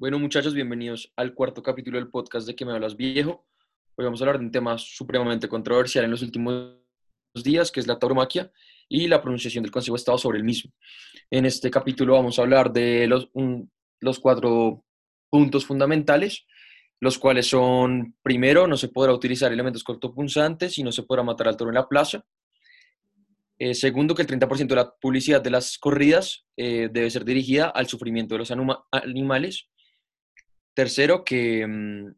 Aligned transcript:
Bueno, 0.00 0.18
muchachos, 0.18 0.54
bienvenidos 0.54 1.12
al 1.14 1.34
cuarto 1.34 1.62
capítulo 1.62 1.98
del 1.98 2.08
podcast 2.08 2.46
de 2.46 2.56
Que 2.56 2.64
me 2.64 2.72
hablas 2.72 2.96
viejo. 2.96 3.44
Hoy 3.96 4.06
vamos 4.06 4.18
a 4.18 4.24
hablar 4.24 4.38
de 4.38 4.46
un 4.46 4.50
tema 4.50 4.78
supremamente 4.78 5.46
controversial 5.46 6.06
en 6.06 6.10
los 6.10 6.22
últimos 6.22 6.78
días, 7.34 7.70
que 7.70 7.80
es 7.80 7.86
la 7.86 7.98
tauromaquia 7.98 8.50
y 8.88 9.08
la 9.08 9.20
pronunciación 9.20 9.62
del 9.62 9.70
Consejo 9.70 9.96
de 9.96 9.98
Estado 9.98 10.16
sobre 10.16 10.38
el 10.38 10.44
mismo. 10.44 10.72
En 11.30 11.44
este 11.44 11.70
capítulo 11.70 12.14
vamos 12.14 12.38
a 12.38 12.42
hablar 12.42 12.72
de 12.72 13.06
los, 13.08 13.28
los 14.00 14.18
cuatro 14.20 14.82
puntos 15.28 15.66
fundamentales, 15.66 16.46
los 16.98 17.18
cuales 17.18 17.46
son, 17.48 18.16
primero, 18.22 18.66
no 18.66 18.78
se 18.78 18.88
podrá 18.88 19.12
utilizar 19.12 19.52
elementos 19.52 19.84
cortopunzantes 19.84 20.78
y 20.78 20.82
no 20.82 20.92
se 20.92 21.02
podrá 21.02 21.22
matar 21.24 21.48
al 21.48 21.58
toro 21.58 21.72
en 21.72 21.74
la 21.74 21.86
plaza. 21.86 22.24
Eh, 23.58 23.74
segundo, 23.74 24.14
que 24.14 24.22
el 24.22 24.28
30% 24.28 24.66
de 24.66 24.76
la 24.76 24.94
publicidad 24.98 25.42
de 25.42 25.50
las 25.50 25.76
corridas 25.76 26.46
eh, 26.56 26.88
debe 26.90 27.10
ser 27.10 27.22
dirigida 27.22 27.68
al 27.68 27.86
sufrimiento 27.86 28.34
de 28.34 28.38
los 28.38 28.50
animales. 28.92 29.68
Tercero, 30.80 31.24
que 31.24 31.66
mm, 31.66 32.14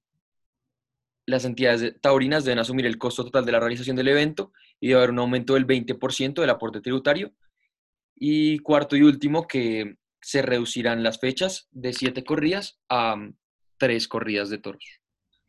las 1.26 1.44
entidades 1.44 2.00
taurinas 2.00 2.44
deben 2.44 2.60
asumir 2.60 2.86
el 2.86 2.96
costo 2.96 3.24
total 3.24 3.44
de 3.44 3.50
la 3.50 3.58
realización 3.58 3.96
del 3.96 4.06
evento 4.06 4.52
y 4.78 4.86
debe 4.86 4.98
haber 4.98 5.10
un 5.10 5.18
aumento 5.18 5.54
del 5.54 5.66
20% 5.66 6.40
del 6.40 6.48
aporte 6.48 6.80
tributario. 6.80 7.32
Y 8.14 8.60
cuarto 8.60 8.94
y 8.94 9.02
último, 9.02 9.48
que 9.48 9.96
se 10.20 10.42
reducirán 10.42 11.02
las 11.02 11.18
fechas 11.18 11.66
de 11.72 11.92
siete 11.92 12.22
corridas 12.22 12.78
a 12.88 13.16
mm, 13.16 13.34
tres 13.78 14.06
corridas 14.06 14.48
de 14.48 14.58
toros. 14.58 14.84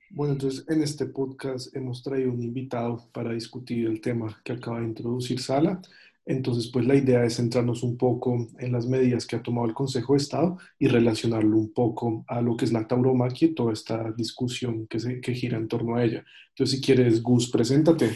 Bueno, 0.09 0.33
entonces 0.33 0.65
en 0.67 0.81
este 0.81 1.05
podcast 1.05 1.75
hemos 1.75 2.01
traído 2.01 2.31
un 2.31 2.41
invitado 2.41 3.11
para 3.13 3.31
discutir 3.33 3.85
el 3.85 4.01
tema 4.01 4.41
que 4.43 4.53
acaba 4.53 4.79
de 4.79 4.87
introducir 4.87 5.39
Sala. 5.39 5.79
Entonces, 6.25 6.69
pues 6.71 6.85
la 6.85 6.95
idea 6.95 7.25
es 7.25 7.35
centrarnos 7.35 7.83
un 7.83 7.97
poco 7.97 8.47
en 8.57 8.71
las 8.71 8.87
medidas 8.87 9.27
que 9.27 9.35
ha 9.35 9.43
tomado 9.43 9.67
el 9.67 9.73
Consejo 9.73 10.13
de 10.13 10.19
Estado 10.19 10.57
y 10.79 10.87
relacionarlo 10.87 11.57
un 11.57 11.73
poco 11.73 12.23
a 12.27 12.41
lo 12.41 12.55
que 12.55 12.63
es 12.63 12.71
la 12.71 12.87
tauromaquia 12.87 13.49
y 13.49 13.55
toda 13.55 13.73
esta 13.73 14.11
discusión 14.13 14.87
que, 14.87 14.99
se, 14.99 15.19
que 15.19 15.33
gira 15.33 15.57
en 15.57 15.67
torno 15.67 15.95
a 15.95 16.03
ella. 16.03 16.23
Entonces, 16.49 16.77
si 16.77 16.81
quieres, 16.81 17.21
Gus, 17.21 17.51
preséntate. 17.51 18.15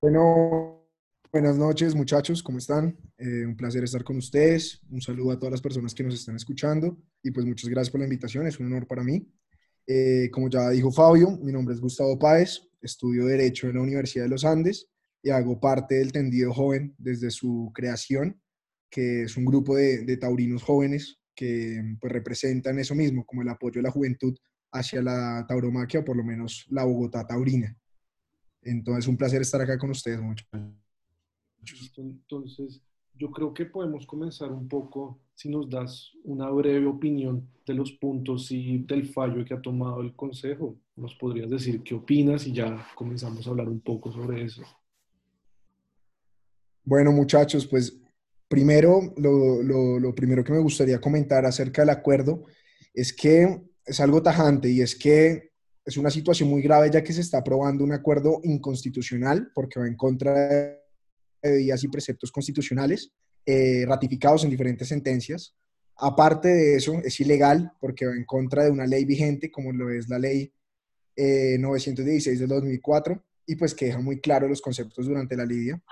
Bueno, 0.00 0.86
buenas 1.30 1.58
noches 1.58 1.94
muchachos, 1.94 2.42
¿cómo 2.42 2.58
están? 2.58 2.96
Eh, 3.18 3.44
un 3.44 3.56
placer 3.56 3.84
estar 3.84 4.04
con 4.04 4.16
ustedes. 4.16 4.80
Un 4.90 5.02
saludo 5.02 5.32
a 5.32 5.38
todas 5.38 5.52
las 5.52 5.60
personas 5.60 5.94
que 5.94 6.02
nos 6.02 6.14
están 6.14 6.36
escuchando 6.36 6.96
y 7.22 7.30
pues 7.30 7.44
muchas 7.44 7.68
gracias 7.68 7.90
por 7.90 8.00
la 8.00 8.06
invitación, 8.06 8.46
es 8.46 8.58
un 8.58 8.66
honor 8.66 8.86
para 8.86 9.02
mí. 9.02 9.26
Eh, 9.86 10.30
como 10.32 10.48
ya 10.48 10.70
dijo 10.70 10.90
Fabio, 10.90 11.38
mi 11.42 11.52
nombre 11.52 11.74
es 11.74 11.80
Gustavo 11.80 12.18
Páez, 12.18 12.62
estudio 12.80 13.26
Derecho 13.26 13.68
en 13.68 13.74
la 13.74 13.82
Universidad 13.82 14.24
de 14.24 14.30
los 14.30 14.46
Andes 14.46 14.88
y 15.24 15.30
hago 15.30 15.58
parte 15.58 15.94
del 15.96 16.12
Tendido 16.12 16.52
Joven 16.52 16.94
desde 16.98 17.30
su 17.30 17.72
creación, 17.74 18.38
que 18.90 19.22
es 19.22 19.36
un 19.38 19.46
grupo 19.46 19.74
de, 19.74 20.16
taurinos 20.18 20.62
jóvenes 20.62 21.18
que 21.34 21.82
pues, 21.98 22.12
representan 22.12 22.78
eso 22.78 22.94
mismo, 22.94 23.24
como 23.24 23.40
el 23.40 23.48
apoyo 23.48 23.76
de 23.76 23.84
la 23.84 23.90
juventud 23.90 24.36
hacia 24.70 25.00
la 25.00 25.46
tauromaquia 25.48 26.00
o 26.00 26.04
por 26.04 26.16
lo 26.16 26.24
menos 26.24 26.66
la 26.68 26.84
Bogotá 26.84 27.26
taurina. 27.26 27.74
Entonces, 28.60 29.08
un 29.08 29.16
placer 29.16 29.40
estar 29.40 29.62
acá 29.62 29.78
con 29.78 29.90
ustedes. 29.90 30.20
Mucho. 30.20 30.44
Entonces, 31.96 32.82
yo 33.14 33.30
creo 33.30 33.54
que 33.54 33.64
podemos 33.64 34.06
comenzar 34.06 34.52
un 34.52 34.68
poco, 34.68 35.20
si 35.34 35.48
nos 35.48 35.70
das 35.70 36.12
una 36.24 36.50
breve 36.50 36.86
opinión 36.86 37.48
de 37.66 37.72
los 37.72 37.92
puntos 37.92 38.50
y 38.50 38.78
del 38.78 39.06
fallo 39.06 39.42
que 39.42 39.54
ha 39.54 39.62
tomado 39.62 40.02
el 40.02 40.14
Consejo. 40.14 40.76
¿Nos 40.96 41.14
podrías 41.14 41.48
decir 41.48 41.82
qué 41.82 41.94
opinas 41.94 42.46
y 42.46 42.52
ya 42.52 42.86
comenzamos 42.94 43.46
a 43.46 43.50
hablar 43.50 43.70
un 43.70 43.80
poco 43.80 44.12
sobre 44.12 44.44
eso? 44.44 44.62
Bueno, 46.84 47.12
muchachos, 47.12 47.66
pues 47.66 47.96
primero, 48.46 49.14
lo, 49.16 50.14
primero 50.14 50.44
que 50.44 50.52
me 50.52 50.58
gustaría 50.58 51.00
comentar 51.00 51.46
acerca 51.46 51.82
del 51.82 51.90
acuerdo 51.90 52.44
es 52.92 53.12
que 53.12 53.60
es 53.84 54.00
algo 54.00 54.22
tajante 54.22 54.68
y 54.68 54.82
es 54.82 54.94
que 54.94 55.50
es 55.84 55.96
una 55.96 56.10
situación 56.10 56.48
muy 56.48 56.62
grave 56.62 56.90
ya 56.90 57.02
que 57.02 57.12
se 57.12 57.22
está 57.22 57.38
aprobando 57.38 57.84
un 57.84 57.92
acuerdo 57.92 58.40
inconstitucional 58.44 59.50
porque 59.54 59.80
va 59.80 59.86
en 59.86 59.96
contra 59.96 60.78
de 61.42 61.56
vías 61.56 61.82
y 61.84 61.88
preceptos 61.88 62.30
constitucionales 62.30 63.12
eh, 63.44 63.84
ratificados 63.86 64.44
en 64.44 64.50
diferentes 64.50 64.88
sentencias. 64.88 65.54
Aparte 65.96 66.48
de 66.48 66.76
eso, 66.76 67.00
es 67.04 67.18
ilegal 67.20 67.72
porque 67.80 68.06
va 68.06 68.14
en 68.14 68.24
contra 68.24 68.64
de 68.64 68.70
una 68.70 68.86
ley 68.86 69.04
vigente 69.04 69.50
como 69.50 69.72
lo 69.72 69.90
es 69.90 70.08
la 70.08 70.18
ley 70.18 70.52
916 71.16 72.40
de 72.40 72.46
2004 72.46 73.22
y 73.46 73.56
pues 73.56 73.74
que 73.74 73.86
deja 73.86 74.00
muy 74.00 74.20
claro 74.20 74.48
los 74.48 74.60
conceptos 74.60 75.06
durante 75.06 75.36
la 75.36 75.44
lidia. 75.44 75.82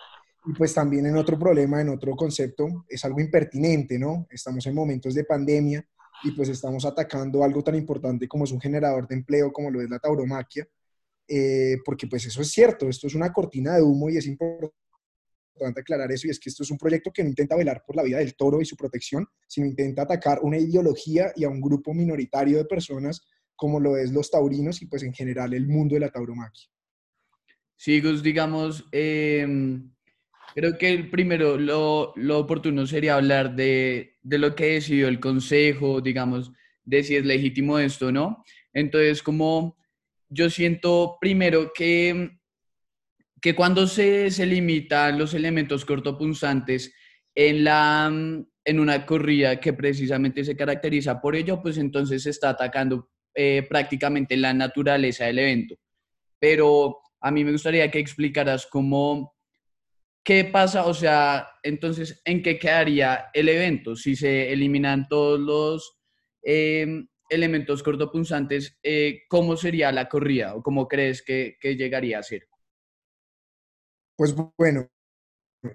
Y 0.45 0.53
pues 0.55 0.75
también 0.75 1.07
en 1.07 1.17
otro 1.17 1.39
problema, 1.39 1.81
en 1.81 1.89
otro 1.89 2.17
concepto, 2.17 2.85
es 2.89 3.05
algo 3.05 3.21
impertinente, 3.21 3.99
¿no? 3.99 4.27
Estamos 4.31 4.67
en 4.67 4.75
momentos 4.75 5.15
de 5.15 5.25
pandemia 5.25 5.87
y 6.25 6.33
pues 6.33 6.49
estamos 6.49 6.85
atacando 6.85 7.43
algo 7.45 7.63
tan 7.63 7.75
importante 7.75 8.29
como 8.29 8.45
es 8.45 8.53
un 8.53 8.61
generador 8.61 9.07
de 9.07 9.15
empleo, 9.15 9.53
como 9.53 9.71
lo 9.71 9.81
es 9.81 9.89
la 9.89 9.99
tauromaquia, 9.99 10.67
eh, 11.29 11.79
porque 11.85 12.07
pues 12.07 12.27
eso 12.27 12.43
es 12.43 12.51
cierto, 12.51 12.89
esto 12.89 13.07
es 13.07 13.15
una 13.15 13.33
cortina 13.33 13.77
de 13.77 13.83
humo 13.83 14.11
y 14.11 14.17
es 14.17 14.27
importante 14.27 14.73
aclarar 15.77 16.11
eso, 16.11 16.27
y 16.27 16.31
es 16.31 16.41
que 16.41 16.49
esto 16.49 16.63
es 16.63 16.71
un 16.71 16.79
proyecto 16.79 17.13
que 17.13 17.23
no 17.23 17.29
intenta 17.29 17.57
velar 17.57 17.83
por 17.87 17.95
la 17.95 18.03
vida 18.03 18.19
del 18.19 18.35
toro 18.35 18.61
y 18.61 18.65
su 18.65 18.77
protección, 18.77 19.27
sino 19.47 19.67
intenta 19.67 20.03
atacar 20.03 20.41
una 20.43 20.59
ideología 20.59 21.33
y 21.37 21.45
a 21.45 21.49
un 21.49 21.61
grupo 21.61 21.95
minoritario 21.95 22.59
de 22.59 22.65
personas 22.65 23.23
como 23.55 23.79
lo 23.79 23.97
es 23.97 24.11
los 24.11 24.31
taurinos 24.31 24.83
y 24.83 24.87
pues 24.87 25.05
en 25.05 25.13
general 25.13 25.55
el 25.55 25.69
mundo 25.69 25.95
de 25.95 26.01
la 26.01 26.11
tauromaquia. 26.11 26.67
Sí, 27.77 28.01
Gus, 28.01 28.23
digamos, 28.23 28.87
eh, 28.93 29.47
Creo 30.55 30.77
que 30.77 30.91
el 30.91 31.09
primero, 31.09 31.57
lo, 31.57 32.13
lo 32.17 32.39
oportuno 32.39 32.87
sería 32.87 33.15
hablar 33.15 33.57
de, 33.57 34.19
de, 34.23 34.39
lo 34.39 34.55
que 34.55 34.75
decidió 34.75 35.09
el 35.09 35.19
Consejo, 35.19 36.01
digamos, 36.01 36.53
de 36.85 37.03
si 37.03 37.17
es 37.17 37.25
legítimo 37.25 37.79
esto 37.79 38.09
o 38.09 38.13
no. 38.13 38.45
Entonces, 38.73 39.23
como 39.23 39.79
yo 40.29 40.51
siento 40.51 41.17
primero 41.21 41.73
que, 41.75 42.39
que 43.41 43.55
cuando 43.55 43.87
se, 43.87 44.31
se 44.31 44.47
limitan 44.47 45.19
los 45.19 45.35
elementos 45.35 45.85
cortopunzantes 45.85 46.95
en, 47.35 47.65
la, 47.65 48.13
en 48.65 48.81
una 48.81 49.07
corrida 49.07 49.59
que 49.59 49.73
precisamente 49.73 50.45
se 50.45 50.57
caracteriza 50.57 51.21
por 51.21 51.35
ello, 51.35 51.63
pues 51.63 51.79
entonces 51.79 52.25
se 52.25 52.31
está 52.31 52.51
atacando 52.51 53.09
eh, 53.35 53.67
prácticamente 53.69 54.37
la 54.37 54.53
naturaleza 54.53 55.25
del 55.25 55.39
evento. 55.39 55.77
Pero 56.39 56.99
a 57.21 57.31
mí 57.31 57.45
me 57.45 57.53
gustaría 57.53 57.91
que 57.91 57.99
explicaras 57.99 58.67
cómo 58.67 59.35
¿qué 60.25 60.45
pasa? 60.45 60.87
O 60.87 60.95
sea, 60.95 61.49
entonces, 61.63 62.21
¿en 62.25 62.43
qué 62.43 62.59
quedaría 62.59 63.31
el 63.33 63.49
evento? 63.49 63.97
Si 63.97 64.17
se 64.17 64.53
eliminan 64.53 65.09
todos 65.09 65.41
los 65.41 65.99
em, 66.43 67.09
elementos 67.29 67.83
cortopunzantes, 67.83 68.79
eh, 68.83 69.23
¿cómo 69.29 69.57
sería 69.57 69.91
la 69.93 70.09
corrida 70.09 70.55
o 70.55 70.63
cómo 70.63 70.87
crees 70.87 71.23
que, 71.23 71.57
llegaría 71.63 72.19
a 72.19 72.23
ser? 72.23 72.47
Pues 74.17 74.35
bueno, 74.57 74.89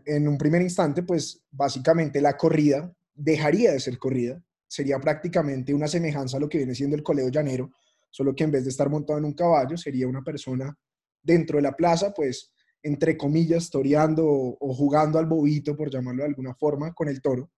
en 0.05 0.27
un 0.27 0.37
primer 0.37 0.61
instante, 0.61 1.03
pues 1.03 1.43
básicamente 1.51 2.21
la 2.21 2.37
corrida 2.37 2.93
dejaría 3.13 3.71
de 3.71 3.79
ser 3.79 3.97
corrida, 3.97 4.41
sería 4.67 4.99
prácticamente 4.99 5.73
una 5.73 5.87
semejanza 5.87 6.37
a 6.37 6.39
lo 6.39 6.47
que 6.47 6.59
viene 6.59 6.75
siendo 6.75 6.95
el 6.95 7.03
coleo 7.03 7.29
llanero, 7.29 7.71
solo 8.09 8.35
que 8.35 8.43
en 8.43 8.51
vez 8.51 8.63
de 8.63 8.69
estar 8.69 8.89
montado 8.89 9.17
en 9.19 9.25
un 9.25 9.33
caballo, 9.33 9.75
sería 9.77 10.07
una 10.07 10.21
persona 10.21 10.77
dentro 11.21 11.57
de 11.57 11.63
la 11.63 11.75
plaza, 11.75 12.13
pues 12.13 12.53
entre 12.83 13.17
comillas, 13.17 13.69
toreando 13.69 14.25
o, 14.25 14.73
jugando 14.73 15.19
al 15.19 15.25
bobito, 15.25 15.75
por 15.75 15.89
llamarlo 15.89 16.23
de 16.23 16.29
alguna 16.29 16.53
forma, 16.53 16.93
con 16.93 17.07
el 17.07 17.21
toro. 17.21 17.51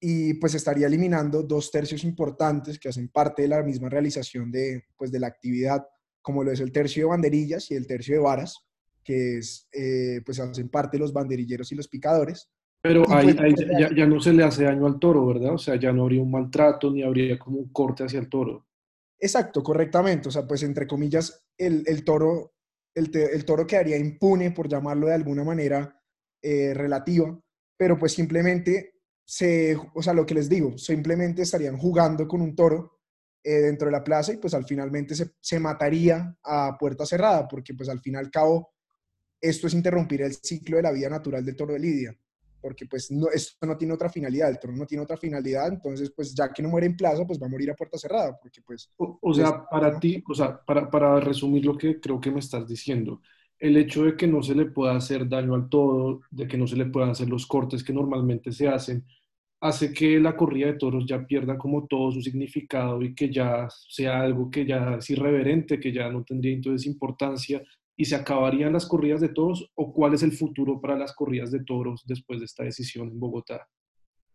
Y 0.00 0.34
pues 0.34 0.54
estaría 0.54 0.86
eliminando 0.86 1.42
dos 1.42 1.70
tercios 1.70 2.04
importantes 2.04 2.78
que 2.78 2.88
hacen 2.88 3.08
parte 3.08 3.42
de 3.42 3.48
la 3.48 3.62
misma 3.62 3.88
realización 3.88 4.50
de, 4.50 4.84
pues, 4.96 5.12
de 5.12 5.20
la 5.20 5.26
actividad, 5.26 5.86
como 6.22 6.42
lo 6.42 6.52
es 6.52 6.60
el 6.60 6.72
tercio 6.72 7.04
de 7.04 7.10
banderillas 7.10 7.70
y 7.70 7.74
el 7.74 7.86
tercio 7.86 8.14
de 8.14 8.20
varas, 8.20 8.56
que 9.04 9.38
es, 9.38 9.68
eh, 9.72 10.20
pues 10.24 10.40
hacen 10.40 10.68
parte 10.68 10.98
los 10.98 11.12
banderilleros 11.12 11.70
y 11.72 11.74
los 11.74 11.88
picadores. 11.88 12.50
Pero 12.82 13.04
ahí, 13.10 13.34
pues, 13.34 13.54
ya, 13.78 13.94
ya, 13.94 14.06
no 14.06 14.20
se 14.20 14.32
le 14.32 14.42
hace 14.42 14.64
daño 14.64 14.86
al 14.86 14.98
toro, 14.98 15.26
¿verdad? 15.26 15.52
O 15.52 15.58
sea, 15.58 15.76
ya 15.76 15.92
no 15.92 16.02
habría 16.02 16.22
un 16.22 16.30
maltrato 16.30 16.90
ni 16.90 17.02
habría 17.02 17.38
como 17.38 17.58
un 17.58 17.70
corte 17.70 18.04
hacia 18.04 18.20
el 18.20 18.30
toro. 18.30 18.66
Exacto, 19.18 19.62
correctamente. 19.62 20.28
O 20.30 20.32
sea, 20.32 20.46
pues 20.46 20.62
entre 20.62 20.86
comillas, 20.86 21.44
el, 21.58 21.82
el 21.86 22.04
toro 22.04 22.54
el, 22.94 23.44
toro 23.44 23.66
quedaría 23.66 23.96
impune, 23.96 24.50
por 24.50 24.68
llamarlo 24.68 25.06
de 25.06 25.14
alguna 25.14 25.44
manera 25.44 26.00
eh, 26.42 26.74
relativa, 26.74 27.38
pero 27.76 27.98
pues 27.98 28.12
simplemente 28.12 28.94
se, 29.24 29.76
o 29.94 30.02
sea, 30.02 30.12
lo 30.12 30.26
que 30.26 30.34
les 30.34 30.48
digo, 30.48 30.76
simplemente 30.76 31.42
estarían 31.42 31.78
jugando 31.78 32.26
con 32.26 32.40
un 32.40 32.54
toro 32.54 32.98
eh, 33.42 33.60
dentro 33.60 33.86
de 33.86 33.92
la 33.92 34.04
plaza 34.04 34.32
y 34.32 34.36
pues 34.36 34.54
al 34.54 34.64
finalmente 34.64 35.14
se, 35.14 35.30
se, 35.40 35.58
mataría 35.60 36.36
a 36.42 36.76
puerta 36.78 37.06
cerrada, 37.06 37.46
porque 37.48 37.74
pues 37.74 37.88
al 37.88 38.00
fin 38.00 38.14
y 38.14 38.16
al 38.16 38.30
cabo 38.30 38.74
esto 39.40 39.66
es 39.66 39.74
interrumpir 39.74 40.22
el 40.22 40.34
ciclo 40.34 40.76
de 40.76 40.82
la 40.82 40.92
vida 40.92 41.08
natural 41.08 41.44
del 41.44 41.56
toro 41.56 41.72
de 41.72 41.78
Lidia 41.78 42.18
porque 42.60 42.86
pues 42.86 43.10
no, 43.10 43.28
esto 43.28 43.66
no 43.66 43.76
tiene 43.76 43.94
otra 43.94 44.08
finalidad, 44.08 44.50
el 44.50 44.58
trono 44.58 44.78
no 44.78 44.86
tiene 44.86 45.04
otra 45.04 45.16
finalidad, 45.16 45.68
entonces 45.68 46.10
pues 46.14 46.34
ya 46.34 46.52
que 46.52 46.62
no 46.62 46.68
muere 46.68 46.86
en 46.86 46.96
plaza, 46.96 47.26
pues 47.26 47.40
va 47.40 47.46
a 47.46 47.50
morir 47.50 47.70
a 47.70 47.74
puerta 47.74 47.98
cerrada, 47.98 48.38
porque 48.40 48.60
pues... 48.62 48.90
O, 48.96 49.34
sea, 49.34 49.64
para 49.68 49.98
ti, 49.98 50.22
o 50.28 50.34
sea, 50.34 50.60
para, 50.64 50.90
para, 50.90 51.20
resumir 51.20 51.64
lo 51.64 51.76
que 51.76 52.00
creo 52.00 52.20
que 52.20 52.30
me 52.30 52.40
estás 52.40 52.66
diciendo, 52.66 53.20
el 53.58 53.76
hecho 53.76 54.04
de 54.04 54.16
que 54.16 54.26
no 54.26 54.42
se 54.42 54.54
le 54.54 54.66
pueda 54.66 54.96
hacer 54.96 55.28
daño 55.28 55.54
al 55.54 55.68
todo, 55.68 56.20
de 56.30 56.46
que 56.46 56.56
no 56.56 56.66
se 56.66 56.76
le 56.76 56.86
puedan 56.86 57.10
hacer 57.10 57.28
los 57.28 57.46
cortes 57.46 57.84
que 57.84 57.92
normalmente 57.92 58.52
se 58.52 58.68
hacen, 58.68 59.04
hace 59.60 59.92
que 59.92 60.18
la 60.18 60.36
corrida 60.36 60.68
de 60.68 60.78
toros 60.78 61.04
ya 61.06 61.26
pierda 61.26 61.58
como 61.58 61.86
todo 61.86 62.10
su 62.12 62.22
significado 62.22 63.02
y 63.02 63.14
que 63.14 63.30
ya 63.30 63.68
sea 63.88 64.22
algo 64.22 64.50
que 64.50 64.64
ya 64.64 64.96
es 64.96 65.10
irreverente, 65.10 65.78
que 65.78 65.92
ya 65.92 66.08
no 66.08 66.24
tendría 66.24 66.54
entonces 66.54 66.86
importancia 66.86 67.62
y 68.00 68.06
se 68.06 68.16
acabarían 68.16 68.72
las 68.72 68.86
corridas 68.86 69.20
de 69.20 69.28
toros 69.28 69.70
o 69.74 69.92
cuál 69.92 70.14
es 70.14 70.22
el 70.22 70.32
futuro 70.32 70.80
para 70.80 70.96
las 70.96 71.12
corridas 71.12 71.50
de 71.50 71.62
toros 71.62 72.02
después 72.06 72.38
de 72.38 72.46
esta 72.46 72.64
decisión 72.64 73.08
en 73.08 73.20
Bogotá? 73.20 73.68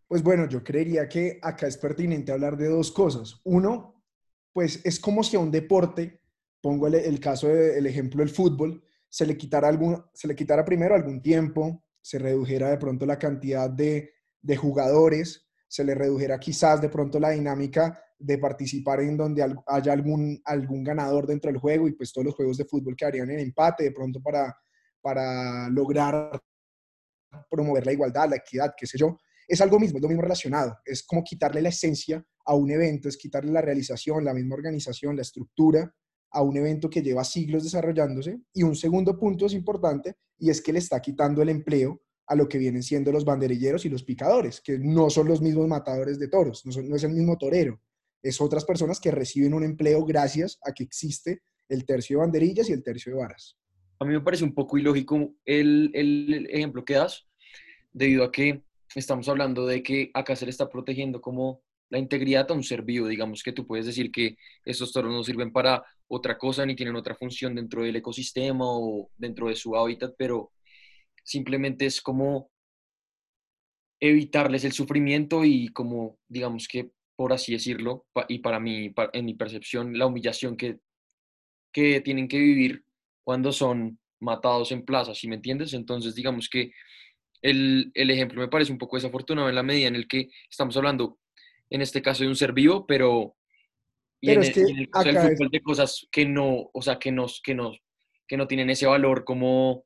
Pues 0.06 0.22
bueno, 0.22 0.48
yo 0.48 0.62
creería 0.62 1.08
que 1.08 1.40
acá 1.42 1.66
es 1.66 1.76
pertinente 1.76 2.30
hablar 2.30 2.56
de 2.56 2.68
dos 2.68 2.92
cosas. 2.92 3.40
Uno, 3.42 4.04
pues 4.52 4.80
es 4.84 5.00
como 5.00 5.24
si 5.24 5.34
a 5.34 5.40
un 5.40 5.50
deporte, 5.50 6.20
pongo 6.60 6.86
el, 6.86 7.18
caso 7.18 7.48
del 7.48 7.84
ejemplo 7.88 8.20
del 8.20 8.28
fútbol, 8.28 8.84
se 9.08 9.26
le, 9.26 9.36
quitara 9.36 9.66
algún, 9.66 10.00
se 10.14 10.28
le 10.28 10.36
primero 10.64 10.94
algún 10.94 11.20
tiempo, 11.20 11.82
se 12.00 12.20
redujera 12.20 12.70
de 12.70 12.78
pronto 12.78 13.04
la 13.04 13.18
cantidad 13.18 13.68
de, 13.68 14.12
de 14.42 14.56
jugadores, 14.56 15.48
se 15.66 15.82
le 15.82 15.96
redujera 15.96 16.38
quizás 16.38 16.80
de 16.80 16.88
pronto 16.88 17.18
la 17.18 17.30
dinámica 17.30 18.00
de 18.18 18.38
participar 18.38 19.00
en 19.00 19.16
donde 19.16 19.44
haya 19.66 19.92
algún, 19.92 20.40
algún 20.44 20.82
ganador 20.82 21.26
dentro 21.26 21.50
del 21.50 21.60
juego 21.60 21.88
y 21.88 21.92
pues 21.92 22.12
todos 22.12 22.24
los 22.24 22.34
juegos 22.34 22.56
de 22.56 22.64
fútbol 22.64 22.96
quedarían 22.96 23.30
en 23.30 23.40
empate 23.40 23.84
de 23.84 23.92
pronto 23.92 24.22
para, 24.22 24.56
para 25.00 25.68
lograr 25.68 26.40
promover 27.50 27.84
la 27.84 27.92
igualdad, 27.92 28.30
la 28.30 28.36
equidad, 28.36 28.74
qué 28.76 28.86
sé 28.86 28.96
yo. 28.98 29.18
Es 29.46 29.60
algo 29.60 29.78
mismo, 29.78 29.98
es 29.98 30.02
lo 30.02 30.08
mismo 30.08 30.22
relacionado. 30.22 30.78
Es 30.84 31.04
como 31.04 31.22
quitarle 31.22 31.60
la 31.60 31.68
esencia 31.68 32.24
a 32.44 32.54
un 32.54 32.70
evento, 32.70 33.08
es 33.08 33.16
quitarle 33.16 33.52
la 33.52 33.60
realización, 33.60 34.24
la 34.24 34.34
misma 34.34 34.54
organización, 34.54 35.16
la 35.16 35.22
estructura 35.22 35.94
a 36.30 36.42
un 36.42 36.56
evento 36.56 36.90
que 36.90 37.02
lleva 37.02 37.24
siglos 37.24 37.64
desarrollándose. 37.64 38.40
Y 38.52 38.62
un 38.62 38.74
segundo 38.74 39.18
punto 39.18 39.46
es 39.46 39.52
importante 39.52 40.16
y 40.38 40.50
es 40.50 40.60
que 40.60 40.72
le 40.72 40.78
está 40.78 41.00
quitando 41.00 41.42
el 41.42 41.50
empleo 41.50 42.02
a 42.26 42.34
lo 42.34 42.48
que 42.48 42.58
vienen 42.58 42.82
siendo 42.82 43.12
los 43.12 43.24
banderilleros 43.24 43.84
y 43.84 43.88
los 43.88 44.02
picadores, 44.02 44.60
que 44.60 44.78
no 44.78 45.10
son 45.10 45.28
los 45.28 45.40
mismos 45.40 45.68
matadores 45.68 46.18
de 46.18 46.28
toros, 46.28 46.66
no, 46.66 46.82
no 46.82 46.96
es 46.96 47.04
el 47.04 47.12
mismo 47.12 47.38
torero, 47.38 47.80
es 48.22 48.40
otras 48.40 48.64
personas 48.64 49.00
que 49.00 49.10
reciben 49.10 49.54
un 49.54 49.64
empleo 49.64 50.04
gracias 50.04 50.58
a 50.62 50.72
que 50.72 50.84
existe 50.84 51.42
el 51.68 51.84
tercio 51.84 52.18
de 52.18 52.24
banderillas 52.24 52.68
y 52.68 52.72
el 52.72 52.82
tercio 52.82 53.12
de 53.12 53.18
varas. 53.18 53.56
A 53.98 54.04
mí 54.04 54.12
me 54.12 54.20
parece 54.20 54.44
un 54.44 54.54
poco 54.54 54.78
ilógico 54.78 55.34
el, 55.44 55.90
el 55.94 56.46
ejemplo 56.50 56.84
que 56.84 56.94
das, 56.94 57.26
debido 57.92 58.24
a 58.24 58.32
que 58.32 58.62
estamos 58.94 59.28
hablando 59.28 59.66
de 59.66 59.82
que 59.82 60.10
acá 60.14 60.36
se 60.36 60.44
le 60.44 60.50
está 60.50 60.68
protegiendo 60.68 61.20
como 61.20 61.62
la 61.88 61.98
integridad 61.98 62.50
a 62.50 62.54
un 62.54 62.62
ser 62.62 62.82
vivo. 62.82 63.08
Digamos 63.08 63.42
que 63.42 63.52
tú 63.52 63.66
puedes 63.66 63.86
decir 63.86 64.10
que 64.10 64.36
estos 64.64 64.92
toros 64.92 65.12
no 65.12 65.22
sirven 65.24 65.52
para 65.52 65.84
otra 66.08 66.38
cosa 66.38 66.64
ni 66.64 66.76
tienen 66.76 66.96
otra 66.96 67.14
función 67.14 67.54
dentro 67.54 67.82
del 67.82 67.96
ecosistema 67.96 68.64
o 68.66 69.10
dentro 69.16 69.48
de 69.48 69.56
su 69.56 69.76
hábitat, 69.76 70.14
pero 70.16 70.52
simplemente 71.24 71.86
es 71.86 72.00
como 72.00 72.50
evitarles 74.00 74.64
el 74.64 74.72
sufrimiento 74.72 75.44
y 75.44 75.68
como, 75.68 76.18
digamos 76.28 76.68
que, 76.68 76.90
por 77.16 77.32
así 77.32 77.52
decirlo, 77.52 78.06
y 78.28 78.38
para 78.38 78.60
mí, 78.60 78.92
en 79.12 79.24
mi 79.24 79.34
percepción, 79.34 79.98
la 79.98 80.06
humillación 80.06 80.56
que, 80.56 80.78
que 81.72 82.00
tienen 82.02 82.28
que 82.28 82.38
vivir 82.38 82.84
cuando 83.24 83.52
son 83.52 83.98
matados 84.20 84.70
en 84.72 84.84
plaza, 84.84 85.14
¿sí 85.14 85.26
me 85.26 85.36
entiendes? 85.36 85.72
Entonces, 85.72 86.14
digamos 86.14 86.48
que 86.48 86.72
el, 87.42 87.90
el, 87.94 88.10
ejemplo 88.10 88.40
me 88.40 88.48
parece 88.48 88.72
un 88.72 88.78
poco 88.78 88.96
desafortunado 88.96 89.48
en 89.48 89.54
la 89.54 89.62
medida 89.62 89.88
en 89.88 89.96
el 89.96 90.06
que 90.06 90.28
estamos 90.50 90.76
hablando, 90.76 91.18
en 91.70 91.82
este 91.82 92.02
caso, 92.02 92.22
de 92.22 92.28
un 92.28 92.36
ser 92.36 92.52
vivo, 92.52 92.86
pero, 92.86 93.36
pero 94.20 94.42
es 94.42 94.50
que 94.50 94.60
en 94.60 94.78
el 94.78 94.90
del 95.04 95.18
fútbol 95.18 95.48
de 95.50 95.62
cosas 95.62 96.06
que 96.10 96.26
no, 96.26 96.70
o 96.72 96.82
sea, 96.82 96.98
que, 96.98 97.12
nos, 97.12 97.40
que, 97.42 97.54
nos, 97.54 97.78
que 98.26 98.36
no 98.36 98.46
tienen 98.46 98.70
ese 98.70 98.86
valor 98.86 99.24
como 99.24 99.84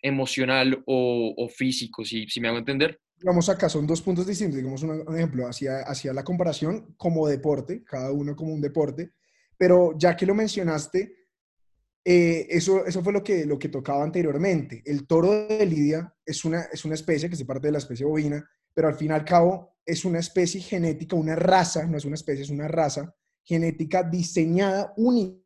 emocional 0.00 0.82
o, 0.86 1.34
o 1.36 1.48
físico, 1.48 2.04
si, 2.04 2.28
si 2.28 2.40
me 2.40 2.48
hago 2.48 2.58
entender. 2.58 3.00
Vamos 3.22 3.48
acá, 3.48 3.68
son 3.68 3.86
dos 3.86 4.02
puntos 4.02 4.26
distintos. 4.26 4.56
Digamos 4.56 4.82
un, 4.82 5.16
ejemplo, 5.16 5.46
hacia, 5.46 5.80
hacia 5.80 6.12
la 6.12 6.24
comparación 6.24 6.94
como 6.96 7.26
deporte, 7.26 7.82
cada 7.84 8.12
uno 8.12 8.36
como 8.36 8.52
un 8.52 8.60
deporte, 8.60 9.12
pero 9.56 9.96
ya 9.96 10.16
que 10.16 10.26
lo 10.26 10.34
mencionaste, 10.34 11.14
eh, 12.04 12.46
eso, 12.50 12.86
eso 12.86 13.02
fue 13.02 13.12
lo 13.12 13.24
que, 13.24 13.46
lo 13.46 13.58
que 13.58 13.68
tocaba 13.68 14.04
anteriormente. 14.04 14.82
El 14.84 15.06
toro 15.06 15.46
de 15.48 15.66
Lidia 15.66 16.14
es 16.24 16.44
una, 16.44 16.62
es 16.72 16.84
una 16.84 16.94
especie 16.94 17.30
que 17.30 17.36
se 17.36 17.46
parte 17.46 17.68
de 17.68 17.72
la 17.72 17.78
especie 17.78 18.06
bovina, 18.06 18.48
pero 18.74 18.88
al 18.88 18.94
fin 18.94 19.10
y 19.10 19.14
al 19.14 19.24
cabo 19.24 19.76
es 19.84 20.04
una 20.04 20.18
especie 20.18 20.60
genética, 20.60 21.16
una 21.16 21.34
raza, 21.34 21.86
no 21.86 21.96
es 21.96 22.04
una 22.04 22.14
especie, 22.16 22.44
es 22.44 22.50
una 22.50 22.68
raza 22.68 23.14
genética 23.42 24.02
diseñada 24.02 24.92
única 24.96 25.45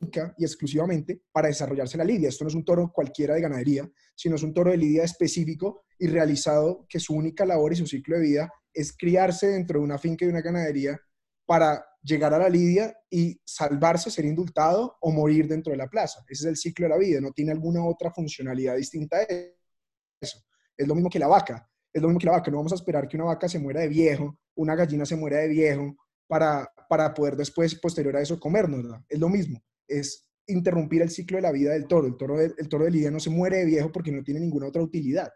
y 0.00 0.44
exclusivamente 0.44 1.22
para 1.32 1.48
desarrollarse 1.48 1.96
la 1.96 2.04
lidia. 2.04 2.28
Esto 2.28 2.44
no 2.44 2.48
es 2.48 2.54
un 2.54 2.64
toro 2.64 2.92
cualquiera 2.92 3.34
de 3.34 3.40
ganadería, 3.40 3.90
sino 4.14 4.36
es 4.36 4.42
un 4.42 4.52
toro 4.52 4.70
de 4.70 4.76
lidia 4.76 5.04
específico 5.04 5.84
y 5.98 6.06
realizado 6.06 6.86
que 6.88 7.00
su 7.00 7.14
única 7.14 7.46
labor 7.46 7.72
y 7.72 7.76
su 7.76 7.86
ciclo 7.86 8.16
de 8.16 8.22
vida 8.22 8.52
es 8.72 8.94
criarse 8.96 9.48
dentro 9.48 9.78
de 9.78 9.84
una 9.84 9.98
finca 9.98 10.24
y 10.24 10.28
una 10.28 10.42
ganadería 10.42 11.00
para 11.46 11.84
llegar 12.02 12.34
a 12.34 12.38
la 12.38 12.48
lidia 12.48 12.94
y 13.10 13.40
salvarse, 13.44 14.10
ser 14.10 14.26
indultado 14.26 14.96
o 15.00 15.10
morir 15.10 15.48
dentro 15.48 15.70
de 15.70 15.78
la 15.78 15.88
plaza. 15.88 16.22
Ese 16.28 16.44
es 16.44 16.48
el 16.48 16.56
ciclo 16.56 16.84
de 16.84 16.90
la 16.90 16.98
vida, 16.98 17.20
no 17.20 17.32
tiene 17.32 17.52
alguna 17.52 17.84
otra 17.84 18.10
funcionalidad 18.10 18.76
distinta 18.76 19.18
a 19.18 19.22
eso. 19.22 20.44
Es 20.76 20.86
lo 20.86 20.94
mismo 20.94 21.08
que 21.08 21.18
la 21.18 21.28
vaca, 21.28 21.68
es 21.92 22.02
lo 22.02 22.08
mismo 22.08 22.20
que 22.20 22.26
la 22.26 22.32
vaca, 22.32 22.50
no 22.50 22.58
vamos 22.58 22.72
a 22.72 22.76
esperar 22.76 23.08
que 23.08 23.16
una 23.16 23.26
vaca 23.26 23.48
se 23.48 23.58
muera 23.58 23.80
de 23.80 23.88
viejo, 23.88 24.38
una 24.56 24.74
gallina 24.74 25.06
se 25.06 25.16
muera 25.16 25.38
de 25.38 25.48
viejo 25.48 25.96
para, 26.26 26.70
para 26.88 27.14
poder 27.14 27.36
después, 27.36 27.74
posterior 27.76 28.16
a 28.16 28.20
eso, 28.20 28.38
comernos, 28.38 28.82
¿verdad? 28.82 29.00
Es 29.08 29.18
lo 29.18 29.28
mismo 29.28 29.62
es 29.88 30.28
interrumpir 30.46 31.02
el 31.02 31.10
ciclo 31.10 31.36
de 31.36 31.42
la 31.42 31.52
vida 31.52 31.72
del 31.72 31.86
toro. 31.86 32.06
El 32.06 32.16
toro 32.16 32.38
de, 32.38 32.52
el 32.56 32.68
toro 32.68 32.84
de 32.84 32.90
Lidia 32.90 33.10
no 33.10 33.20
se 33.20 33.30
muere 33.30 33.58
de 33.58 33.66
viejo 33.66 33.92
porque 33.92 34.12
no 34.12 34.22
tiene 34.22 34.40
ninguna 34.40 34.68
otra 34.68 34.82
utilidad. 34.82 35.32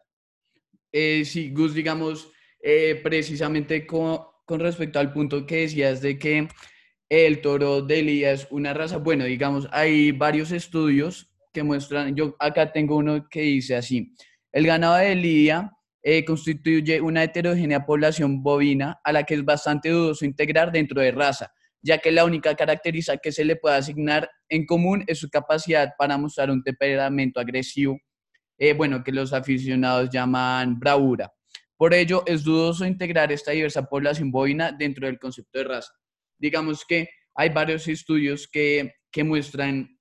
Eh, 0.93 1.25
sí, 1.25 1.53
Gus, 1.53 1.75
digamos, 1.75 2.31
eh, 2.63 3.01
precisamente 3.03 3.87
con, 3.87 4.21
con, 4.45 4.61
respecto 4.61 4.99
al 4.99 5.13
punto 5.13 5.47
que 5.47 5.63
decías 5.63 6.01
de 6.01 6.19
que 6.19 6.49
el 7.09 7.41
toro 7.41 7.83
de 7.83 8.03
Lidia 8.03 8.33
es 8.33 8.47
una 8.51 8.75
raza, 8.75 8.99
bueno, 8.99 9.25
digamos, 9.25 9.69
hay 9.73 10.13
varios 10.13 10.53
estudios 10.53 11.33
que 11.53 11.63
muestran, 11.63 12.15
yo 12.15 12.37
acá 12.39 12.73
tengo 12.73 12.97
uno 12.97 13.29
que 13.29 13.43
dice 13.43 13.77
así, 13.77 14.15
el 14.53 14.67
ganado 14.67 14.97
de 14.97 15.17
Lidia 15.17 15.73
eh, 16.03 16.25
constituye 16.25 17.01
una 17.01 17.25
heterogénea 17.25 17.85
población 17.85 18.43
bovina 18.43 19.01
a 19.03 19.13
la 19.13 19.25
que 19.25 19.35
es 19.35 19.45
bastante 19.45 19.91
dudoso 19.91 20.25
integrar 20.25 20.71
dentro 20.71 21.01
de 21.01 21.11
raza 21.11 21.53
ya 21.83 21.99
que 21.99 22.11
la 22.11 22.25
única 22.25 22.55
característica 22.55 23.19
que 23.19 23.33
se 23.33 23.45
le 23.45 23.57
puede 23.57 23.77
asignar 23.77 24.31
en 24.49 24.67
común 24.67 25.05
es 25.07 25.19
su 25.19 25.31
capacidad 25.31 25.93
para 25.99 26.19
mostrar 26.19 26.51
un 26.51 26.63
temperamento 26.63 27.41
agresivo, 27.41 27.99
eh, 28.59 28.75
bueno, 28.75 29.03
que 29.03 29.13
los 29.13 29.33
aficionados 29.33 30.11
llaman 30.11 30.79
bravura. 30.79 31.33
Por 31.77 31.95
ello, 31.95 32.23
es 32.27 32.45
dudoso 32.45 32.85
integrar 32.85 33.33
esta 33.33 33.53
diversa 33.53 33.89
población 33.89 34.31
bovina 34.31 34.71
dentro 34.71 35.07
del 35.07 35.19
concepto 35.19 35.59
de 35.59 35.65
raza. 35.65 35.93
Digamos 36.39 36.85
que 36.85 37.09
hay 37.35 37.49
varios 37.49 37.89
estudios 37.89 38.47
que, 38.47 38.97
que 39.11 39.25
muestran 39.25 39.99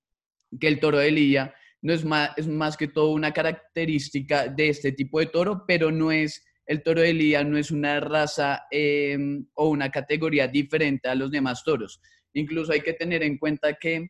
que 0.59 0.67
el 0.67 0.79
toro 0.79 0.97
de 0.97 1.11
Lidia 1.11 1.53
no 1.81 1.93
es 1.93 2.03
más, 2.03 2.31
es 2.35 2.47
más 2.47 2.75
que 2.75 2.87
todo 2.87 3.11
una 3.11 3.31
característica 3.31 4.47
de 4.47 4.69
este 4.69 4.91
tipo 4.91 5.19
de 5.19 5.27
toro, 5.27 5.63
pero 5.65 5.91
no 5.91 6.11
es 6.11 6.43
el 6.69 6.83
toro 6.83 7.01
de 7.01 7.13
Lidia 7.13 7.43
no 7.43 7.57
es 7.57 7.71
una 7.71 7.99
raza 7.99 8.67
em, 8.69 9.43
o 9.55 9.69
una 9.69 9.89
categoría 9.89 10.47
diferente 10.47 11.09
a 11.09 11.15
los 11.15 11.31
demás 11.31 11.63
toros. 11.63 11.99
Incluso 12.33 12.71
hay 12.71 12.81
que 12.81 12.93
tener 12.93 13.23
en 13.23 13.39
cuenta 13.39 13.73
que 13.73 14.09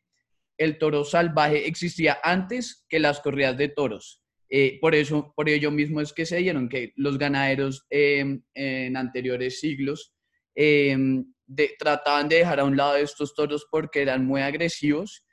el 0.57 0.77
toro 0.77 1.05
salvaje 1.05 1.65
existía 1.65 2.19
antes 2.21 2.85
que 2.89 2.99
las 2.99 3.21
corridas 3.21 3.57
de 3.57 3.69
toros. 3.69 4.21
Eh, 4.49 4.77
por, 4.81 4.93
eso, 4.93 5.31
por 5.37 5.47
ello 5.47 5.71
mismo 5.71 6.01
es 6.01 6.11
que 6.11 6.25
se 6.25 6.35
dieron 6.35 6.67
que 6.67 6.91
los 6.97 7.17
ganaderos 7.17 7.85
em, 7.89 8.43
en 8.53 8.97
anteriores 8.97 9.61
siglos 9.61 10.13
em, 10.53 11.33
trataban 11.77 12.27
de 12.27 12.39
dejar 12.39 12.59
a 12.59 12.65
un 12.65 12.75
lado 12.75 12.97
estos 12.97 13.35
toros 13.35 13.67
porque 13.71 14.01
eran 14.01 14.25
muy 14.25 14.41
agresivos 14.41 15.23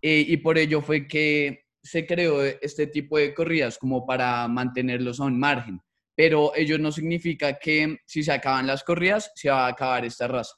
eh, 0.00 0.24
y 0.26 0.38
por 0.38 0.56
ello 0.56 0.80
fue 0.80 1.06
que 1.06 1.64
se 1.82 2.06
creó 2.06 2.42
este 2.42 2.86
tipo 2.86 3.18
de 3.18 3.34
corridas 3.34 3.76
como 3.76 4.06
para 4.06 4.48
mantenerlos 4.48 5.20
a 5.20 5.24
un 5.24 5.38
margen 5.38 5.82
pero 6.20 6.54
ello 6.54 6.78
no 6.78 6.92
significa 6.92 7.58
que 7.58 7.96
si 8.04 8.22
se 8.22 8.30
acaban 8.30 8.66
las 8.66 8.84
corridas, 8.84 9.32
se 9.34 9.48
va 9.48 9.64
a 9.64 9.70
acabar 9.70 10.04
esta 10.04 10.28
raza. 10.28 10.52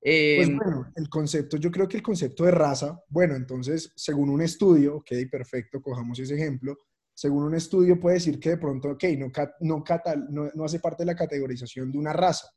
pues 0.00 0.48
em, 0.48 0.56
bueno, 0.56 0.86
el 0.94 1.08
concepto, 1.08 1.56
yo 1.56 1.68
creo 1.68 1.88
que 1.88 1.96
el 1.96 2.02
concepto 2.04 2.44
de 2.44 2.52
raza, 2.52 2.96
bueno, 3.08 3.34
entonces, 3.34 3.92
según 3.96 4.30
un 4.30 4.40
estudio, 4.40 4.98
ok, 4.98 5.10
perfecto, 5.28 5.82
cojamos 5.82 6.16
ese 6.20 6.36
ejemplo, 6.36 6.78
según 7.12 7.42
un 7.42 7.56
estudio 7.56 7.98
puede 7.98 8.18
decir 8.18 8.38
que 8.38 8.50
de 8.50 8.58
pronto, 8.58 8.90
ok, 8.90 9.02
no, 9.18 9.32
no, 9.62 10.50
no, 10.54 10.64
hace 10.64 10.78
parte 10.78 11.02
de 11.02 11.06
la 11.06 11.16
categorización 11.16 11.90
de 11.90 11.98
una 11.98 12.12
raza. 12.12 12.48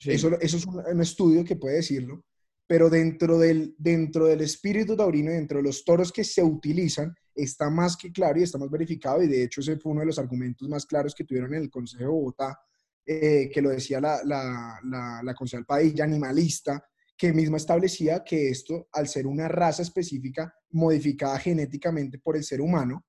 Eso, 0.00 0.36
eso 0.40 0.56
es 0.56 0.66
un, 0.66 1.00
estudio 1.00 1.44
que 1.44 1.54
puede 1.54 1.76
decirlo, 1.76 2.24
pero 2.70 2.88
dentro 2.88 3.36
del, 3.36 3.74
dentro 3.78 4.26
del 4.26 4.42
espíritu 4.42 4.96
taurino, 4.96 5.32
dentro 5.32 5.56
de 5.56 5.64
los 5.64 5.84
toros 5.84 6.12
que 6.12 6.22
se 6.22 6.40
utilizan, 6.40 7.12
está 7.34 7.68
más 7.68 7.96
que 7.96 8.12
claro 8.12 8.38
y 8.38 8.44
está 8.44 8.58
más 8.58 8.70
verificado, 8.70 9.20
y 9.20 9.26
de 9.26 9.42
hecho 9.42 9.60
ese 9.60 9.76
fue 9.76 9.90
uno 9.90 10.02
de 10.02 10.06
los 10.06 10.20
argumentos 10.20 10.68
más 10.68 10.86
claros 10.86 11.12
que 11.12 11.24
tuvieron 11.24 11.52
en 11.52 11.62
el 11.62 11.68
Consejo 11.68 12.04
de 12.04 12.08
Bogotá, 12.08 12.60
eh, 13.04 13.50
que 13.52 13.60
lo 13.60 13.70
decía 13.70 14.00
la, 14.00 14.20
la, 14.24 14.78
la, 14.84 15.20
la 15.20 15.34
concejal 15.34 15.66
Padilla, 15.66 16.04
animalista, 16.04 16.80
que 17.16 17.32
misma 17.32 17.56
establecía 17.56 18.22
que 18.22 18.50
esto, 18.50 18.86
al 18.92 19.08
ser 19.08 19.26
una 19.26 19.48
raza 19.48 19.82
específica 19.82 20.54
modificada 20.70 21.40
genéticamente 21.40 22.20
por 22.20 22.36
el 22.36 22.44
ser 22.44 22.60
humano, 22.60 23.04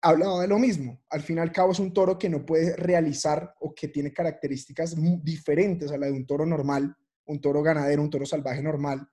hablaba 0.00 0.40
de 0.40 0.48
lo 0.48 0.58
mismo. 0.58 1.02
Al 1.10 1.20
fin 1.20 1.36
y 1.36 1.40
al 1.40 1.52
cabo 1.52 1.72
es 1.72 1.78
un 1.78 1.92
toro 1.92 2.16
que 2.16 2.30
no 2.30 2.46
puede 2.46 2.74
realizar 2.74 3.52
o 3.60 3.74
que 3.74 3.88
tiene 3.88 4.14
características 4.14 4.96
diferentes 5.22 5.92
a 5.92 5.98
la 5.98 6.06
de 6.06 6.12
un 6.12 6.24
toro 6.24 6.46
normal, 6.46 6.96
un 7.26 7.40
toro 7.40 7.62
ganadero, 7.62 8.02
un 8.02 8.10
toro 8.10 8.26
salvaje 8.26 8.62
normal, 8.62 9.08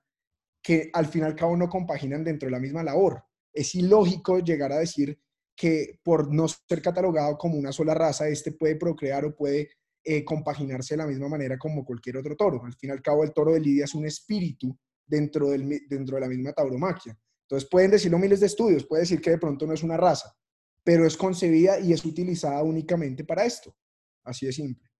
que 0.62 0.90
al 0.92 1.06
fin 1.06 1.22
y 1.22 1.24
al 1.24 1.36
cabo 1.36 1.56
no 1.56 1.68
compaginan 1.68 2.24
dentro 2.24 2.46
de 2.46 2.52
la 2.52 2.60
misma 2.60 2.82
labor. 2.82 3.22
Es 3.52 3.74
ilógico 3.74 4.38
llegar 4.38 4.72
a 4.72 4.78
decir 4.78 5.18
que 5.56 6.00
por 6.02 6.32
no 6.32 6.48
ser 6.48 6.82
catalogado 6.82 7.36
como 7.38 7.56
una 7.56 7.72
sola 7.72 7.94
raza, 7.94 8.28
este 8.28 8.52
puede 8.52 8.76
procrear 8.76 9.24
o 9.24 9.36
puede 9.36 9.68
eh, 10.02 10.24
compaginarse 10.24 10.94
de 10.94 10.98
la 10.98 11.06
misma 11.06 11.28
manera 11.28 11.58
como 11.58 11.84
cualquier 11.84 12.16
otro 12.16 12.36
toro. 12.36 12.64
Al 12.64 12.74
fin 12.74 12.90
y 12.90 12.92
al 12.92 13.02
cabo, 13.02 13.22
el 13.22 13.32
toro 13.32 13.52
de 13.52 13.60
Lidia 13.60 13.84
es 13.84 13.94
un 13.94 14.06
espíritu 14.06 14.76
dentro, 15.06 15.50
de 15.50 16.20
la 16.20 16.28
misma 16.28 16.52
tauromaquia. 16.52 17.16
Entonces 17.42 17.68
pueden 17.68 17.90
decirlo 17.90 18.18
miles 18.18 18.40
de 18.40 18.46
estudios, 18.46 18.86
puede 18.86 19.02
decir 19.02 19.20
que 19.20 19.30
de 19.30 19.38
pronto 19.38 19.66
no 19.66 19.74
es 19.74 19.82
una 19.82 19.96
raza, 19.96 20.34
pero 20.82 21.06
es 21.06 21.16
concebida 21.16 21.78
y 21.78 21.92
es 21.92 22.04
utilizada 22.04 22.62
únicamente 22.62 23.24
para 23.24 23.44
esto. 23.44 23.76
Así 24.24 24.46
de 24.46 24.52
simple. 24.52 24.90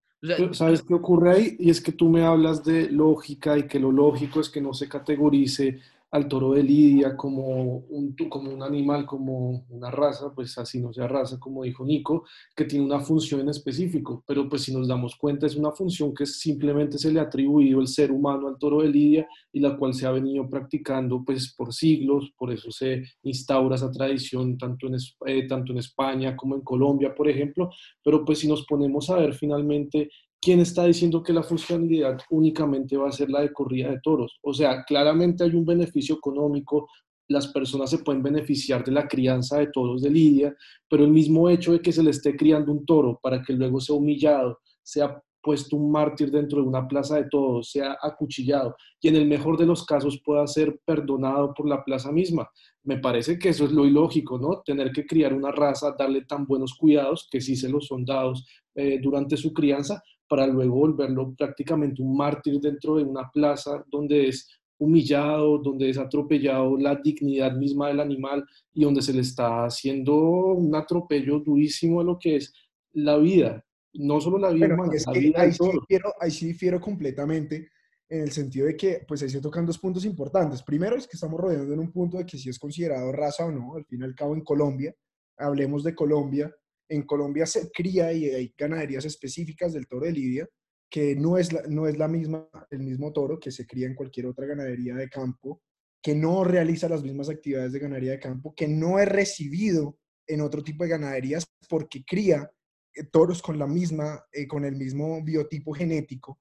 ¿Sabes 0.52 0.82
qué 0.82 0.94
ocurre 0.94 1.32
ahí? 1.32 1.56
Y 1.58 1.70
es 1.70 1.80
que 1.80 1.92
tú 1.92 2.08
me 2.08 2.24
hablas 2.24 2.64
de 2.64 2.90
lógica 2.90 3.58
y 3.58 3.66
que 3.66 3.78
lo 3.78 3.92
lógico 3.92 4.40
es 4.40 4.48
que 4.48 4.60
no 4.60 4.72
se 4.72 4.88
categorice 4.88 5.80
al 6.14 6.28
toro 6.28 6.52
de 6.52 6.62
Lidia 6.62 7.16
como 7.16 7.78
un, 7.88 8.14
como 8.28 8.48
un 8.52 8.62
animal, 8.62 9.04
como 9.04 9.66
una 9.68 9.90
raza, 9.90 10.32
pues 10.32 10.56
así 10.58 10.80
no 10.80 10.92
sea 10.92 11.08
raza, 11.08 11.40
como 11.40 11.64
dijo 11.64 11.84
Nico, 11.84 12.24
que 12.54 12.66
tiene 12.66 12.84
una 12.84 13.00
función 13.00 13.40
en 13.40 13.48
específico, 13.48 14.22
pero 14.24 14.48
pues 14.48 14.62
si 14.62 14.72
nos 14.72 14.86
damos 14.86 15.16
cuenta 15.16 15.46
es 15.46 15.56
una 15.56 15.72
función 15.72 16.14
que 16.14 16.24
simplemente 16.24 16.98
se 16.98 17.12
le 17.12 17.18
ha 17.18 17.24
atribuido 17.24 17.80
el 17.80 17.88
ser 17.88 18.12
humano 18.12 18.46
al 18.46 18.58
toro 18.58 18.82
de 18.82 18.90
Lidia 18.90 19.26
y 19.52 19.58
la 19.58 19.76
cual 19.76 19.92
se 19.92 20.06
ha 20.06 20.12
venido 20.12 20.48
practicando 20.48 21.24
pues 21.24 21.52
por 21.52 21.74
siglos, 21.74 22.32
por 22.38 22.52
eso 22.52 22.70
se 22.70 23.02
instaura 23.24 23.74
esa 23.74 23.90
tradición 23.90 24.56
tanto 24.56 24.86
en, 24.86 24.94
eh, 25.26 25.48
tanto 25.48 25.72
en 25.72 25.78
España 25.78 26.36
como 26.36 26.54
en 26.54 26.60
Colombia, 26.60 27.12
por 27.12 27.28
ejemplo, 27.28 27.70
pero 28.04 28.24
pues 28.24 28.38
si 28.38 28.46
nos 28.46 28.64
ponemos 28.66 29.10
a 29.10 29.16
ver 29.16 29.34
finalmente 29.34 30.10
¿quién 30.40 30.60
está 30.60 30.84
diciendo 30.84 31.22
que 31.22 31.32
la 31.32 31.42
funcionalidad 31.42 32.18
únicamente 32.30 32.96
va 32.96 33.08
a 33.08 33.12
ser 33.12 33.30
la 33.30 33.40
de 33.40 33.52
corrida 33.52 33.90
de 33.90 34.00
toros? 34.02 34.38
O 34.42 34.52
sea, 34.52 34.84
claramente 34.84 35.44
hay 35.44 35.54
un 35.54 35.64
beneficio 35.64 36.16
económico, 36.16 36.88
las 37.28 37.48
personas 37.48 37.90
se 37.90 37.98
pueden 37.98 38.22
beneficiar 38.22 38.84
de 38.84 38.92
la 38.92 39.08
crianza 39.08 39.58
de 39.58 39.68
toros 39.68 40.02
de 40.02 40.10
Lidia, 40.10 40.54
pero 40.88 41.04
el 41.04 41.10
mismo 41.10 41.48
hecho 41.48 41.72
de 41.72 41.80
que 41.80 41.92
se 41.92 42.02
le 42.02 42.10
esté 42.10 42.36
criando 42.36 42.72
un 42.72 42.84
toro 42.84 43.18
para 43.22 43.42
que 43.42 43.54
luego 43.54 43.80
sea 43.80 43.96
humillado, 43.96 44.58
sea 44.82 45.22
puesto 45.44 45.76
un 45.76 45.92
mártir 45.92 46.30
dentro 46.30 46.62
de 46.62 46.68
una 46.68 46.88
plaza 46.88 47.16
de 47.16 47.28
toros, 47.28 47.70
sea 47.70 47.98
acuchillado 48.02 48.74
y 49.00 49.08
en 49.08 49.16
el 49.16 49.28
mejor 49.28 49.58
de 49.58 49.66
los 49.66 49.84
casos 49.84 50.20
pueda 50.24 50.46
ser 50.46 50.80
perdonado 50.86 51.52
por 51.52 51.68
la 51.68 51.84
plaza 51.84 52.10
misma. 52.10 52.48
Me 52.82 52.98
parece 52.98 53.38
que 53.38 53.50
eso 53.50 53.66
es 53.66 53.72
lo 53.72 53.84
ilógico, 53.84 54.38
¿no? 54.38 54.62
Tener 54.64 54.90
que 54.90 55.06
criar 55.06 55.34
una 55.34 55.52
raza, 55.52 55.94
darle 55.98 56.24
tan 56.24 56.46
buenos 56.46 56.74
cuidados, 56.74 57.28
que 57.30 57.42
sí 57.42 57.56
se 57.56 57.68
los 57.68 57.86
son 57.86 58.06
dados 58.06 58.46
eh, 58.74 58.98
durante 59.02 59.36
su 59.36 59.52
crianza, 59.52 60.02
para 60.28 60.46
luego 60.46 60.76
volverlo 60.76 61.34
prácticamente 61.34 62.02
un 62.02 62.16
mártir 62.16 62.60
dentro 62.60 62.96
de 62.96 63.04
una 63.04 63.30
plaza 63.30 63.84
donde 63.90 64.28
es 64.28 64.48
humillado, 64.78 65.58
donde 65.58 65.90
es 65.90 65.98
atropellado 65.98 66.76
la 66.76 66.96
dignidad 66.96 67.52
misma 67.52 67.88
del 67.88 68.00
animal 68.00 68.44
y 68.72 68.84
donde 68.84 69.02
se 69.02 69.12
le 69.12 69.20
está 69.20 69.64
haciendo 69.64 70.14
un 70.16 70.74
atropello 70.74 71.38
durísimo 71.40 72.00
a 72.00 72.04
lo 72.04 72.18
que 72.18 72.36
es 72.36 72.52
la 72.92 73.16
vida, 73.16 73.64
no 73.94 74.20
solo 74.20 74.38
la 74.38 74.50
vida 74.50 74.74
humana, 74.74 74.92
la 75.06 75.12
vida 75.12 75.42
ahí, 75.42 75.52
sí 75.52 75.70
difiero, 75.72 76.12
ahí 76.20 76.30
sí 76.30 76.46
difiero 76.46 76.80
completamente 76.80 77.68
en 78.08 78.22
el 78.22 78.32
sentido 78.32 78.66
de 78.66 78.76
que, 78.76 79.04
pues 79.06 79.22
ahí 79.22 79.30
se 79.30 79.40
tocan 79.40 79.66
dos 79.66 79.78
puntos 79.78 80.04
importantes. 80.04 80.62
Primero 80.62 80.96
es 80.96 81.06
que 81.06 81.16
estamos 81.16 81.40
rodeando 81.40 81.72
en 81.72 81.80
un 81.80 81.90
punto 81.90 82.18
de 82.18 82.26
que 82.26 82.36
si 82.36 82.48
es 82.48 82.58
considerado 82.58 83.10
raza 83.12 83.46
o 83.46 83.52
no, 83.52 83.74
al 83.76 83.84
fin 83.86 84.02
y 84.02 84.04
al 84.04 84.14
cabo 84.14 84.34
en 84.34 84.42
Colombia, 84.42 84.94
hablemos 85.38 85.82
de 85.82 85.94
Colombia, 85.94 86.54
en 86.88 87.02
Colombia 87.02 87.46
se 87.46 87.70
cría 87.70 88.12
y 88.12 88.28
hay 88.28 88.54
ganaderías 88.56 89.04
específicas 89.04 89.72
del 89.72 89.86
toro 89.86 90.06
de 90.06 90.12
Lidia, 90.12 90.48
que 90.90 91.16
no 91.16 91.38
es, 91.38 91.52
la, 91.52 91.62
no 91.68 91.88
es 91.88 91.98
la 91.98 92.08
misma, 92.08 92.48
el 92.70 92.80
mismo 92.80 93.12
toro 93.12 93.38
que 93.40 93.50
se 93.50 93.66
cría 93.66 93.86
en 93.86 93.94
cualquier 93.94 94.26
otra 94.26 94.46
ganadería 94.46 94.94
de 94.94 95.08
campo, 95.08 95.62
que 96.02 96.14
no 96.14 96.44
realiza 96.44 96.88
las 96.88 97.02
mismas 97.02 97.28
actividades 97.30 97.72
de 97.72 97.78
ganadería 97.78 98.12
de 98.12 98.20
campo, 98.20 98.54
que 98.54 98.68
no 98.68 98.98
es 98.98 99.08
recibido 99.08 99.98
en 100.26 100.40
otro 100.40 100.62
tipo 100.62 100.84
de 100.84 100.90
ganaderías 100.90 101.46
porque 101.68 102.04
cría 102.04 102.50
eh, 102.94 103.04
toros 103.04 103.42
con 103.42 103.58
la 103.58 103.66
misma, 103.66 104.24
eh, 104.32 104.46
con 104.46 104.64
el 104.64 104.76
mismo 104.76 105.22
biotipo 105.22 105.72
genético, 105.72 106.38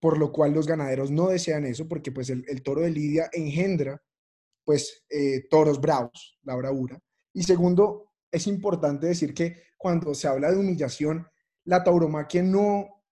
por 0.00 0.18
lo 0.18 0.32
cual 0.32 0.52
los 0.52 0.66
ganaderos 0.66 1.10
no 1.10 1.28
desean 1.28 1.64
eso, 1.66 1.86
porque 1.86 2.10
pues 2.10 2.30
el, 2.30 2.62
toro 2.62 2.80
de 2.80 2.90
Lidia 2.90 3.28
engendra 3.32 4.02
pues 4.64 5.04
eh, 5.10 5.46
toros 5.48 5.80
bravos, 5.80 6.38
la 6.42 6.56
bravura. 6.56 6.98
Y 7.34 7.42
segundo, 7.42 8.11
es 8.32 8.46
importante 8.46 9.06
decir 9.06 9.34
que 9.34 9.62
cuando 9.76 10.14
se 10.14 10.26
habla 10.26 10.50
de 10.50 10.58
humillación, 10.58 11.26
la 11.64 11.84
tauromaquia 11.84 12.42
no, 12.42 13.04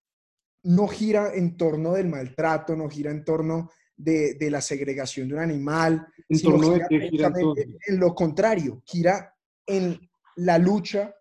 no 0.63 0.89
gira 0.89 1.35
en 1.35 1.57
torno 1.57 1.93
del 1.93 2.09
maltrato, 2.09 2.75
no 2.75 2.89
gira 2.89 3.11
en 3.11 3.25
torno 3.25 3.71
de, 3.97 4.37
la 4.51 4.63
segregación 4.63 5.29
de 5.29 5.35
un 5.35 5.41
animal, 5.41 6.07
sino 6.31 6.75
en 6.75 8.01
lo 8.01 8.15
contrario, 8.15 8.83
gira 8.87 9.37
en 9.67 10.01
la 10.37 10.57
lucha 10.57 11.15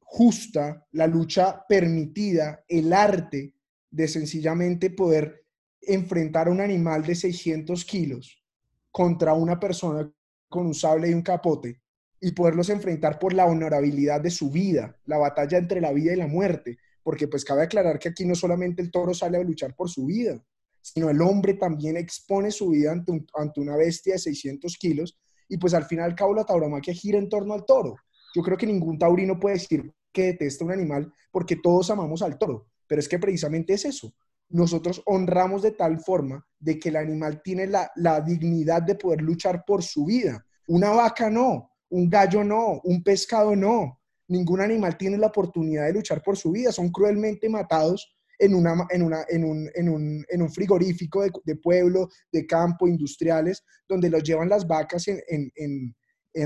justa, 0.00 0.86
la 0.90 1.06
lucha 1.06 1.64
permitida, 1.68 2.64
el 2.66 2.92
arte 2.92 3.54
de 3.88 4.08
sencillamente 4.08 4.90
poder 4.90 5.46
enfrentar 5.80 6.48
a 6.48 6.50
un 6.50 6.60
animal 6.60 7.04
de 7.04 7.14
600 7.14 7.84
kilos 7.84 8.42
contra 8.90 9.34
una 9.34 9.60
persona 9.60 10.10
con 10.48 10.66
un 10.66 10.74
sable 10.74 11.10
y 11.10 11.14
un 11.14 11.22
capote 11.22 11.79
y 12.20 12.32
poderlos 12.32 12.68
enfrentar 12.68 13.18
por 13.18 13.32
la 13.32 13.46
honorabilidad 13.46 14.20
de 14.20 14.30
su 14.30 14.50
vida, 14.50 14.96
la 15.06 15.18
batalla 15.18 15.58
entre 15.58 15.80
la 15.80 15.92
vida 15.92 16.12
y 16.12 16.16
la 16.16 16.26
muerte, 16.26 16.78
porque 17.02 17.28
pues 17.28 17.44
cabe 17.44 17.62
aclarar 17.62 17.98
que 17.98 18.10
aquí 18.10 18.24
no 18.26 18.34
solamente 18.34 18.82
el 18.82 18.90
toro 18.90 19.14
sale 19.14 19.38
a 19.38 19.42
luchar 19.42 19.74
por 19.74 19.88
su 19.88 20.06
vida, 20.06 20.42
sino 20.82 21.08
el 21.10 21.20
hombre 21.22 21.54
también 21.54 21.96
expone 21.96 22.50
su 22.50 22.70
vida 22.70 22.92
ante, 22.92 23.24
ante 23.34 23.60
una 23.60 23.76
bestia 23.76 24.14
de 24.14 24.18
600 24.18 24.76
kilos 24.76 25.18
y 25.48 25.56
pues 25.58 25.74
al 25.74 25.84
final 25.84 26.10
al 26.10 26.14
cabo 26.14 26.34
la 26.34 26.44
tauromaquia 26.44 26.94
gira 26.94 27.18
en 27.18 27.28
torno 27.28 27.54
al 27.54 27.64
toro. 27.64 27.96
Yo 28.34 28.42
creo 28.42 28.56
que 28.56 28.66
ningún 28.66 28.98
taurino 28.98 29.38
puede 29.38 29.56
decir 29.56 29.92
que 30.12 30.24
detesta 30.24 30.64
un 30.64 30.72
animal 30.72 31.12
porque 31.30 31.56
todos 31.56 31.90
amamos 31.90 32.22
al 32.22 32.38
toro, 32.38 32.68
pero 32.86 33.00
es 33.00 33.08
que 33.08 33.18
precisamente 33.18 33.74
es 33.74 33.84
eso. 33.84 34.12
Nosotros 34.48 35.02
honramos 35.06 35.62
de 35.62 35.72
tal 35.72 36.00
forma 36.00 36.44
de 36.58 36.78
que 36.78 36.88
el 36.88 36.96
animal 36.96 37.40
tiene 37.42 37.66
la, 37.66 37.90
la 37.96 38.20
dignidad 38.20 38.82
de 38.82 38.96
poder 38.96 39.22
luchar 39.22 39.64
por 39.64 39.82
su 39.82 40.06
vida. 40.06 40.44
Una 40.66 40.90
vaca 40.90 41.30
no, 41.30 41.69
un 41.90 42.08
gallo 42.08 42.42
no, 42.42 42.80
un 42.84 43.02
pescado 43.02 43.54
no. 43.54 44.00
Ningún 44.28 44.60
animal 44.60 44.96
tiene 44.96 45.18
la 45.18 45.26
oportunidad 45.26 45.86
de 45.86 45.92
luchar 45.92 46.22
por 46.22 46.36
su 46.36 46.52
vida. 46.52 46.72
Son 46.72 46.90
cruelmente 46.90 47.48
matados 47.48 48.16
en, 48.40 48.54
un, 48.54 50.50
frigorífico 50.50 51.22
de, 51.22 51.56
pueblo, 51.56 52.08
de 52.32 52.46
campo, 52.46 52.88
industriales, 52.88 53.62
donde 53.88 54.08
los 54.08 54.22
llevan 54.22 54.48
las 54.48 54.66
vacas 54.66 55.06
en, 55.08 55.94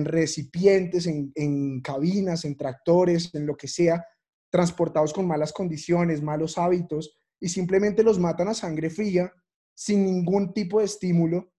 recipientes, 0.05 1.07
en, 1.07 1.81
cabinas, 1.83 2.45
en 2.45 2.57
tractores, 2.57 3.33
en 3.35 3.47
lo 3.47 3.57
que 3.57 3.69
sea, 3.69 4.05
transportados 4.51 5.13
con 5.13 5.27
malas 5.27 5.53
condiciones, 5.53 6.23
malos 6.23 6.59
hábitos, 6.59 7.19
y 7.41 7.49
simplemente 7.49 8.03
los 8.03 8.19
matan 8.19 8.49
a 8.49 8.55
sangre 8.55 8.91
fría, 8.91 9.33
sin 9.75 10.05
ningún 10.05 10.53
tipo 10.53 10.79
de 10.79 10.87
estímulo, 10.87 11.53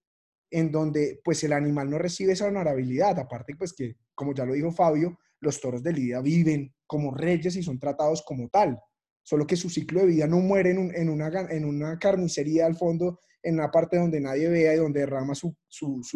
en 0.56 0.72
donde 0.72 1.20
pues 1.22 1.44
el 1.44 1.52
animal 1.52 1.90
no 1.90 1.98
recibe 1.98 2.32
esa 2.32 2.48
honorabilidad, 2.48 3.20
aparte 3.20 3.58
pues 3.58 3.74
que, 3.74 3.98
como 4.14 4.34
ya 4.34 4.46
lo 4.46 4.54
dijo 4.54 4.72
Fabio, 4.72 5.20
los 5.42 5.60
toros 5.60 5.84
de 5.84 5.92
lidia 5.92 6.22
viven 6.22 6.74
como 6.88 7.14
reyes 7.14 7.58
y 7.58 7.62
son 7.62 7.78
tratados 7.78 8.24
como 8.26 8.48
tal, 8.48 8.80
solo 9.22 9.46
que 9.46 9.58
su 9.58 9.70
ciclo 9.70 10.00
de 10.00 10.06
vida 10.06 10.28
no 10.28 10.38
muere 10.38 10.72
en, 10.72 11.10
una, 11.10 11.28
en 11.50 11.66
una 11.66 12.00
carnicería 12.00 12.68
al 12.68 12.78
fondo, 12.78 13.20
en 13.44 13.56
una 13.56 13.70
parte 13.70 13.98
donde 13.98 14.22
nadie 14.22 14.48
vea 14.48 14.74
y 14.74 14.78
donde 14.78 15.02
derrama 15.02 15.36
su, 15.36 15.54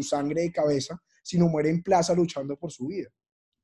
sangre 0.03 0.43
de 0.43 0.53
cabeza, 0.53 0.97
sino 1.21 1.49
muere 1.49 1.69
en 1.69 1.83
plaza 1.83 2.13
luchando 2.13 2.55
por 2.55 2.71
su 2.71 2.87
vida. 2.87 3.09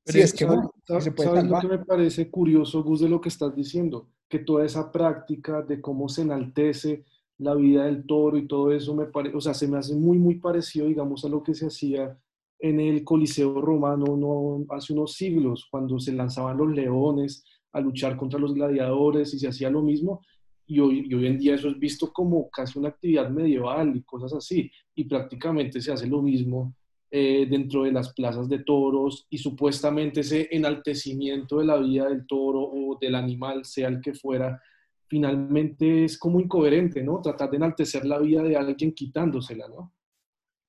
Sí, 0.04 0.20
es 0.20 0.34
que, 0.34 0.46
¿sabes, 0.86 1.06
lo 1.06 1.58
que 1.58 1.68
me 1.68 1.84
parece 1.86 2.30
curioso, 2.30 2.84
Gus, 2.84 3.00
de 3.00 3.08
lo 3.08 3.18
que 3.18 3.30
estás 3.30 3.56
diciendo? 3.56 4.10
Que 4.28 4.40
toda 4.40 4.66
esa 4.66 4.92
práctica 4.92 5.62
de 5.62 5.80
cómo 5.80 6.06
se 6.10 6.20
enaltece 6.20 7.06
la 7.38 7.54
vida 7.54 7.84
del 7.84 8.06
toro 8.06 8.36
y 8.36 8.46
todo 8.46 8.72
eso 8.72 8.94
me 8.94 9.06
parece, 9.06 9.36
o 9.36 9.40
sea, 9.40 9.54
se 9.54 9.68
me 9.68 9.78
hace 9.78 9.94
muy, 9.94 10.18
muy 10.18 10.36
parecido, 10.36 10.86
digamos, 10.86 11.24
a 11.24 11.28
lo 11.28 11.42
que 11.42 11.54
se 11.54 11.66
hacía 11.66 12.18
en 12.58 12.80
el 12.80 13.04
Coliseo 13.04 13.60
romano 13.60 14.16
no, 14.16 14.64
hace 14.74 14.92
unos 14.92 15.12
siglos, 15.12 15.66
cuando 15.70 15.98
se 15.98 16.12
lanzaban 16.12 16.56
los 16.56 16.70
leones 16.70 17.44
a 17.72 17.80
luchar 17.80 18.16
contra 18.16 18.40
los 18.40 18.54
gladiadores 18.54 19.34
y 19.34 19.38
se 19.38 19.48
hacía 19.48 19.70
lo 19.70 19.82
mismo. 19.82 20.22
Y 20.66 20.80
hoy, 20.80 21.12
hoy 21.14 21.26
en 21.26 21.38
día 21.38 21.54
eso 21.54 21.68
es 21.68 21.78
visto 21.78 22.12
como 22.12 22.48
casi 22.50 22.78
una 22.78 22.88
actividad 22.88 23.28
medieval 23.30 23.94
y 23.94 24.02
cosas 24.02 24.32
así. 24.32 24.70
Y 24.94 25.04
prácticamente 25.04 25.80
se 25.80 25.92
hace 25.92 26.06
lo 26.06 26.22
mismo 26.22 26.74
eh, 27.10 27.46
dentro 27.48 27.84
de 27.84 27.92
las 27.92 28.12
plazas 28.14 28.48
de 28.48 28.60
toros 28.60 29.26
y 29.30 29.38
supuestamente 29.38 30.20
ese 30.20 30.48
enaltecimiento 30.50 31.58
de 31.58 31.66
la 31.66 31.76
vida 31.76 32.08
del 32.08 32.26
toro 32.26 32.60
o 32.60 32.98
del 33.00 33.14
animal, 33.14 33.64
sea 33.64 33.88
el 33.88 34.00
que 34.00 34.14
fuera, 34.14 34.60
finalmente 35.08 36.04
es 36.04 36.18
como 36.18 36.40
incoherente, 36.40 37.02
¿no? 37.02 37.20
Tratar 37.20 37.50
de 37.50 37.56
enaltecer 37.56 38.04
la 38.04 38.18
vida 38.18 38.42
de 38.42 38.56
alguien 38.56 38.92
quitándosela, 38.92 39.68
¿no? 39.68 39.94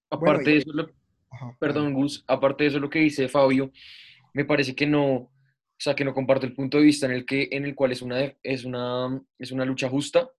Aparte 0.10 0.51
de 0.51 0.58
eso, 0.58 0.72
perdón 1.60 1.94
Gus, 1.94 2.24
aparte 2.27 2.63
de 2.63 2.70
eso 2.70 2.79
lo 2.79 2.89
que 2.89 3.00
dice 3.00 3.27
Fabio, 3.27 3.72
me 4.34 4.46
parece 4.46 4.75
que 4.75 4.86
no, 4.86 5.13
o 5.15 5.32
sea, 5.77 5.96
que 5.96 6.06
no 6.06 6.13
comparto 6.13 6.46
el 6.46 6.53
punto 6.53 6.77
de 6.77 6.84
vista 6.84 7.06
en 7.06 7.12
el, 7.12 7.25
que, 7.25 7.50
en 7.51 7.65
el 7.65 7.75
cual 7.75 7.91
es 7.91 8.01
una, 8.01 8.22
es, 8.41 8.63
una, 8.63 9.22
es 9.38 9.51
una 9.51 9.65
lucha 9.65 9.89
justa, 9.89 10.32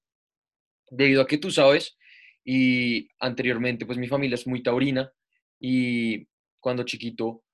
debido 0.90 1.22
a 1.22 1.26
que 1.26 1.38
tú 1.38 1.50
sabes, 1.50 1.98
y 2.44 3.10
anteriormente, 3.18 3.84
pues 3.84 3.98
mi 3.98 4.08
familia 4.08 4.36
es 4.36 4.46
muy 4.46 4.62
taurina, 4.62 5.12
y 5.60 6.26
cuando 6.60 6.84
chiquito 6.84 7.44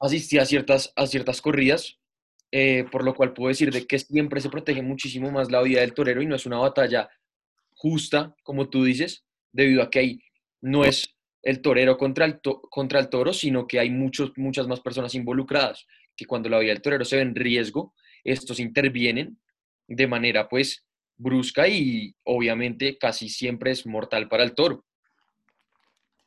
asistía 0.00 0.42
a 0.42 0.46
ciertas, 0.46 0.92
a 0.96 1.06
ciertas 1.06 1.40
corridas, 1.40 1.98
eh, 2.50 2.84
por 2.90 3.04
lo 3.04 3.14
cual 3.14 3.32
puedo 3.32 3.48
decir 3.48 3.70
de 3.72 3.86
que 3.86 3.98
siempre 3.98 4.40
se 4.40 4.48
protege 4.48 4.82
muchísimo 4.82 5.30
más 5.30 5.50
la 5.50 5.62
vida 5.62 5.80
del 5.80 5.94
torero 5.94 6.22
y 6.22 6.26
no 6.26 6.36
es 6.36 6.46
una 6.46 6.58
batalla 6.58 7.08
justa, 7.74 8.34
como 8.42 8.68
tú 8.68 8.84
dices, 8.84 9.24
debido 9.52 9.82
a 9.82 9.90
que 9.90 9.98
ahí 9.98 10.22
no 10.60 10.84
es 10.84 11.14
el 11.42 11.60
torero 11.62 11.96
contra 11.96 12.24
el, 12.24 12.40
contra 12.42 13.00
el 13.00 13.08
toro, 13.08 13.32
sino 13.32 13.66
que 13.66 13.78
hay 13.78 13.90
muchos, 13.90 14.32
muchas 14.36 14.66
más 14.66 14.80
personas 14.80 15.14
involucradas, 15.14 15.86
que 16.16 16.26
cuando 16.26 16.48
la 16.48 16.58
vida 16.58 16.72
del 16.72 16.82
torero 16.82 17.04
se 17.04 17.16
ve 17.16 17.22
en 17.22 17.34
riesgo, 17.34 17.94
estos 18.24 18.60
intervienen 18.60 19.38
de 19.86 20.06
manera 20.06 20.48
pues 20.48 20.84
brusca 21.16 21.68
y 21.68 22.14
obviamente 22.24 22.98
casi 22.98 23.28
siempre 23.28 23.70
es 23.72 23.86
mortal 23.86 24.28
para 24.28 24.44
el 24.44 24.54
toro. 24.54 24.84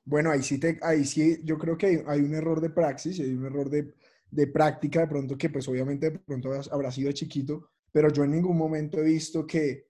Bueno, 0.04 0.32
ahí 0.32 0.42
sí, 0.42 0.60
te, 0.60 0.80
ahí 0.82 1.06
sí 1.06 1.40
yo 1.44 1.58
creo 1.58 1.78
que 1.78 2.04
hay, 2.08 2.20
un 2.20 2.34
error 2.34 2.60
de 2.60 2.70
praxis, 2.70 3.20
hay 3.20 3.34
un 3.34 3.46
error 3.46 3.70
de, 3.70 3.94
de, 4.32 4.48
práctica 4.48 5.02
de 5.02 5.08
pronto 5.08 5.38
que 5.38 5.50
pues 5.50 5.68
obviamente 5.68 6.10
de 6.10 6.20
pronto 6.20 6.52
habrá 6.72 6.92
sido 6.92 7.12
chiquito, 7.12 7.70
pero 7.92 8.12
yo 8.12 8.24
en 8.24 8.32
ningún 8.32 8.58
momento 8.58 9.00
he 9.00 9.04
visto 9.04 9.46
que, 9.46 9.90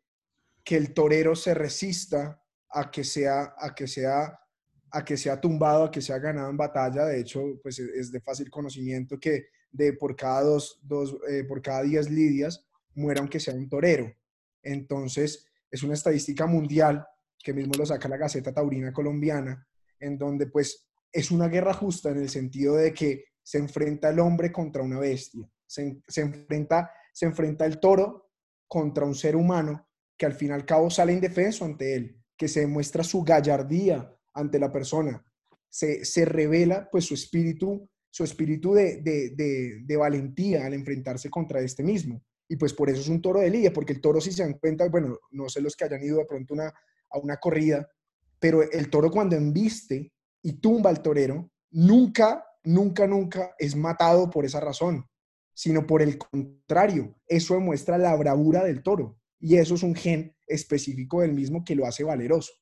que 0.64 0.76
el 0.76 0.94
torero 0.94 1.36
se 1.36 1.54
resista 1.54 2.44
a 2.70 2.90
que 2.90 3.04
sea, 3.04 3.54
a 3.58 3.74
que 3.74 3.88
sea 3.88 4.38
a 4.92 5.06
que 5.06 5.18
sea 5.18 5.40
tumbado, 5.40 5.86
a 5.86 5.92
que 5.92 6.02
sea 6.02 6.20
ganado 6.20 6.50
en 6.50 6.58
batalla. 6.58 7.06
De 7.06 7.20
hecho, 7.20 7.60
pues 7.64 7.80
es 7.80 8.12
de 8.12 8.20
fácil 8.20 8.50
conocimiento 8.50 9.18
que 9.20 9.46
de 9.72 9.94
por 9.94 10.16
cada 10.16 10.42
dos, 10.42 10.80
dos 10.84 11.18
eh, 11.30 11.46
por 11.46 11.62
cada 11.62 11.84
diez 11.84 12.10
lidias 12.10 12.68
muera 12.94 13.22
aunque 13.22 13.40
sea 13.40 13.54
un 13.54 13.70
torero. 13.70 14.14
Entonces, 14.62 15.48
es 15.70 15.84
una 15.84 15.94
estadística 15.94 16.46
mundial 16.46 17.08
que 17.40 17.54
mismo 17.54 17.74
lo 17.78 17.86
saca 17.86 18.10
la 18.10 18.18
Gaceta 18.18 18.54
Taurina 18.54 18.92
Colombiana, 18.92 19.66
en 20.00 20.18
donde 20.18 20.48
pues 20.48 20.88
es 21.12 21.32
una 21.32 21.48
guerra 21.48 21.74
justa 21.74 22.10
en 22.10 22.18
el 22.18 22.30
sentido 22.30 22.76
de 22.76 22.94
que 22.94 23.26
se 23.44 23.58
enfrenta 23.58 24.10
el 24.10 24.20
hombre 24.20 24.52
contra 24.52 24.84
una 24.84 25.00
bestia, 25.00 25.48
se, 25.66 26.02
se 26.08 26.22
enfrenta, 26.22 26.92
se 27.14 27.26
enfrenta 27.26 27.66
el 27.66 27.80
toro 27.80 28.32
contra 28.68 29.06
un 29.06 29.16
ser 29.16 29.36
humano 29.36 29.88
que 30.18 30.26
al 30.26 30.34
fin 30.34 30.50
y 30.50 30.52
al 30.52 30.66
cabo 30.66 30.90
sale 30.90 31.14
indefenso 31.14 31.66
ante 31.66 31.96
él, 31.96 32.22
que 32.38 32.48
se 32.48 32.62
demuestra 32.62 33.04
su 33.04 33.24
gallardía, 33.24 34.16
ante 34.34 34.60
la 34.60 34.72
persona. 34.72 35.24
Se, 35.70 36.06
se 36.06 36.26
revela 36.26 36.90
pues 36.92 37.06
su 37.06 37.14
espíritu, 37.14 37.90
su 38.10 38.24
espíritu 38.24 38.74
de, 38.74 39.02
de, 39.02 39.98
valentía 39.98 40.66
al 40.66 40.74
enfrentarse 40.74 41.30
contra 41.30 41.62
este 41.62 41.84
mismo. 41.84 42.22
Y 42.48 42.58
pues 42.58 42.74
por 42.74 42.90
eso 42.90 43.00
es 43.00 43.08
un 43.08 43.22
toro 43.22 43.40
de 43.40 43.50
lidia, 43.50 43.72
porque 43.72 43.94
el 43.94 44.02
toro 44.02 44.20
si 44.20 44.32
se 44.32 44.44
dan 44.44 44.60
cuenta, 44.60 44.88
bueno, 44.90 45.18
no 45.32 45.48
sé 45.48 45.62
los 45.62 45.76
que 45.76 45.86
hayan 45.86 46.04
ido 46.04 46.18
de 46.18 46.26
pronto 46.26 46.54
una, 46.54 46.68
a 46.68 47.20
una 47.20 47.38
corrida, 47.38 47.90
pero 48.40 48.62
el 48.62 48.90
toro 48.90 49.10
cuando 49.10 49.36
embiste 49.36 50.12
y 50.44 50.54
tumba 50.54 50.90
al 50.90 51.02
torero, 51.02 51.50
nunca, 51.72 52.46
nunca, 52.64 53.08
nunca 53.08 53.56
es 53.58 53.76
matado 53.76 54.30
por 54.30 54.46
esa 54.46 54.60
razón, 54.60 55.06
sino 55.54 55.86
por 55.86 56.02
el 56.02 56.18
contrario, 56.18 57.16
eso 57.28 57.56
demuestra 57.56 57.98
la 57.98 58.16
bravura 58.16 58.64
del 58.64 58.84
toro. 58.84 59.18
Y 59.40 59.56
eso 59.56 59.76
es 59.76 59.84
un 59.84 59.96
gen 59.96 60.36
específico 60.48 61.22
del 61.22 61.34
mismo 61.34 61.64
que 61.64 61.76
lo 61.76 61.86
hace 61.86 62.04
valeroso. 62.04 62.54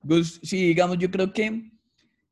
Gus, 0.00 0.40
sí, 0.42 0.68
digamos, 0.68 0.98
yo 0.98 1.10
creo 1.10 1.32
que 1.32 1.72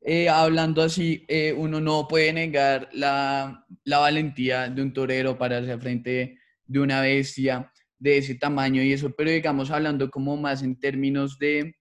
eh, 0.01 0.29
hablando 0.29 0.81
así, 0.81 1.25
eh, 1.27 1.51
uno 1.51 1.81
no 1.81 2.07
puede 2.07 2.31
negar 2.31 2.89
la, 2.93 3.65
la, 3.83 3.97
valentía 3.97 4.69
de 4.69 4.81
un 4.83 4.93
torero 4.93 5.35
para 5.37 5.57
hacer 5.57 5.81
frente 5.81 6.37
de 6.63 6.79
una 6.79 7.01
bestia 7.01 7.71
de 7.97 8.19
ese 8.19 8.35
tamaño 8.35 8.83
y 8.83 8.93
eso, 8.93 9.15
pero 9.15 9.31
digamos, 9.31 9.71
hablando 9.71 10.11
como 10.11 10.37
más 10.37 10.61
en 10.61 10.79
términos 10.79 11.39
de, 11.39 11.75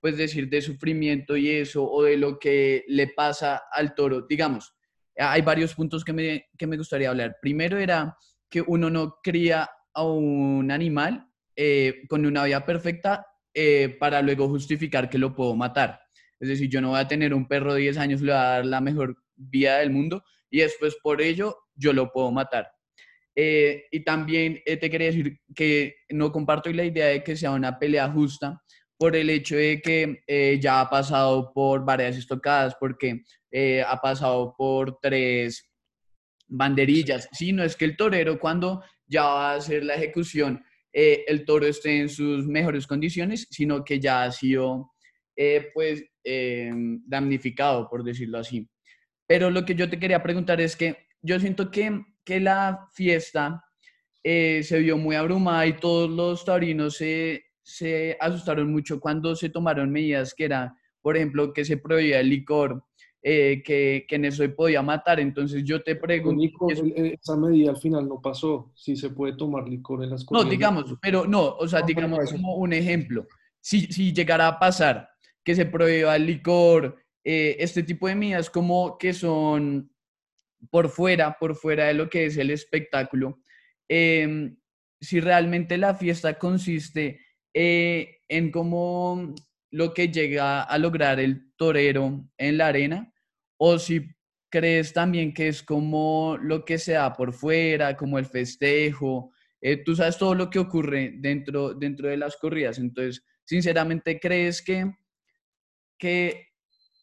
pues 0.00 0.16
decir, 0.16 0.48
de 0.48 0.62
sufrimiento 0.62 1.36
y 1.36 1.50
eso, 1.50 1.88
o 1.90 2.02
de 2.02 2.16
lo 2.16 2.38
que 2.38 2.84
le 2.88 3.08
pasa 3.08 3.62
al 3.72 3.94
toro, 3.94 4.22
digamos, 4.22 4.74
hay 5.18 5.42
varios 5.42 5.74
puntos 5.74 6.04
que 6.04 6.12
me, 6.12 6.46
que 6.56 6.66
me 6.66 6.76
gustaría 6.76 7.10
hablar. 7.10 7.38
Primero 7.40 7.78
era 7.78 8.16
que 8.48 8.60
uno 8.60 8.90
no 8.90 9.18
cría 9.22 9.68
a 9.94 10.04
un 10.04 10.70
animal 10.70 11.26
eh, 11.56 12.02
con 12.08 12.26
una 12.26 12.44
vida 12.44 12.64
perfecta 12.64 13.26
eh, 13.54 13.96
para 13.98 14.20
luego 14.20 14.48
justificar 14.48 15.08
que 15.08 15.18
lo 15.18 15.34
puedo 15.34 15.56
matar. 15.56 16.00
Es 16.38 16.48
decir, 16.48 16.68
yo 16.68 16.82
no 16.82 16.90
voy 16.90 17.00
a 17.00 17.08
tener 17.08 17.32
un 17.32 17.48
perro 17.48 17.72
de 17.72 17.80
10 17.80 17.96
años, 17.96 18.20
le 18.20 18.32
voy 18.32 18.40
a 18.40 18.44
dar 18.44 18.66
la 18.66 18.82
mejor 18.82 19.16
vida 19.34 19.78
del 19.78 19.90
mundo 19.90 20.22
y 20.50 20.60
después 20.60 20.96
por 21.02 21.22
ello 21.22 21.56
yo 21.74 21.94
lo 21.94 22.12
puedo 22.12 22.30
matar. 22.30 22.70
Eh, 23.34 23.84
y 23.90 24.00
también 24.00 24.62
te 24.64 24.90
quería 24.90 25.08
decir 25.08 25.40
que 25.54 25.96
no 26.10 26.32
comparto 26.32 26.70
la 26.72 26.84
idea 26.84 27.06
de 27.06 27.22
que 27.22 27.36
sea 27.36 27.52
una 27.52 27.78
pelea 27.78 28.10
justa 28.10 28.62
por 28.98 29.14
el 29.16 29.30
hecho 29.30 29.56
de 29.56 29.80
que 29.82 30.58
ya 30.60 30.80
ha 30.80 30.90
pasado 30.90 31.52
por 31.52 31.84
varias 31.84 32.16
estocadas, 32.16 32.74
porque 32.80 33.22
ha 33.86 34.00
pasado 34.00 34.54
por 34.56 34.98
tres 35.00 35.70
banderillas. 36.48 37.28
Sí, 37.32 37.52
no 37.52 37.62
es 37.62 37.76
que 37.76 37.84
el 37.84 37.96
torero 37.96 38.38
cuando 38.38 38.82
ya 39.06 39.24
va 39.24 39.52
a 39.52 39.56
hacer 39.56 39.84
la 39.84 39.94
ejecución 39.94 40.64
eh, 40.98 41.26
el 41.28 41.44
toro 41.44 41.66
esté 41.66 41.98
en 41.98 42.08
sus 42.08 42.46
mejores 42.46 42.86
condiciones, 42.86 43.46
sino 43.50 43.84
que 43.84 44.00
ya 44.00 44.24
ha 44.24 44.32
sido 44.32 44.92
eh, 45.36 45.68
pues 45.74 46.02
eh, 46.24 46.70
damnificado, 47.04 47.86
por 47.90 48.02
decirlo 48.02 48.38
así. 48.38 48.66
Pero 49.26 49.50
lo 49.50 49.66
que 49.66 49.74
yo 49.74 49.90
te 49.90 49.98
quería 49.98 50.22
preguntar 50.22 50.58
es 50.58 50.74
que 50.74 50.96
yo 51.20 51.38
siento 51.38 51.70
que, 51.70 52.00
que 52.24 52.40
la 52.40 52.88
fiesta 52.94 53.62
se 54.24 54.78
vio 54.80 54.96
muy 54.96 55.14
abrumada 55.14 55.66
y 55.66 55.74
todos 55.74 56.10
los 56.10 56.44
taurinos 56.46 56.96
se, 56.96 57.44
se 57.66 58.16
asustaron 58.20 58.70
mucho 58.70 59.00
cuando 59.00 59.34
se 59.34 59.48
tomaron 59.48 59.90
medidas 59.90 60.32
que 60.34 60.44
era, 60.44 60.76
por 61.02 61.16
ejemplo, 61.16 61.52
que 61.52 61.64
se 61.64 61.76
prohibía 61.76 62.20
el 62.20 62.30
licor, 62.30 62.84
eh, 63.20 63.60
que, 63.64 64.06
que, 64.08 64.14
en 64.14 64.26
eso 64.26 64.48
podía 64.54 64.82
matar. 64.82 65.18
Entonces 65.18 65.64
yo 65.64 65.82
te 65.82 65.96
pregunto... 65.96 66.40
Licor, 66.40 66.72
esa 66.72 67.36
medida 67.36 67.70
al 67.70 67.76
final 67.78 68.08
no 68.08 68.22
pasó, 68.22 68.70
si 68.76 68.94
se 68.94 69.10
puede 69.10 69.36
tomar 69.36 69.68
licor 69.68 70.04
en 70.04 70.10
las 70.10 70.24
No, 70.30 70.44
digamos, 70.44 70.94
pero 71.02 71.26
no, 71.26 71.56
o 71.56 71.66
sea, 71.66 71.82
digamos 71.82 72.30
como 72.30 72.54
un 72.54 72.72
ejemplo, 72.72 73.26
si, 73.60 73.80
si 73.86 74.12
llegara 74.12 74.46
a 74.46 74.58
pasar 74.60 75.08
que 75.42 75.56
se 75.56 75.66
prohíba 75.66 76.14
el 76.14 76.24
licor, 76.24 76.96
eh, 77.24 77.56
este 77.58 77.82
tipo 77.82 78.06
de 78.06 78.14
medidas 78.14 78.48
como 78.48 78.96
que 78.96 79.12
son 79.12 79.90
por 80.70 80.88
fuera, 80.88 81.36
por 81.36 81.56
fuera 81.56 81.86
de 81.86 81.94
lo 81.94 82.08
que 82.08 82.26
es 82.26 82.36
el 82.36 82.50
espectáculo, 82.50 83.40
em, 83.88 84.56
si 85.00 85.18
realmente 85.18 85.76
la 85.78 85.96
fiesta 85.96 86.38
consiste 86.38 87.25
eh, 87.58 88.18
en 88.28 88.50
cómo 88.50 89.34
lo 89.70 89.94
que 89.94 90.08
llega 90.08 90.62
a 90.62 90.76
lograr 90.76 91.18
el 91.18 91.54
torero 91.56 92.28
en 92.36 92.58
la 92.58 92.66
arena, 92.66 93.14
o 93.58 93.78
si 93.78 94.06
crees 94.50 94.92
también 94.92 95.32
que 95.32 95.48
es 95.48 95.62
como 95.62 96.36
lo 96.38 96.66
que 96.66 96.76
se 96.76 96.92
da 96.92 97.14
por 97.14 97.32
fuera, 97.32 97.96
como 97.96 98.18
el 98.18 98.26
festejo, 98.26 99.32
eh, 99.62 99.78
tú 99.82 99.96
sabes 99.96 100.18
todo 100.18 100.34
lo 100.34 100.50
que 100.50 100.58
ocurre 100.58 101.14
dentro, 101.16 101.72
dentro 101.72 102.08
de 102.08 102.18
las 102.18 102.36
corridas, 102.36 102.78
entonces, 102.78 103.24
sinceramente, 103.46 104.20
¿crees 104.20 104.60
que, 104.60 104.92
que 105.98 106.48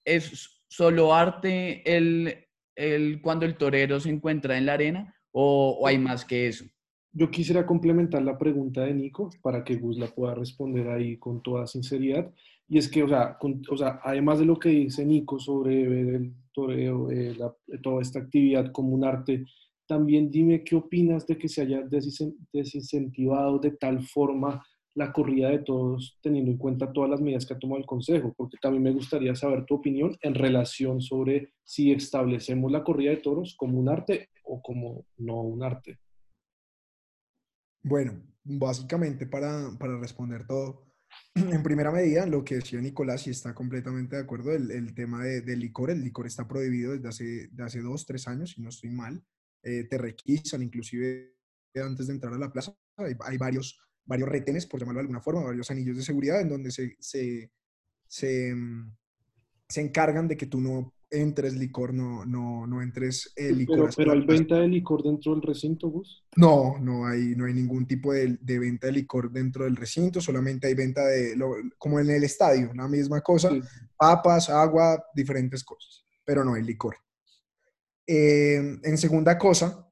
es 0.05 0.61
solo 0.67 1.15
arte 1.15 1.81
el, 1.97 2.45
el, 2.75 3.21
cuando 3.23 3.47
el 3.47 3.57
torero 3.57 3.99
se 3.99 4.09
encuentra 4.11 4.55
en 4.55 4.67
la 4.67 4.73
arena 4.73 5.15
o, 5.31 5.79
o 5.81 5.87
hay 5.87 5.97
más 5.97 6.23
que 6.23 6.47
eso? 6.47 6.65
Yo 7.15 7.29
quisiera 7.29 7.65
complementar 7.65 8.23
la 8.23 8.39
pregunta 8.39 8.81
de 8.81 8.93
Nico 8.95 9.29
para 9.43 9.63
que 9.63 9.75
Gus 9.75 9.99
la 9.99 10.07
pueda 10.07 10.33
responder 10.33 10.87
ahí 10.89 11.17
con 11.17 11.43
toda 11.43 11.67
sinceridad. 11.67 12.33
Y 12.67 12.79
es 12.79 12.89
que, 12.89 13.03
o 13.03 13.07
sea, 13.07 13.37
o 13.69 13.77
sea 13.77 13.99
además 14.03 14.39
de 14.39 14.45
lo 14.45 14.57
que 14.57 14.69
dice 14.69 15.05
Nico 15.05 15.39
sobre 15.39 15.83
el 15.83 16.33
toreo, 16.51 17.11
eh, 17.11 17.37
toda 17.83 18.01
esta 18.01 18.19
actividad 18.19 18.71
como 18.71 18.95
un 18.95 19.03
arte, 19.05 19.45
también 19.85 20.31
dime 20.31 20.63
qué 20.63 20.75
opinas 20.75 21.27
de 21.27 21.37
que 21.37 21.47
se 21.49 21.61
haya 21.61 21.83
desincentivado 22.51 23.59
de 23.59 23.71
tal 23.71 24.01
forma 24.01 24.65
la 24.95 25.11
corrida 25.13 25.49
de 25.49 25.59
todos, 25.59 26.17
teniendo 26.21 26.49
en 26.51 26.57
cuenta 26.57 26.91
todas 26.91 27.11
las 27.11 27.21
medidas 27.21 27.45
que 27.45 27.53
ha 27.53 27.59
tomado 27.59 27.79
el 27.79 27.85
Consejo, 27.85 28.33
porque 28.35 28.57
también 28.59 28.83
me 28.83 28.91
gustaría 28.91 29.35
saber 29.35 29.65
tu 29.65 29.75
opinión 29.75 30.15
en 30.21 30.33
relación 30.33 31.01
sobre 31.01 31.53
si 31.63 31.91
establecemos 31.91 32.71
la 32.71 32.83
corrida 32.83 33.11
de 33.11 33.17
toros 33.17 33.55
como 33.55 33.79
un 33.79 33.89
arte 33.89 34.29
o 34.43 34.61
como 34.61 35.05
no 35.17 35.41
un 35.41 35.63
arte. 35.63 35.99
Bueno, 37.83 38.23
básicamente 38.43 39.27
para, 39.27 39.71
para 39.77 39.97
responder 39.99 40.47
todo, 40.47 40.85
en 41.35 41.61
primera 41.63 41.91
medida, 41.91 42.25
lo 42.25 42.43
que 42.43 42.55
decía 42.55 42.79
Nicolás, 42.79 43.27
y 43.27 43.31
está 43.31 43.53
completamente 43.53 44.15
de 44.15 44.21
acuerdo, 44.21 44.51
el, 44.53 44.71
el 44.71 44.93
tema 44.93 45.23
de, 45.23 45.41
del 45.41 45.59
licor, 45.59 45.91
el 45.91 46.01
licor 46.01 46.25
está 46.25 46.47
prohibido 46.47 46.93
desde 46.93 47.07
hace, 47.09 47.47
de 47.51 47.63
hace 47.63 47.81
dos, 47.81 48.05
tres 48.05 48.27
años, 48.27 48.51
si 48.51 48.61
no 48.61 48.69
estoy 48.69 48.89
mal, 48.89 49.23
eh, 49.63 49.85
te 49.85 49.97
requisan 49.97 50.61
inclusive 50.61 51.33
antes 51.75 52.07
de 52.07 52.13
entrar 52.13 52.33
a 52.33 52.37
la 52.37 52.51
plaza, 52.51 52.75
hay, 52.97 53.37
varios, 53.37 53.79
varios 54.05 54.29
retenes, 54.29 54.65
por 54.65 54.79
llamarlo 54.79 54.99
de 54.99 55.03
alguna 55.03 55.21
forma, 55.21 55.43
varios 55.43 55.71
anillos 55.71 55.97
de 55.97 56.03
seguridad 56.03 56.39
en 56.41 56.49
donde 56.49 56.71
se, 56.71 56.95
se, 56.99 57.51
se, 58.07 58.53
mm, 58.53 58.95
se 59.67 59.81
encargan 59.81 60.27
de 60.27 60.37
que 60.37 60.45
tú 60.45 60.61
no 60.61 60.93
entres 61.13 61.53
licor, 61.55 61.93
no, 61.93 62.25
no, 62.25 62.67
no 62.67 62.81
entres 62.81 63.31
eh, 63.35 63.51
licor. 63.53 63.77
Pero, 63.77 63.89
pero 63.95 64.11
hay 64.11 64.25
venta 64.25 64.55
de 64.57 64.67
licor 64.67 65.03
dentro 65.03 65.33
del 65.33 65.41
recinto, 65.41 65.87
Gus. 65.89 66.25
No, 66.35 66.77
no 66.79 67.05
hay, 67.07 67.35
no 67.35 67.45
hay 67.45 67.53
ningún 67.53 67.85
tipo 67.87 68.11
de, 68.13 68.37
de 68.41 68.59
venta 68.59 68.87
de 68.87 68.93
licor 68.93 69.31
dentro 69.31 69.63
del 69.65 69.75
recinto, 69.75 70.19
solamente 70.19 70.67
hay 70.67 70.73
venta 70.73 71.05
de, 71.05 71.35
lo- 71.35 71.55
como 71.77 71.99
en 71.99 72.09
el 72.09 72.23
estadio, 72.23 72.73
la 72.73 72.87
misma 72.87 73.21
cosa, 73.21 73.49
Sí. 73.49 73.61
papas, 73.97 74.49
agua, 74.49 75.03
diferentes 75.15 75.63
cosas, 75.63 76.03
pero 76.25 76.43
no 76.43 76.55
hay 76.55 76.63
licor. 76.63 76.95
Eh, 78.05 78.79
en 78.83 78.97
segunda 78.97 79.37
cosa, 79.37 79.87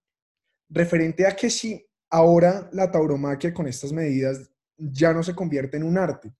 referente 0.70 1.26
a 1.26 1.36
que 1.36 1.50
si 1.50 1.86
ahora 2.10 2.70
la 2.74 2.92
tauromaquia 2.92 3.54
con 3.54 3.68
estas 3.68 3.94
medidas 3.94 4.50
ya 4.78 5.14
no 5.14 5.24
se 5.24 5.36
convierte 5.36 5.78
en 5.78 5.84
un 5.84 5.98
arte. 5.98 6.34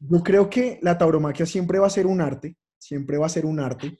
Yo 0.00 0.22
creo 0.22 0.48
que 0.48 0.78
la 0.82 0.96
tauromaquia 0.96 1.46
siempre 1.46 1.78
va 1.78 1.86
a 1.86 1.90
ser 1.90 2.06
un 2.06 2.20
arte, 2.20 2.56
siempre 2.84 3.16
va 3.16 3.26
a 3.26 3.30
ser 3.30 3.46
un 3.46 3.60
arte, 3.60 3.98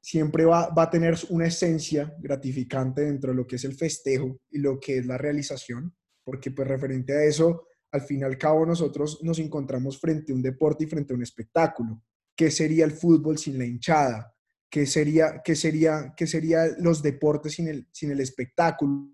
siempre 0.00 0.44
va, 0.44 0.68
va 0.70 0.84
a 0.84 0.90
tener 0.90 1.16
una 1.30 1.46
esencia 1.46 2.12
gratificante 2.18 3.02
dentro 3.02 3.30
de 3.30 3.36
lo 3.36 3.46
que 3.46 3.54
es 3.54 3.64
el 3.64 3.74
festejo 3.74 4.40
y 4.50 4.58
lo 4.58 4.80
que 4.80 4.98
es 4.98 5.06
la 5.06 5.16
realización, 5.16 5.94
porque 6.24 6.50
pues 6.50 6.66
referente 6.66 7.12
a 7.12 7.22
eso, 7.22 7.68
al 7.92 8.00
fin 8.00 8.20
y 8.20 8.22
al 8.24 8.36
cabo 8.36 8.66
nosotros 8.66 9.20
nos 9.22 9.38
encontramos 9.38 10.00
frente 10.00 10.32
a 10.32 10.34
un 10.34 10.42
deporte 10.42 10.84
y 10.84 10.86
frente 10.88 11.12
a 11.12 11.16
un 11.16 11.22
espectáculo. 11.22 12.02
¿Qué 12.34 12.50
sería 12.50 12.84
el 12.84 12.90
fútbol 12.90 13.38
sin 13.38 13.58
la 13.58 13.64
hinchada? 13.64 14.34
¿Qué 14.68 14.86
sería, 14.86 15.40
qué 15.44 15.54
sería, 15.54 16.12
qué 16.16 16.26
sería 16.26 16.66
los 16.78 17.02
deportes 17.02 17.54
sin 17.54 17.68
el, 17.68 17.88
sin 17.92 18.10
el 18.10 18.20
espectáculo, 18.20 19.08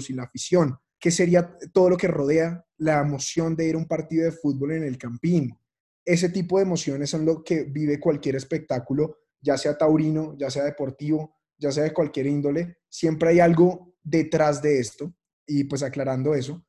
sin 0.00 0.16
la 0.16 0.24
afición? 0.24 0.76
¿Qué 0.98 1.12
sería 1.12 1.56
todo 1.72 1.90
lo 1.90 1.96
que 1.96 2.08
rodea 2.08 2.66
la 2.78 3.00
emoción 3.00 3.54
de 3.54 3.68
ir 3.68 3.76
a 3.76 3.78
un 3.78 3.86
partido 3.86 4.24
de 4.24 4.32
fútbol 4.32 4.72
en 4.72 4.82
el 4.82 4.98
campín? 4.98 5.56
Ese 6.06 6.30
tipo 6.30 6.56
de 6.56 6.62
emociones 6.62 7.10
son 7.10 7.26
lo 7.26 7.42
que 7.42 7.64
vive 7.64 8.00
cualquier 8.00 8.36
espectáculo, 8.36 9.18
ya 9.40 9.58
sea 9.58 9.76
taurino, 9.76 10.36
ya 10.38 10.48
sea 10.48 10.64
deportivo, 10.64 11.34
ya 11.58 11.72
sea 11.72 11.84
de 11.84 11.92
cualquier 11.92 12.26
índole. 12.26 12.78
Siempre 12.88 13.30
hay 13.30 13.40
algo 13.40 13.94
detrás 14.02 14.62
de 14.62 14.78
esto. 14.78 15.12
Y 15.46 15.64
pues 15.64 15.82
aclarando 15.82 16.34
eso, 16.34 16.64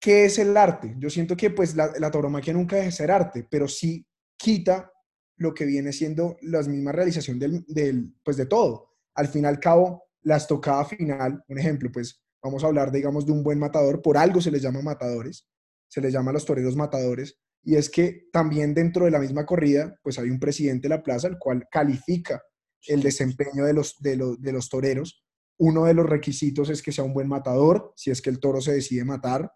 ¿qué 0.00 0.26
es 0.26 0.38
el 0.38 0.56
arte? 0.56 0.94
Yo 0.98 1.10
siento 1.10 1.36
que 1.36 1.50
pues 1.50 1.74
la, 1.74 1.92
la 1.98 2.10
tauromaquia 2.10 2.52
nunca 2.52 2.76
deja 2.76 2.86
de 2.86 2.92
ser 2.92 3.10
arte, 3.10 3.46
pero 3.50 3.66
sí 3.66 4.06
quita 4.36 4.92
lo 5.36 5.54
que 5.54 5.64
viene 5.64 5.92
siendo 5.92 6.36
la 6.42 6.62
misma 6.62 6.92
realización 6.92 7.38
del, 7.38 7.64
del, 7.66 8.14
pues 8.22 8.36
de 8.36 8.46
todo. 8.46 8.90
Al 9.14 9.28
fin 9.28 9.44
y 9.44 9.46
al 9.46 9.60
cabo, 9.60 10.04
la 10.22 10.36
estocada 10.36 10.84
final, 10.84 11.42
un 11.48 11.58
ejemplo, 11.58 11.90
pues 11.92 12.22
vamos 12.42 12.62
a 12.62 12.66
hablar, 12.66 12.92
digamos, 12.92 13.26
de 13.26 13.32
un 13.32 13.42
buen 13.42 13.58
matador, 13.58 14.02
por 14.02 14.16
algo 14.16 14.40
se 14.40 14.50
les 14.50 14.62
llama 14.62 14.82
matadores, 14.82 15.48
se 15.88 16.00
les 16.00 16.12
llama 16.12 16.32
los 16.32 16.44
toreros 16.44 16.76
matadores, 16.76 17.38
y 17.64 17.76
es 17.76 17.88
que 17.88 18.28
también 18.32 18.74
dentro 18.74 19.06
de 19.06 19.10
la 19.10 19.18
misma 19.18 19.46
corrida, 19.46 19.98
pues 20.02 20.18
hay 20.18 20.28
un 20.28 20.38
presidente 20.38 20.88
de 20.88 20.96
la 20.96 21.02
plaza, 21.02 21.28
el 21.28 21.38
cual 21.38 21.66
califica 21.70 22.42
el 22.86 23.02
desempeño 23.02 23.64
de 23.64 23.72
los, 23.72 23.96
de 24.00 24.16
los, 24.16 24.40
de 24.40 24.52
los 24.52 24.68
toreros. 24.68 25.24
Uno 25.58 25.84
de 25.84 25.94
los 25.94 26.06
requisitos 26.06 26.68
es 26.68 26.82
que 26.82 26.92
sea 26.92 27.04
un 27.04 27.14
buen 27.14 27.28
matador, 27.28 27.92
si 27.96 28.10
es 28.10 28.20
que 28.20 28.30
el 28.30 28.38
toro 28.38 28.60
se 28.60 28.72
decide 28.72 29.04
matar. 29.04 29.50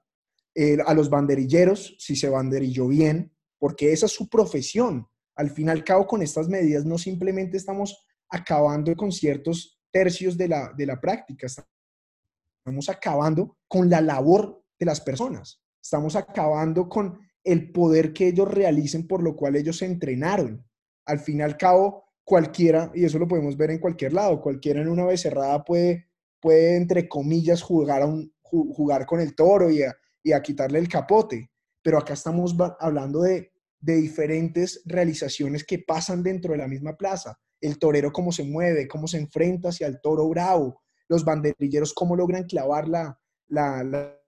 Eh, 0.54 0.78
a 0.86 0.94
los 0.94 1.10
banderilleros, 1.10 1.96
si 1.98 2.16
se 2.16 2.30
banderilló 2.30 2.88
bien, 2.88 3.32
porque 3.58 3.92
esa 3.92 4.06
es 4.06 4.12
su 4.12 4.28
profesión. 4.28 5.06
Al 5.36 5.50
fin 5.50 5.66
y 5.66 5.70
al 5.70 5.84
cabo, 5.84 6.06
con 6.06 6.22
estas 6.22 6.48
medidas 6.48 6.84
no 6.84 6.96
simplemente 6.96 7.58
estamos 7.58 8.06
acabando 8.30 8.94
con 8.96 9.12
ciertos 9.12 9.78
tercios 9.92 10.36
de 10.36 10.48
la, 10.48 10.72
de 10.76 10.86
la 10.86 11.00
práctica, 11.00 11.46
estamos 11.46 12.88
acabando 12.88 13.56
con 13.66 13.88
la 13.88 14.00
labor 14.00 14.62
de 14.78 14.86
las 14.86 15.00
personas, 15.00 15.62
estamos 15.82 16.16
acabando 16.16 16.88
con 16.88 17.18
el 17.44 17.72
poder 17.72 18.12
que 18.12 18.28
ellos 18.28 18.52
realicen 18.52 19.06
por 19.06 19.22
lo 19.22 19.36
cual 19.36 19.56
ellos 19.56 19.78
se 19.78 19.86
entrenaron. 19.86 20.66
Al 21.06 21.20
fin 21.20 21.38
y 21.38 21.42
al 21.42 21.56
cabo, 21.56 22.04
cualquiera, 22.24 22.90
y 22.94 23.04
eso 23.04 23.18
lo 23.18 23.28
podemos 23.28 23.56
ver 23.56 23.70
en 23.70 23.78
cualquier 23.78 24.12
lado, 24.12 24.40
cualquiera 24.40 24.80
en 24.80 24.88
una 24.88 25.06
becerrada 25.06 25.64
puede, 25.64 26.08
puede 26.40 26.76
entre 26.76 27.08
comillas, 27.08 27.62
jugar, 27.62 28.02
a 28.02 28.06
un, 28.06 28.32
jugar 28.42 29.06
con 29.06 29.20
el 29.20 29.34
toro 29.34 29.70
y 29.70 29.82
a, 29.82 29.96
y 30.22 30.32
a 30.32 30.42
quitarle 30.42 30.78
el 30.78 30.88
capote, 30.88 31.50
pero 31.82 31.98
acá 31.98 32.12
estamos 32.12 32.54
hablando 32.80 33.22
de, 33.22 33.52
de 33.80 33.96
diferentes 33.96 34.82
realizaciones 34.84 35.64
que 35.64 35.78
pasan 35.78 36.22
dentro 36.22 36.52
de 36.52 36.58
la 36.58 36.68
misma 36.68 36.96
plaza. 36.96 37.38
El 37.60 37.78
torero 37.78 38.12
cómo 38.12 38.32
se 38.32 38.44
mueve, 38.44 38.88
cómo 38.88 39.08
se 39.08 39.18
enfrenta 39.18 39.70
hacia 39.70 39.86
el 39.86 40.00
toro 40.00 40.28
bravo, 40.28 40.82
los 41.08 41.24
banderilleros 41.24 41.94
cómo 41.94 42.14
logran 42.16 42.44
clavar 42.44 42.88
la, 42.88 43.18
la, 43.48 43.82
la, 43.82 44.20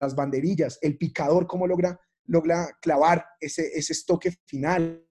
las 0.00 0.14
banderillas, 0.14 0.78
el 0.82 0.98
picador 0.98 1.46
cómo 1.46 1.66
logra, 1.66 2.00
logra 2.28 2.68
clavar 2.80 3.24
ese, 3.40 3.66
ese 3.74 3.92
estoque 3.92 4.32
final. 4.46 5.04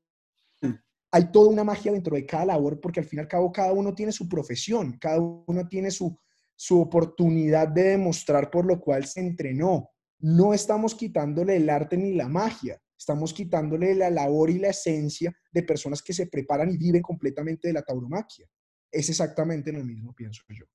Hay 1.12 1.32
toda 1.32 1.50
una 1.50 1.64
magia 1.64 1.92
dentro 1.92 2.16
de 2.16 2.26
cada 2.26 2.46
labor 2.46 2.80
porque 2.80 3.00
al 3.00 3.06
fin 3.06 3.20
y 3.20 3.22
al 3.22 3.28
cabo 3.28 3.52
cada 3.52 3.72
uno 3.72 3.94
tiene 3.94 4.12
su 4.12 4.28
profesión, 4.28 4.98
cada 5.00 5.20
uno 5.20 5.68
tiene 5.68 5.90
su, 5.90 6.18
su 6.56 6.82
oportunidad 6.82 7.68
de 7.70 7.84
demostrar 7.84 8.52
por 8.52 8.66
lo 8.66 8.80
cual 8.80 9.06
se 9.06 9.22
entrenó. 9.22 9.90
No 10.20 10.54
estamos 10.54 10.96
quitándole 10.96 11.56
el 11.56 11.70
arte 11.70 11.96
ni 11.96 12.14
la 12.14 12.28
magia, 12.28 12.82
estamos 12.98 13.34
quitándole 13.34 13.96
la 13.96 14.10
labor 14.10 14.50
y 14.50 14.60
la 14.60 14.70
esencia 14.70 15.34
de 15.52 15.64
personas 15.64 16.02
que 16.02 16.14
se 16.14 16.28
preparan 16.28 16.72
y 16.72 16.78
viven 16.78 17.02
completamente 17.02 17.68
de 17.68 17.74
la 17.74 17.84
tauromaquia. 17.84 18.48
Es 18.92 19.10
exactamente 19.10 19.72
lo 19.72 19.84
mismo, 19.84 20.14
pienso 20.14 20.44
yo. 20.50 20.66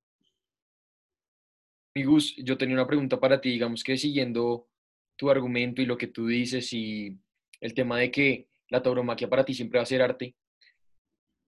Mi 1.94 2.04
Gus, 2.04 2.34
yo 2.36 2.56
tenía 2.56 2.76
una 2.76 2.86
pregunta 2.86 3.20
para 3.20 3.40
ti, 3.40 3.50
digamos 3.50 3.84
que 3.84 3.98
siguiendo 3.98 4.71
tu 5.16 5.30
argumento 5.30 5.82
y 5.82 5.86
lo 5.86 5.96
que 5.96 6.08
tú 6.08 6.26
dices 6.26 6.72
y 6.72 7.18
el 7.60 7.74
tema 7.74 7.98
de 7.98 8.10
que 8.10 8.48
la 8.68 8.82
tauromaquia 8.82 9.28
para 9.28 9.44
ti 9.44 9.54
siempre 9.54 9.78
va 9.78 9.84
a 9.84 9.86
ser 9.86 10.02
arte, 10.02 10.34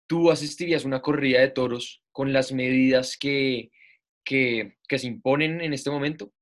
¿tú 0.06 0.30
asistirías 0.30 0.84
a 0.84 0.86
una 0.86 1.02
corrida 1.02 1.40
de 1.40 1.50
toros 1.50 2.02
con 2.12 2.32
las 2.32 2.52
medidas 2.52 3.16
que, 3.16 3.70
que, 4.24 4.76
se 4.88 5.06
imponen 5.06 5.60
en 5.60 5.72
este 5.72 5.90
momento? 5.90 6.32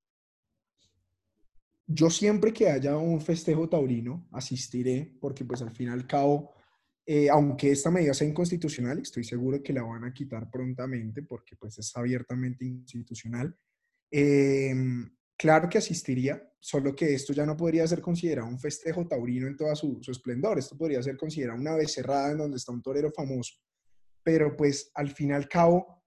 Yo 1.86 2.10
siempre 2.10 2.52
que 2.52 2.68
haya 2.68 2.96
un 2.96 3.20
festejo 3.20 3.68
taurino 3.68 4.26
asistiré 4.32 5.12
porque 5.20 5.44
pues 5.44 5.62
al 5.62 5.70
fin 5.70 5.88
y 5.88 5.90
al 5.90 6.06
cabo, 6.06 6.54
eh, 7.06 7.28
aunque 7.28 7.70
esta 7.70 7.90
medida 7.90 8.14
sea 8.14 8.28
inconstitucional, 8.28 8.98
estoy 8.98 9.24
seguro 9.24 9.62
que 9.62 9.72
la 9.72 9.82
van 9.82 10.04
a 10.04 10.12
quitar 10.12 10.50
prontamente 10.50 11.22
porque 11.22 11.56
pues 11.56 11.78
es 11.78 11.96
abiertamente 11.96 12.64
inconstitucional. 12.64 13.56
Eh, 14.10 14.74
claro 15.42 15.68
que 15.68 15.78
asistiría, 15.78 16.40
solo 16.60 16.94
que 16.94 17.14
esto 17.14 17.32
ya 17.32 17.44
no 17.44 17.56
podría 17.56 17.84
ser 17.88 18.00
considerado 18.00 18.46
un 18.46 18.60
festejo 18.60 19.08
taurino 19.08 19.48
en 19.48 19.56
toda 19.56 19.74
su, 19.74 20.00
esplendor, 20.06 20.56
esto 20.56 20.78
podría 20.78 21.02
ser 21.02 21.16
considerado 21.16 21.58
una 21.58 21.74
becerrada 21.74 22.30
en 22.30 22.38
donde 22.38 22.58
está 22.58 22.70
un 22.70 22.80
torero 22.80 23.10
famoso, 23.10 23.54
pero 24.22 24.56
pues 24.56 24.92
al 24.94 25.10
fin 25.10 25.30
y 25.30 25.32
al 25.32 25.48
cabo, 25.48 26.04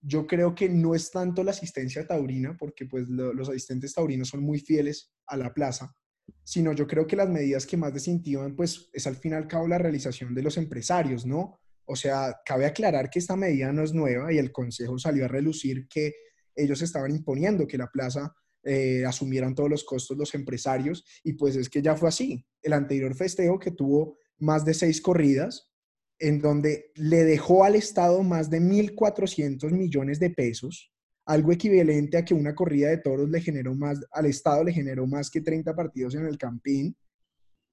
yo 0.00 0.28
creo 0.28 0.54
que 0.54 0.68
no 0.68 0.94
es 0.94 1.10
tanto 1.10 1.42
la 1.42 1.50
asistencia 1.50 2.06
taurina, 2.06 2.56
porque 2.56 2.86
pues 2.86 3.08
lo, 3.08 3.34
los 3.34 3.48
asistentes 3.48 3.94
taurinos 3.94 4.28
son 4.28 4.44
muy 4.44 4.60
fieles 4.60 5.10
a 5.26 5.36
la 5.36 5.52
plaza, 5.52 5.92
sino 6.44 6.72
yo 6.72 6.86
creo 6.86 7.04
que 7.04 7.16
las 7.16 7.28
medidas 7.28 7.66
que 7.66 7.76
más 7.76 7.92
desincentivan 7.92 8.54
pues 8.54 8.90
es 8.92 9.08
al 9.08 9.16
fin 9.16 9.32
y 9.32 9.34
al 9.34 9.48
cabo 9.48 9.66
la 9.66 9.78
realización 9.78 10.36
de 10.36 10.42
los 10.42 10.56
empresarios, 10.56 11.26
¿no? 11.26 11.58
O 11.84 11.96
sea, 11.96 12.36
cabe 12.44 12.64
aclarar 12.64 13.10
que 13.10 13.18
esta 13.18 13.34
medida 13.34 13.72
no 13.72 13.82
es 13.82 13.92
nueva 13.92 14.32
y 14.32 14.38
el 14.38 14.52
Consejo 14.52 15.00
salió 15.00 15.24
a 15.24 15.28
relucir 15.28 15.88
que 15.88 16.12
ellos 16.54 16.80
estaban 16.80 17.10
imponiendo 17.10 17.66
que 17.66 17.78
la 17.78 17.88
plaza 17.88 18.32
eh, 18.68 19.06
asumieran 19.06 19.54
todos 19.54 19.70
los 19.70 19.82
costos 19.82 20.18
los 20.18 20.34
empresarios 20.34 21.02
y 21.24 21.32
pues 21.32 21.56
es 21.56 21.70
que 21.70 21.80
ya 21.80 21.96
fue 21.96 22.10
así. 22.10 22.44
El 22.60 22.74
anterior 22.74 23.14
festejo 23.14 23.58
que 23.58 23.70
tuvo 23.70 24.18
más 24.38 24.64
de 24.66 24.74
seis 24.74 25.00
corridas, 25.00 25.72
en 26.18 26.40
donde 26.40 26.90
le 26.94 27.24
dejó 27.24 27.64
al 27.64 27.76
Estado 27.76 28.22
más 28.22 28.50
de 28.50 28.60
1.400 28.60 29.70
millones 29.72 30.20
de 30.20 30.30
pesos, 30.30 30.92
algo 31.24 31.50
equivalente 31.50 32.18
a 32.18 32.24
que 32.24 32.34
una 32.34 32.54
corrida 32.54 32.90
de 32.90 32.98
toros 32.98 33.30
le 33.30 33.40
generó 33.40 33.74
más, 33.74 34.00
al 34.12 34.26
Estado 34.26 34.64
le 34.64 34.72
generó 34.72 35.06
más 35.06 35.30
que 35.30 35.40
30 35.40 35.74
partidos 35.74 36.14
en 36.14 36.26
el 36.26 36.36
Campín, 36.36 36.94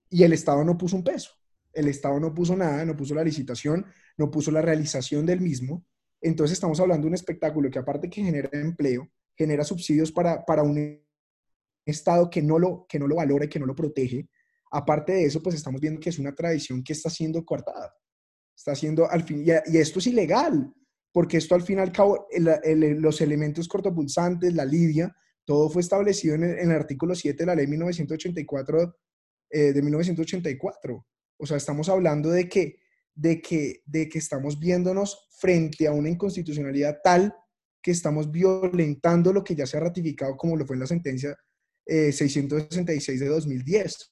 y 0.10 0.24
el 0.24 0.32
Estado 0.32 0.64
no 0.64 0.78
puso 0.78 0.96
un 0.96 1.04
peso. 1.04 1.32
El 1.74 1.90
Estado 1.90 2.20
no 2.22 2.34
puso 2.34 2.56
nada, 2.56 2.86
no 2.86 2.96
puso 2.96 3.14
la 3.16 3.24
licitación, 3.24 3.86
no 4.18 4.32
puso 4.32 4.50
la 4.50 4.62
realización 4.62 5.26
del 5.26 5.42
mismo. 5.42 5.86
Entonces 6.22 6.54
estamos 6.54 6.80
hablando 6.80 7.04
de 7.04 7.10
un 7.10 7.16
espectáculo 7.16 7.70
que 7.70 7.80
aparte 7.80 8.10
que 8.10 8.24
genera 8.24 8.50
empleo, 8.54 9.10
genera 9.36 9.64
subsidios 9.64 10.12
para, 10.12 10.46
para 10.46 10.64
un 10.64 11.04
Estado 11.86 12.30
que 12.30 12.42
no, 12.42 12.58
lo, 12.58 12.86
que 12.90 12.98
no 12.98 13.08
lo 13.08 13.16
valora 13.16 13.46
y 13.46 13.50
que 13.50 13.60
no 13.60 13.66
lo 13.66 13.76
protege. 13.76 14.28
Aparte 14.72 15.14
de 15.14 15.26
eso, 15.26 15.42
pues 15.42 15.56
estamos 15.56 15.80
viendo 15.80 16.00
que 16.00 16.10
es 16.10 16.18
una 16.18 16.34
tradición 16.34 16.84
que 16.84 16.94
está 16.94 17.10
siendo 17.10 17.46
coartada. 17.46 17.94
Está 18.56 18.72
haciendo 18.72 19.10
al 19.10 19.24
fin, 19.24 19.46
y, 19.46 19.52
y 19.72 19.78
esto 19.78 20.00
es 20.00 20.08
ilegal, 20.08 20.74
porque 21.12 21.38
esto 21.38 21.54
al 21.54 21.62
fin 21.62 21.78
y 21.78 21.82
al 21.82 21.92
cabo, 21.92 22.28
el, 22.32 22.48
el, 22.64 23.00
los 23.00 23.22
elementos 23.22 23.68
cortopulsantes, 23.68 24.54
la 24.54 24.66
lidia, 24.66 25.16
todo 25.46 25.70
fue 25.70 25.82
establecido 25.82 26.36
en 26.36 26.44
el, 26.44 26.60
en 26.60 26.72
el 26.72 26.78
artículo 26.78 27.14
7 27.14 27.38
de 27.38 27.46
la 27.46 27.56
ley 27.56 27.68
1984, 27.68 28.98
eh, 29.52 29.74
de 29.74 29.82
1984. 29.82 31.06
O 31.38 31.46
sea, 31.46 31.58
estamos 31.58 31.88
hablando 31.88 32.32
de 32.32 32.50
que, 32.50 32.80
de, 33.14 33.42
que, 33.42 33.84
de 33.86 34.10
que 34.10 34.18
estamos 34.18 34.60
viéndonos 34.60 35.28
frente 35.40 35.88
a 35.88 35.92
una 35.92 36.10
inconstitucionalidad 36.10 37.00
tal 37.04 37.36
que 37.86 37.92
estamos 37.92 38.32
violentando 38.32 39.32
lo 39.32 39.44
que 39.44 39.54
ya 39.54 39.68
se 39.68 39.78
ha 39.78 39.80
ratificado 39.80 40.36
como 40.36 40.58
lo 40.58 40.66
fue 40.66 40.76
en 40.76 40.80
la 40.80 40.88
sentencia 40.88 41.38
eh, 41.86 42.12
666 42.12 43.20
de 43.20 43.28
2010, 43.28 44.12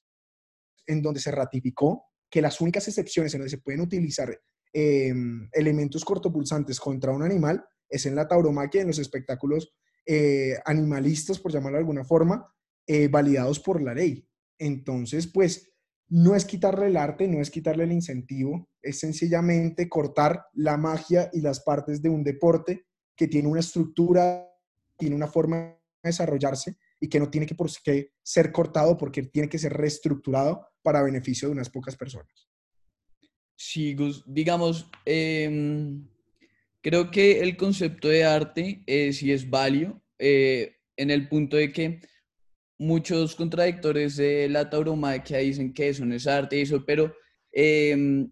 en 0.86 1.02
donde 1.02 1.18
se 1.18 1.32
ratificó 1.32 2.04
que 2.30 2.40
las 2.40 2.60
únicas 2.60 2.86
excepciones 2.86 3.34
en 3.34 3.40
donde 3.40 3.50
se 3.50 3.58
pueden 3.58 3.80
utilizar 3.80 4.40
em, 4.72 5.48
elementos 5.52 6.04
cortopulsantes 6.04 6.78
contra 6.78 7.10
un 7.10 7.24
animal 7.24 7.64
es 7.88 8.06
en 8.06 8.14
la 8.14 8.28
tauromaquia, 8.28 8.82
en 8.82 8.86
los 8.86 9.00
espectáculos 9.00 9.74
eh, 10.06 10.56
animalistas, 10.66 11.40
por 11.40 11.50
llamarlo 11.50 11.78
de 11.78 11.82
alguna 11.82 12.04
forma, 12.04 12.46
eh, 12.86 13.08
validados 13.08 13.58
por 13.58 13.82
la 13.82 13.92
ley. 13.92 14.24
Entonces, 14.56 15.26
pues, 15.26 15.68
no 16.10 16.36
es 16.36 16.44
quitarle 16.44 16.86
el 16.86 16.96
arte, 16.96 17.26
no 17.26 17.40
es 17.40 17.50
quitarle 17.50 17.82
el 17.82 17.92
incentivo, 17.92 18.70
es 18.80 19.00
sencillamente 19.00 19.88
cortar 19.88 20.46
la 20.52 20.76
magia 20.76 21.28
y 21.32 21.40
las 21.40 21.58
partes 21.58 22.00
de 22.02 22.10
un 22.10 22.22
deporte 22.22 22.86
que 23.16 23.28
tiene 23.28 23.48
una 23.48 23.60
estructura, 23.60 24.48
tiene 24.96 25.16
una 25.16 25.26
forma 25.26 25.56
de 25.56 25.78
desarrollarse 26.02 26.76
y 27.00 27.08
que 27.08 27.20
no 27.20 27.30
tiene 27.30 27.46
que, 27.46 27.54
por 27.54 27.70
qué 27.82 28.12
ser 28.22 28.52
cortado 28.52 28.96
porque 28.96 29.22
tiene 29.22 29.48
que 29.48 29.58
ser 29.58 29.72
reestructurado 29.72 30.66
para 30.82 31.02
beneficio 31.02 31.48
de 31.48 31.52
unas 31.52 31.70
pocas 31.70 31.96
personas. 31.96 32.48
Sí, 33.56 33.96
digamos, 34.26 34.88
em, 35.04 36.06
creo 36.80 37.10
que 37.10 37.40
el 37.40 37.56
concepto 37.56 38.08
de 38.08 38.24
arte 38.24 38.82
eh, 38.86 39.12
sí 39.12 39.32
es 39.32 39.48
válido 39.48 40.02
eh, 40.18 40.76
en 40.96 41.10
el 41.10 41.28
punto 41.28 41.56
de 41.56 41.72
que 41.72 42.00
muchos 42.78 43.34
contradictores 43.34 44.16
de 44.16 44.48
la 44.48 44.68
tauromaquia 44.68 45.38
dicen 45.38 45.72
que 45.72 45.88
eso 45.88 46.04
no 46.04 46.14
es 46.14 46.26
arte 46.26 46.60
eso, 46.60 46.84
pero 46.84 47.14
em, 47.52 48.30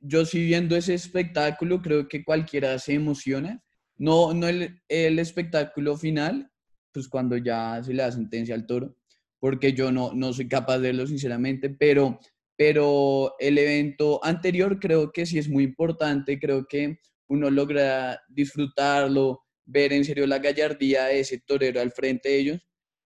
yo 0.00 0.26
sí 0.26 0.44
viendo 0.44 0.76
ese 0.76 0.94
espectáculo 0.94 1.80
creo 1.80 2.08
que 2.08 2.24
cualquiera 2.24 2.78
se 2.78 2.94
emociona. 2.94 3.63
No, 3.96 4.34
no 4.34 4.48
el, 4.48 4.80
el, 4.88 5.18
espectáculo 5.18 5.96
final, 5.96 6.50
pues 6.92 7.08
cuando 7.08 7.36
ya 7.36 7.80
se 7.82 7.92
le 7.92 8.02
da 8.02 8.12
sentencia 8.12 8.54
al 8.54 8.66
toro, 8.66 8.96
porque 9.38 9.72
yo 9.72 9.92
no, 9.92 10.12
no 10.14 10.32
soy 10.32 10.48
capaz 10.48 10.78
de 10.78 10.88
verlo 10.88 11.06
sinceramente, 11.06 11.70
pero, 11.70 12.18
pero 12.56 13.34
el 13.38 13.58
evento 13.58 14.24
anterior 14.24 14.80
creo 14.80 15.12
que 15.12 15.26
sí 15.26 15.38
es 15.38 15.48
muy 15.48 15.64
importante, 15.64 16.38
creo 16.38 16.66
que 16.66 16.98
uno 17.28 17.50
logra 17.50 18.20
disfrutarlo, 18.28 19.42
ver 19.66 19.92
en 19.92 20.04
serio 20.04 20.26
la 20.26 20.38
gallardía 20.38 21.04
de 21.04 21.20
ese 21.20 21.40
torero 21.40 21.80
al 21.80 21.92
frente 21.92 22.28
de 22.30 22.38
ellos. 22.38 22.68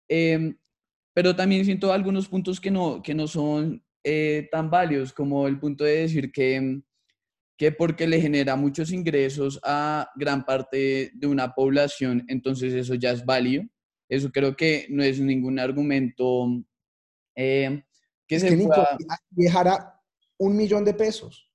Em, 0.07 0.57
pero 1.13 1.35
también 1.35 1.65
siento 1.65 1.91
algunos 1.93 2.27
puntos 2.27 2.59
que 2.59 2.71
no, 2.71 3.01
que 3.01 3.15
no 3.15 3.27
son 3.27 3.83
eh, 4.03 4.47
tan 4.51 4.69
válidos, 4.69 5.13
como 5.13 5.47
el 5.47 5.59
punto 5.59 5.83
de 5.83 6.01
decir 6.01 6.31
que, 6.31 6.81
que 7.57 7.71
porque 7.71 8.07
le 8.07 8.21
genera 8.21 8.55
muchos 8.55 8.91
ingresos 8.91 9.59
a 9.63 10.09
gran 10.15 10.45
parte 10.45 11.11
de 11.13 11.27
una 11.27 11.53
población, 11.53 12.25
entonces 12.27 12.73
eso 12.73 12.95
ya 12.95 13.11
es 13.11 13.25
válido. 13.25 13.63
Eso 14.09 14.31
creo 14.31 14.55
que 14.55 14.87
no 14.89 15.03
es 15.03 15.19
ningún 15.19 15.57
argumento 15.57 16.47
eh, 17.35 17.83
que 18.27 18.39
se 18.39 18.49
que 18.49 18.69
dejara 19.31 20.01
un 20.37 20.55
millón 20.55 20.83
de 20.85 20.93
pesos. 20.93 21.49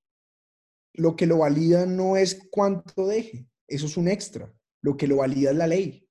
Lo 0.94 1.14
que 1.14 1.26
lo 1.26 1.38
valida 1.38 1.86
no 1.86 2.16
es 2.16 2.48
cuánto 2.50 3.06
deje, 3.06 3.46
eso 3.68 3.86
es 3.86 3.96
un 3.96 4.08
extra. 4.08 4.52
Lo 4.82 4.96
que 4.96 5.06
lo 5.06 5.18
valida 5.18 5.50
es 5.50 5.56
la 5.56 5.66
ley. 5.66 6.08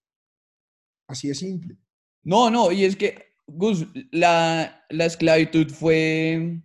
Así 1.07 1.27
de 1.27 1.35
simple. 1.35 1.77
No, 2.23 2.49
no, 2.49 2.71
y 2.71 2.85
es 2.85 2.95
que 2.95 3.33
Gus, 3.47 3.87
la, 4.11 4.85
esclavitud 4.89 5.69
fue 5.71 6.61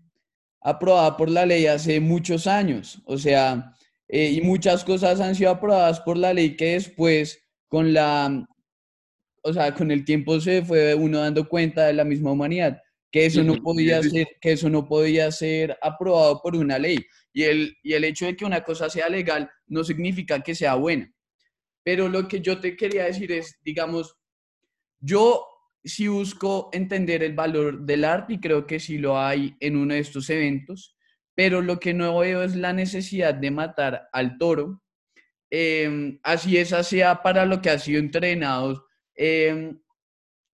aprobada 0.64 1.16
por 1.16 1.30
la 1.30 1.44
ley 1.44 1.66
hace 1.66 2.00
muchos 2.00 2.46
años, 2.46 3.00
o 3.04 3.18
sea, 3.18 3.74
eh, 4.08 4.30
y 4.30 4.40
muchas 4.40 4.82
cosas 4.82 5.20
han 5.20 5.34
sido 5.34 5.50
aprobadas 5.50 6.00
por 6.00 6.16
la 6.16 6.32
ley 6.32 6.56
que 6.56 6.72
después, 6.72 7.38
con 7.68 7.92
la, 7.92 8.46
o 9.42 9.52
sea, 9.52 9.74
con 9.74 9.90
el 9.90 10.04
tiempo 10.06 10.40
se 10.40 10.62
fue 10.62 10.94
uno 10.94 11.18
dando 11.20 11.46
cuenta 11.46 11.86
de 11.86 11.92
la 11.92 12.04
misma 12.04 12.32
humanidad, 12.32 12.80
que 13.12 13.26
eso 13.26 13.44
no 13.44 13.56
podía 13.62 14.02
ser, 14.02 14.26
que 14.40 14.52
eso 14.52 14.70
no 14.70 14.88
podía 14.88 15.30
ser 15.30 15.78
aprobado 15.82 16.40
por 16.42 16.56
una 16.56 16.78
ley. 16.78 16.98
Y 17.32 17.44
el, 17.44 17.76
y 17.82 17.92
el 17.92 18.04
hecho 18.04 18.26
de 18.26 18.34
que 18.34 18.44
una 18.44 18.62
cosa 18.64 18.88
sea 18.88 19.08
legal 19.08 19.50
no 19.66 19.84
significa 19.84 20.40
que 20.40 20.54
sea 20.54 20.74
buena. 20.74 21.12
Pero 21.84 22.08
lo 22.08 22.26
que 22.26 22.40
yo 22.40 22.58
te 22.58 22.76
quería 22.76 23.04
decir 23.04 23.30
es, 23.30 23.58
digamos, 23.62 24.16
yo 24.98 25.46
sí 25.84 26.08
busco 26.08 26.70
entender 26.72 27.22
el 27.22 27.34
valor 27.34 27.82
del 27.82 28.04
arte 28.04 28.34
y 28.34 28.40
creo 28.40 28.66
que 28.66 28.80
sí 28.80 28.98
lo 28.98 29.20
hay 29.20 29.54
en 29.60 29.76
uno 29.76 29.94
de 29.94 30.00
estos 30.00 30.30
eventos, 30.30 30.96
pero 31.34 31.60
lo 31.60 31.78
que 31.78 31.92
no 31.92 32.18
veo 32.18 32.42
es 32.42 32.56
la 32.56 32.72
necesidad 32.72 33.34
de 33.34 33.50
matar 33.50 34.08
al 34.12 34.38
toro. 34.38 34.82
Em, 35.50 36.18
así 36.22 36.56
esa 36.56 36.82
sea 36.82 37.22
para 37.22 37.44
lo 37.44 37.60
que 37.60 37.70
ha 37.70 37.78
sido 37.78 38.00
entrenados 38.00 38.82
em, 39.14 39.78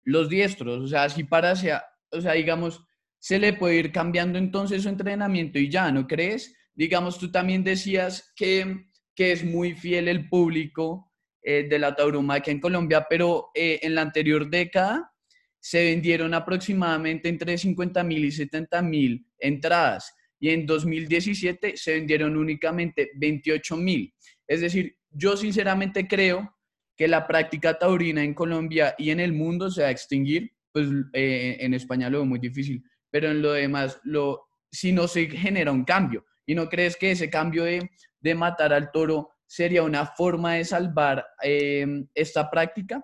los 0.04 0.30
diestros, 0.30 0.82
o 0.82 0.88
sea, 0.88 1.04
así 1.04 1.24
para 1.24 1.56
sea, 1.56 1.84
o 2.12 2.20
sea, 2.20 2.34
digamos, 2.34 2.84
se 3.20 3.38
le 3.40 3.54
puede 3.54 3.76
ir 3.76 3.92
cambiando 3.92 4.40
entonces 4.40 4.84
su 4.84 4.90
entrenamiento 4.90 5.60
y 5.60 5.70
ya, 5.70 5.92
¿no 5.92 6.08
crees? 6.08 6.56
Digamos, 6.74 7.20
tú 7.20 7.32
también 7.32 7.64
decías 7.64 8.34
que, 8.36 8.88
que 9.16 9.32
es 9.32 9.44
muy 9.44 9.76
fiel 9.76 10.08
el 10.08 10.28
público 10.28 11.12
eh, 11.44 11.68
de 11.70 11.80
la 11.80 11.96
tauromaquia 11.96 12.52
en 12.52 12.60
Colombia, 12.60 13.06
pero 13.10 13.52
eh, 13.54 13.80
en 13.84 13.96
la 13.96 14.02
anterior 14.02 14.50
década 14.50 15.14
se 15.60 15.84
vendieron 15.86 16.34
aproximadamente 16.34 17.30
entre 17.30 17.58
50 17.58 18.04
mil 18.04 18.26
y 18.26 18.32
70 18.32 18.82
mil 18.82 19.26
entradas 19.38 20.14
y 20.40 20.50
en 20.50 20.66
2017 20.66 21.76
se 21.76 21.94
vendieron 21.94 22.38
únicamente 22.38 23.12
28 23.16 23.76
mil. 23.76 24.14
Es 24.48 24.62
decir, 24.62 24.98
yo 25.12 25.36
sinceramente 25.36 26.08
creo 26.08 26.56
que 26.96 27.08
la 27.08 27.28
práctica 27.28 27.78
taurina 27.78 28.24
en 28.24 28.34
Colombia 28.34 28.96
y 28.98 29.10
en 29.10 29.20
el 29.20 29.34
mundo 29.34 29.70
se 29.70 29.82
va 29.82 29.90
a 29.90 29.92
extinguir, 29.92 30.52
pues 30.72 30.88
eh, 31.14 31.58
en 31.60 31.74
España 31.74 32.10
lo 32.10 32.20
veo 32.20 32.26
muy 32.26 32.40
difícil, 32.40 32.84
pero 33.10 33.32
en 33.32 33.42
lo 33.42 33.54
demás, 33.54 34.00
lo, 34.04 34.50
si 34.72 34.92
no 34.92 35.08
se 35.08 35.28
genera 35.30 35.72
un 35.72 35.84
cambio, 35.84 36.26
¿y 36.46 36.56
no 36.56 36.70
crees 36.70 36.96
que 36.96 37.12
ese 37.12 37.30
cambio 37.30 37.64
de, 37.64 37.90
de 38.20 38.36
matar 38.36 38.74
al 38.74 38.92
toro 38.92 39.32
sería 39.46 39.84
una 39.84 40.06
forma 40.06 40.56
de 40.56 40.66
salvar 40.66 41.26
eh, 41.44 42.06
esta 42.14 42.50
práctica? 42.50 43.04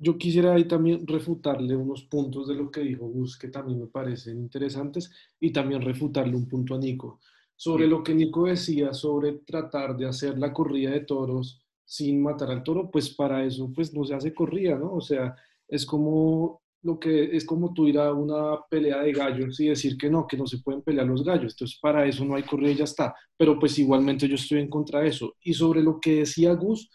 Yo 0.00 0.16
quisiera 0.16 0.54
ahí 0.54 0.64
también 0.64 1.06
refutarle 1.06 1.76
unos 1.76 2.04
puntos 2.04 2.48
de 2.48 2.54
lo 2.54 2.70
que 2.70 2.80
dijo 2.80 3.06
Gus 3.06 3.36
que 3.38 3.48
también 3.48 3.78
me 3.78 3.86
parecen 3.86 4.38
interesantes 4.38 5.10
y 5.38 5.52
también 5.52 5.82
refutarle 5.82 6.34
un 6.34 6.48
punto 6.48 6.74
a 6.74 6.78
Nico. 6.78 7.20
Sobre 7.54 7.86
lo 7.86 8.02
que 8.02 8.14
Nico 8.14 8.46
decía 8.46 8.94
sobre 8.94 9.32
tratar 9.44 9.94
de 9.94 10.06
hacer 10.06 10.38
la 10.38 10.54
corrida 10.54 10.90
de 10.92 11.00
toros 11.00 11.60
sin 11.84 12.22
matar 12.22 12.50
al 12.50 12.62
toro, 12.62 12.90
pues 12.90 13.10
para 13.10 13.44
eso 13.44 13.70
pues 13.74 13.92
no 13.92 14.04
se 14.04 14.14
hace 14.14 14.32
corrida, 14.32 14.78
¿no? 14.78 14.94
O 14.94 15.02
sea, 15.02 15.36
es 15.68 15.84
como 15.84 16.62
lo 16.82 16.98
que 16.98 17.36
es 17.36 17.44
como 17.44 17.74
tú 17.74 17.86
ir 17.86 17.98
a 17.98 18.14
una 18.14 18.58
pelea 18.70 19.02
de 19.02 19.12
gallos 19.12 19.60
y 19.60 19.68
decir 19.68 19.98
que 19.98 20.08
no, 20.08 20.26
que 20.26 20.38
no 20.38 20.46
se 20.46 20.60
pueden 20.60 20.80
pelear 20.80 21.06
los 21.06 21.22
gallos. 21.22 21.52
Entonces, 21.52 21.78
para 21.78 22.06
eso 22.06 22.24
no 22.24 22.36
hay 22.36 22.42
corrida 22.44 22.70
y 22.70 22.76
ya 22.76 22.84
está. 22.84 23.14
Pero 23.36 23.58
pues 23.58 23.78
igualmente 23.78 24.26
yo 24.26 24.36
estoy 24.36 24.60
en 24.60 24.70
contra 24.70 25.00
de 25.00 25.08
eso. 25.08 25.36
Y 25.42 25.52
sobre 25.52 25.82
lo 25.82 26.00
que 26.00 26.20
decía 26.20 26.54
Gus, 26.54 26.88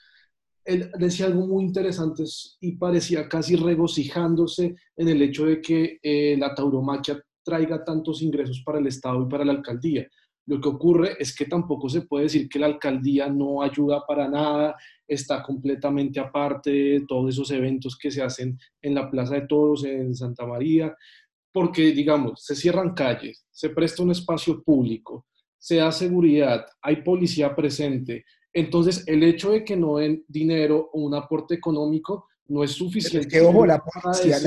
él 0.66 0.92
decía 0.98 1.28
algo 1.28 1.46
muy 1.46 1.64
interesante 1.64 2.24
y 2.60 2.74
parecía 2.74 3.30
casi 3.30 3.56
regocijándose 3.56 4.76
en 4.98 5.08
el 5.08 5.22
hecho 5.22 5.46
de 5.46 5.62
que 5.62 6.00
eh, 6.02 6.36
la 6.38 6.54
tauromaquia 6.56 7.22
traiga 7.44 7.84
tantos 7.84 8.24
ingresos 8.24 8.64
para 8.66 8.80
el 8.80 8.88
Estado 8.88 9.24
y 9.24 9.30
para 9.30 9.46
la 9.46 9.54
alcaldía. 9.54 10.08
Lo 10.48 10.60
que 10.60 10.70
ocurre 10.70 11.16
es 11.20 11.36
que 11.36 11.46
tampoco 11.46 11.88
se 11.90 12.02
puede 12.02 12.26
decir 12.26 12.50
que 12.50 12.60
la 12.60 12.68
alcaldía 12.68 13.30
no 13.30 13.62
ayuda 13.62 14.04
para 14.08 14.28
nada, 14.28 14.76
está 15.08 15.42
completamente 15.44 16.20
aparte 16.20 16.72
de 16.72 17.06
todos 17.08 17.34
esos 17.34 17.50
eventos 17.52 17.98
que 17.98 18.12
se 18.12 18.22
hacen 18.22 18.58
en 18.82 18.96
la 18.96 19.10
Plaza 19.10 19.36
de 19.36 19.48
Toros, 19.48 19.86
en 19.86 20.14
Santa 20.14 20.46
María, 20.46 20.96
porque, 21.52 21.92
digamos, 21.94 22.44
se 22.44 22.56
cierran 22.56 22.94
calles, 22.94 23.46
se 23.50 23.70
presta 23.70 24.04
un 24.04 24.12
espacio 24.12 24.62
público, 24.64 25.26
se 25.58 25.78
da 25.78 25.92
seguridad, 25.92 26.66
hay 26.82 26.98
policía 26.98 27.56
presente, 27.56 28.26
entonces, 28.56 29.04
el 29.06 29.22
hecho 29.24 29.52
de 29.52 29.66
que 29.66 29.76
no 29.76 29.98
den 29.98 30.24
dinero 30.30 30.90
o 30.94 31.02
un 31.02 31.14
aporte 31.14 31.54
económico 31.54 32.28
no 32.48 32.64
es 32.64 32.72
suficiente. 32.72 33.28
que, 33.28 33.42
ojo, 33.42 33.66
la 33.66 33.84
policía, 33.84 34.38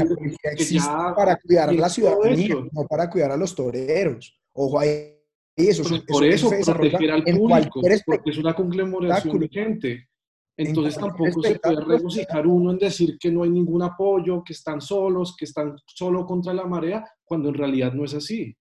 existe 0.44 0.88
para 1.14 1.36
cuidar 1.36 1.68
a 1.68 1.72
la 1.72 1.88
ciudadanía, 1.90 2.56
no 2.72 2.86
para 2.88 3.10
cuidar 3.10 3.32
a 3.32 3.36
los 3.36 3.54
toreros. 3.54 4.34
Ojo, 4.54 4.80
ahí 4.80 5.14
eso, 5.54 5.82
por 6.06 6.24
eso, 6.24 6.48
proteger 6.48 7.10
al 7.10 7.22
público, 7.22 7.82
porque 8.06 8.30
es 8.30 8.38
una 8.38 8.54
conglomeración 8.54 9.38
de 9.40 9.48
gente. 9.48 10.08
Entonces 10.56 10.96
tampoco 10.96 11.42
se 11.42 11.58
puede 11.58 11.84
regocijar 11.84 12.46
uno 12.46 12.70
en 12.70 12.78
decir 12.78 13.18
que 13.20 13.30
no 13.30 13.42
hay 13.42 13.50
ningún 13.50 13.82
apoyo, 13.82 14.42
que 14.42 14.54
están 14.54 14.80
solos, 14.80 15.36
que 15.36 15.44
están 15.44 15.76
solo 15.86 16.24
contra 16.24 16.54
la 16.54 16.64
marea, 16.64 17.04
cuando 17.24 17.50
en 17.50 17.54
realidad 17.56 17.92
no 17.92 18.06
es 18.06 18.14
así. 18.14 18.56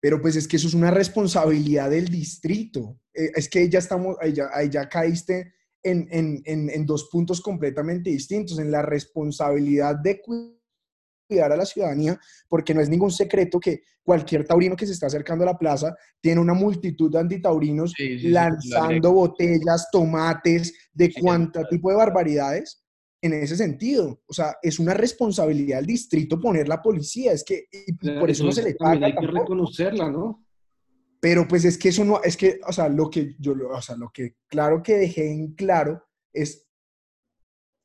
Pero 0.00 0.20
pues 0.20 0.36
es 0.36 0.48
que 0.48 0.56
eso 0.56 0.68
es 0.68 0.74
una 0.74 0.90
responsabilidad 0.90 1.90
del 1.90 2.08
distrito. 2.08 2.98
Eh, 3.12 3.30
es 3.34 3.48
que 3.48 3.68
ya 3.68 3.78
estamos, 3.78 4.16
ahí 4.20 4.32
ya, 4.32 4.48
ya 4.70 4.88
caíste 4.88 5.52
en, 5.82 6.08
en, 6.10 6.42
en, 6.44 6.70
en, 6.70 6.86
dos 6.86 7.08
puntos 7.10 7.40
completamente 7.40 8.10
distintos, 8.10 8.58
en 8.58 8.70
la 8.70 8.82
responsabilidad 8.82 9.96
de 9.96 10.20
cuidar 10.20 11.52
a 11.52 11.56
la 11.56 11.66
ciudadanía, 11.66 12.18
porque 12.48 12.74
no 12.74 12.80
es 12.80 12.88
ningún 12.88 13.10
secreto 13.10 13.60
que 13.60 13.82
cualquier 14.02 14.44
taurino 14.44 14.76
que 14.76 14.86
se 14.86 14.92
está 14.92 15.06
acercando 15.06 15.44
a 15.44 15.52
la 15.52 15.58
plaza 15.58 15.94
tiene 16.20 16.40
una 16.40 16.54
multitud 16.54 17.10
de 17.12 17.20
antitaurinos 17.20 17.94
lanzando 18.22 19.12
botellas, 19.12 19.88
tomates, 19.92 20.74
de 20.92 21.12
cuánto 21.12 21.64
tipo 21.68 21.90
de 21.90 21.96
barbaridades 21.96 22.79
en 23.22 23.34
ese 23.34 23.56
sentido. 23.56 24.22
O 24.26 24.32
sea, 24.32 24.56
es 24.62 24.78
una 24.78 24.94
responsabilidad 24.94 25.78
del 25.78 25.86
distrito 25.86 26.40
poner 26.40 26.68
la 26.68 26.82
policía. 26.82 27.32
Es 27.32 27.44
que 27.44 27.66
por 28.18 28.30
eso 28.30 28.44
no 28.44 28.52
se 28.52 28.62
le 28.62 28.74
paga. 28.74 29.06
Hay 29.06 29.14
que 29.14 29.26
reconocerla, 29.26 30.10
¿no? 30.10 30.46
Pero 31.20 31.46
pues 31.46 31.64
es 31.66 31.76
que 31.76 31.90
eso 31.90 32.04
no, 32.04 32.22
es 32.22 32.36
que, 32.36 32.60
o 32.66 32.72
sea, 32.72 32.88
lo 32.88 33.10
que 33.10 33.36
yo, 33.38 33.54
o 33.70 33.82
sea, 33.82 33.94
lo 33.96 34.10
que 34.10 34.36
claro 34.48 34.82
que 34.82 34.96
dejé 34.96 35.30
en 35.30 35.52
claro 35.54 36.02
es 36.32 36.66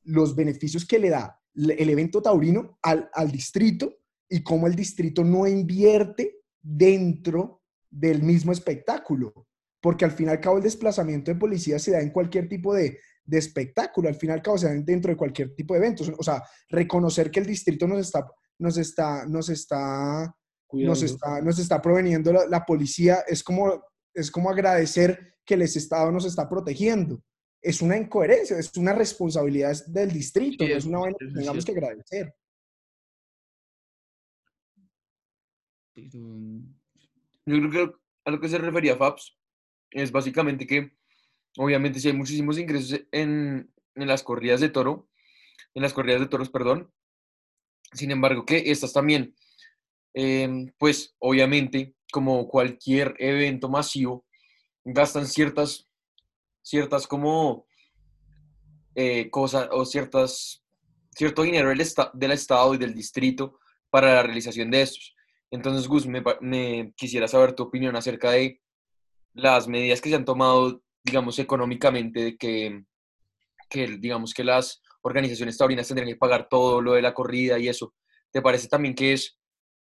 los 0.04 0.34
beneficios 0.34 0.86
que 0.86 0.98
le 0.98 1.10
da 1.10 1.38
el 1.54 1.90
evento 1.90 2.22
taurino 2.22 2.78
al, 2.82 3.10
al 3.12 3.30
distrito 3.30 3.98
y 4.28 4.42
cómo 4.42 4.66
el 4.66 4.74
distrito 4.74 5.22
no 5.22 5.46
invierte 5.46 6.40
dentro 6.62 7.62
del 7.90 8.22
mismo 8.22 8.52
espectáculo. 8.52 9.46
Porque 9.80 10.06
al 10.06 10.12
fin 10.12 10.26
y 10.26 10.30
al 10.30 10.40
cabo 10.40 10.56
el 10.56 10.62
desplazamiento 10.62 11.30
de 11.30 11.38
policía 11.38 11.78
se 11.78 11.92
da 11.92 12.00
en 12.00 12.10
cualquier 12.10 12.48
tipo 12.48 12.74
de, 12.74 12.98
de 13.26 13.38
espectáculo, 13.38 14.08
al 14.08 14.14
fin 14.14 14.30
y 14.30 14.32
al 14.32 14.42
cabo 14.42 14.58
se 14.58 14.68
dentro 14.82 15.10
de 15.10 15.16
cualquier 15.16 15.54
tipo 15.54 15.74
de 15.74 15.80
eventos. 15.80 16.12
O 16.16 16.22
sea, 16.22 16.42
reconocer 16.68 17.30
que 17.30 17.40
el 17.40 17.46
distrito 17.46 17.86
nos 17.86 18.00
está, 18.00 18.26
nos 18.58 18.76
está, 18.78 19.26
nos 19.26 19.48
está 19.48 20.34
nos 20.72 21.02
está, 21.02 21.40
nos 21.40 21.58
está 21.58 21.80
proveniendo 21.80 22.32
la, 22.32 22.64
policía, 22.64 23.20
es 23.26 23.42
como, 23.42 23.82
es 24.12 24.30
como 24.30 24.50
agradecer 24.50 25.36
que 25.44 25.54
el 25.54 25.62
Estado 25.62 26.10
nos 26.10 26.24
está 26.24 26.48
protegiendo. 26.48 27.22
Es 27.62 27.82
una 27.82 27.96
incoherencia, 27.96 28.58
es 28.58 28.76
una 28.76 28.92
responsabilidad 28.92 29.74
del 29.86 30.12
distrito, 30.12 30.66
no 30.66 30.74
es 30.74 30.84
una 30.84 30.98
vaina 30.98 31.16
que 31.18 31.26
tengamos 31.26 31.64
que 31.64 31.72
agradecer. 31.72 32.34
Yo 35.94 37.70
creo 37.70 37.70
que 37.70 37.92
a 38.24 38.30
lo 38.30 38.40
que 38.40 38.48
se 38.48 38.58
refería 38.58 38.96
Fabs 38.96 39.38
es 39.90 40.12
básicamente 40.12 40.66
que 40.66 40.92
obviamente 41.56 42.00
si 42.00 42.08
hay 42.08 42.14
muchísimos 42.14 42.58
ingresos 42.58 43.00
en, 43.12 43.72
en 43.94 44.06
las 44.06 44.22
corridas 44.22 44.60
de 44.60 44.68
toro, 44.68 45.08
en 45.74 45.82
las 45.82 45.92
corridas 45.92 46.20
de 46.20 46.28
toros, 46.28 46.50
perdón, 46.50 46.92
sin 47.92 48.10
embargo 48.10 48.44
que 48.44 48.70
estas 48.70 48.92
también 48.92 49.34
Em, 50.18 50.72
pues 50.78 51.14
obviamente, 51.18 51.94
como 52.10 52.48
cualquier 52.48 53.14
evento 53.18 53.68
masivo, 53.68 54.24
gastan 54.82 55.26
ciertas, 55.26 55.84
ciertas 56.62 57.06
como 57.06 57.66
eh, 58.94 59.28
cosas 59.28 59.68
o 59.72 59.84
ciertas, 59.84 60.64
cierto 61.14 61.42
dinero 61.42 61.68
del, 61.68 61.86
del 62.14 62.30
Estado 62.30 62.72
y 62.72 62.78
del 62.78 62.94
distrito 62.94 63.58
para 63.90 64.14
la 64.14 64.22
realización 64.22 64.70
de 64.70 64.80
estos. 64.80 65.14
Entonces, 65.50 65.86
Gus, 65.86 66.06
me, 66.06 66.94
quisiera 66.96 67.28
saber 67.28 67.52
tu 67.52 67.64
opinión 67.64 67.94
acerca 67.94 68.30
de 68.30 68.62
las 69.34 69.68
medidas 69.68 70.00
que 70.00 70.08
se 70.08 70.16
han 70.16 70.24
tomado, 70.24 70.82
digamos, 71.06 71.38
económicamente, 71.38 72.20
de 72.20 72.36
que, 72.36 72.84
que 73.70 73.86
digamos, 73.98 74.34
que 74.34 74.44
las 74.44 74.82
organizaciones 75.02 75.56
taurinas 75.56 75.86
tendrían 75.86 76.08
que 76.08 76.16
pagar 76.16 76.48
todo 76.48 76.82
lo 76.82 76.94
de 76.94 77.02
la 77.02 77.14
corrida 77.14 77.58
y 77.58 77.68
eso. 77.68 77.94
¿Te 78.32 78.42
parece 78.42 78.68
también 78.68 78.94
que 78.94 79.12
es 79.12 79.38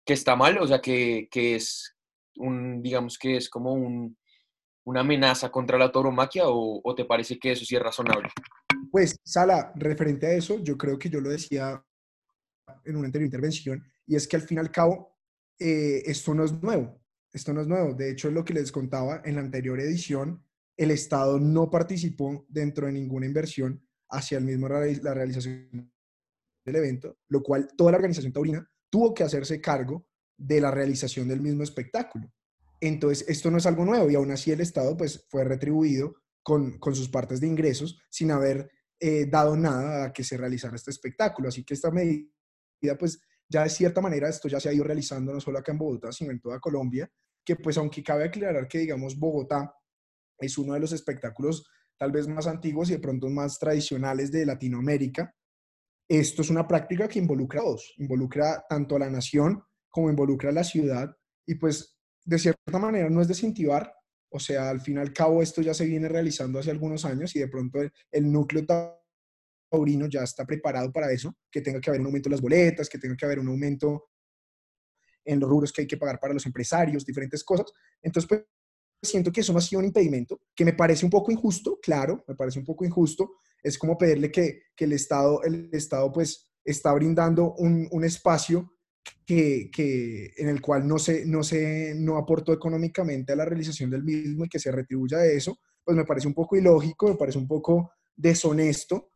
que 0.04 0.14
está 0.14 0.36
mal, 0.36 0.58
o 0.58 0.68
sea, 0.68 0.82
que, 0.82 1.30
es 1.32 1.96
un, 2.38 2.82
digamos 2.82 3.20
que 3.20 3.38
es 3.38 3.50
como 3.50 3.74
un, 3.74 4.18
una 4.84 5.02
amenaza 5.02 5.52
contra 5.52 5.78
la 5.78 5.92
tauromaquia 5.92 6.48
o, 6.48 6.82
o, 6.84 6.96
te 6.96 7.06
parece 7.06 7.38
que 7.38 7.52
eso 7.52 7.64
sí 7.64 7.76
es 7.76 7.84
razonable? 7.84 8.30
Pues, 8.90 9.20
Sala, 9.24 9.72
referente 9.76 10.26
a 10.26 10.34
eso, 10.34 10.60
yo 10.64 10.76
creo 10.76 10.98
que 10.98 11.10
yo 11.10 11.22
lo 11.22 11.30
decía 11.30 11.84
en 12.84 12.96
una 12.96 13.06
anterior 13.06 13.28
intervención, 13.28 13.84
y 14.08 14.16
es 14.16 14.28
que 14.28 14.38
al 14.38 14.42
fin 14.42 14.58
y 14.58 14.62
al 14.62 14.72
cabo, 14.72 15.18
eh, 15.60 16.02
esto 16.06 16.34
no 16.34 16.44
es 16.44 16.52
nuevo, 16.64 17.00
esto 17.32 17.54
no 17.54 17.62
es 17.62 17.68
nuevo. 17.68 17.94
De 17.94 18.12
hecho, 18.12 18.28
es 18.28 18.34
lo 18.34 18.44
que 18.44 18.54
les 18.54 18.72
contaba 18.72 19.22
en 19.24 19.36
la 19.36 19.42
anterior 19.42 19.80
edición, 19.80 20.44
el 20.84 20.90
Estado 20.90 21.40
no 21.40 21.70
participó 21.70 22.44
dentro 22.50 22.88
de 22.88 22.94
ninguna 22.94 23.28
inversión 23.28 23.86
hacia 24.10 24.40
el 24.40 24.46
mismo 24.46 24.68
la 24.68 25.14
realización 25.14 25.94
del 26.66 26.76
evento, 26.76 27.20
lo 27.28 27.44
cual 27.44 27.68
toda 27.78 27.92
la 27.92 27.98
organización 27.98 28.34
taurina 28.34 28.68
tuvo 28.90 29.14
que 29.14 29.24
hacerse 29.24 29.62
cargo 29.62 30.08
de 30.36 30.60
la 30.60 30.72
realización 30.72 31.28
del 31.28 31.40
mismo 31.40 31.62
espectáculo. 31.62 32.34
Entonces, 32.80 33.28
esto 33.30 33.52
no 33.52 33.60
es 33.60 33.68
algo 33.68 33.86
nuevo 33.86 34.10
y 34.10 34.16
aún 34.16 34.32
así 34.32 34.52
el 34.52 34.60
Estado 34.60 34.98
pues 34.98 35.28
fue 35.30 35.44
retribuido 35.44 36.16
con, 36.42 36.80
sus 36.96 37.10
partes 37.10 37.40
de 37.40 37.48
ingresos 37.48 38.02
sin 38.10 38.32
haber 38.32 38.72
eh, 39.00 39.28
dado 39.28 39.56
nada 39.56 40.06
a 40.06 40.14
que 40.14 40.24
se 40.24 40.36
realizara 40.36 40.76
este 40.76 40.90
espectáculo. 40.90 41.50
Así 41.50 41.64
que 41.64 41.76
esta 41.76 41.92
medida 41.92 42.26
pues 42.98 43.22
ya 43.48 43.64
de 43.64 43.70
cierta 43.70 44.02
manera 44.02 44.30
esto 44.30 44.48
ya 44.48 44.60
se 44.60 44.70
ha 44.70 44.74
ido 44.74 44.84
realizando 44.84 45.32
no 45.32 45.40
solo 45.40 45.60
acá 45.60 45.74
en 45.74 45.78
Bogotá, 45.78 46.12
sino 46.12 46.32
en 46.32 46.40
toda 46.40 46.60
Colombia, 46.60 47.08
que 47.46 47.56
pues 47.56 47.78
aunque 47.78 48.02
cabe 48.02 48.24
aclarar 48.24 48.68
que 48.68 48.80
digamos 48.80 49.16
Bogotá 49.16 49.72
es 50.42 50.58
uno 50.58 50.74
de 50.74 50.80
los 50.80 50.92
espectáculos 50.92 51.66
tal 51.98 52.12
vez 52.12 52.28
más 52.28 52.48
antiguos 52.48 52.90
y 52.90 52.94
de 52.94 53.00
pronto 53.00 53.30
más 53.30 53.60
tradicionales 53.60 54.32
de 54.32 54.46
Latinoamérica, 54.46 55.36
esto 56.10 56.42
es 56.42 56.50
una 56.50 56.68
práctica 56.68 57.08
que 57.08 57.20
involucra 57.20 57.62
a 57.62 57.64
todos, 57.64 57.94
involucra 57.98 58.66
tanto 58.68 58.96
a 58.96 59.00
la 59.00 59.10
nación 59.10 59.64
como 59.90 60.10
involucra 60.10 60.50
a 60.50 60.54
la 60.54 60.64
ciudad 60.64 61.16
y 61.46 61.56
pues 61.56 62.00
de 62.26 62.40
cierta 62.40 62.80
manera 62.80 63.10
no 63.10 63.22
es 63.22 63.28
desincentivar, 63.28 63.94
o 64.30 64.40
sea, 64.40 64.70
al 64.70 64.82
fin 64.82 64.98
y 64.98 65.00
al 65.00 65.14
cabo 65.14 65.42
esto 65.42 65.62
ya 65.62 65.74
se 65.74 65.86
viene 65.86 66.10
realizando 66.10 66.60
hace 66.60 66.72
algunos 66.72 67.06
años 67.06 67.36
y 67.36 67.40
de 67.40 67.48
pronto 67.48 67.80
el, 68.12 68.32
núcleo 68.32 68.66
taurino 69.70 70.08
ya 70.08 70.24
está 70.24 70.46
preparado 70.46 70.92
para 70.92 71.12
eso, 71.12 71.36
que 71.52 71.62
tenga 71.62 71.80
que 71.80 71.90
haber 71.90 72.02
un 72.02 72.08
aumento 72.08 72.30
en 72.30 72.32
las 72.32 72.42
boletas, 72.42 72.90
que 72.90 72.98
tenga 72.98 73.16
que 73.16 73.26
haber 73.26 73.40
un 73.40 73.50
aumento 73.50 74.10
en 75.24 75.40
los 75.40 75.50
rubros 75.50 75.72
que 75.72 75.82
hay 75.82 75.88
que 75.88 75.98
pagar 75.98 76.20
para 76.20 76.34
los 76.34 76.46
empresarios, 76.46 77.06
diferentes 77.06 77.44
cosas. 77.44 77.68
Entonces, 78.02 78.28
pues 78.28 78.42
siento 79.02 79.32
que 79.32 79.42
eso 79.42 79.54
no 79.54 79.60
ha 79.60 79.62
sido 79.62 79.80
un 79.80 79.86
impedimento, 79.86 80.42
que 80.56 80.66
me 80.66 80.74
parece 80.74 81.06
un 81.06 81.12
poco 81.12 81.32
injusto, 81.32 81.80
claro, 81.82 82.24
me 82.28 82.36
parece 82.36 82.60
un 82.60 82.66
poco 82.66 82.86
injusto, 82.86 83.34
es 83.64 83.78
como 83.78 83.98
pedirle 83.98 84.32
que, 84.32 84.64
que 84.76 84.86
el, 84.86 84.94
Estado, 84.94 85.42
el 85.44 85.70
Estado 85.72 86.12
pues 86.12 86.52
está 86.64 86.94
brindando 86.94 87.54
un, 87.56 87.88
un 87.92 88.04
espacio 88.04 88.74
que, 89.26 89.70
que, 89.72 90.34
en 90.38 90.50
el 90.50 90.62
cual 90.62 90.88
no 90.88 91.00
se, 91.00 91.26
no 91.26 91.44
se 91.44 91.94
no 91.96 92.18
aportó 92.18 92.54
económicamente 92.54 93.34
a 93.34 93.36
la 93.36 93.46
realización 93.46 93.90
del 93.90 94.04
mismo 94.04 94.46
y 94.46 94.50
que 94.50 94.60
se 94.60 94.72
retribuya 94.72 95.20
de 95.20 95.36
eso, 95.36 95.60
pues 95.84 95.98
me 95.98 96.06
parece 96.06 96.28
un 96.28 96.34
poco 96.34 96.56
ilógico, 96.56 97.08
me 97.08 97.16
parece 97.16 97.38
un 97.38 97.48
poco 97.48 97.92
deshonesto, 98.16 99.12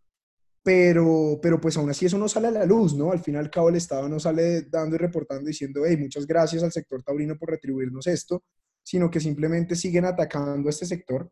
pero, 0.63 1.37
pero 1.41 1.61
pues 1.61 1.77
aún 1.77 1.91
así 1.91 2.07
eso 2.07 2.17
no 2.17 2.27
sale 2.27 2.47
a 2.47 2.51
la 2.51 2.65
luz, 2.65 2.95
¿no? 2.95 3.11
Al 3.11 3.19
fin 3.19 3.35
y 3.35 3.37
al 3.37 3.51
cabo 3.51 3.69
el 3.69 3.75
Estado 3.75 4.09
no 4.09 4.19
sale 4.19 4.63
dando 4.63 4.95
y 4.95 4.99
reportando 4.99 5.45
diciendo, 5.45 5.81
hey, 5.85 5.95
muchas 5.97 6.25
gracias 6.25 6.63
al 6.63 6.71
sector 6.71 7.03
taurino 7.03 7.37
por 7.37 7.51
retribuirnos 7.51 8.07
esto, 8.07 8.43
sino 8.85 9.09
que 9.09 9.19
simplemente 9.19 9.75
siguen 9.75 10.05
atacando 10.05 10.69
este 10.69 10.85
sector 10.85 11.29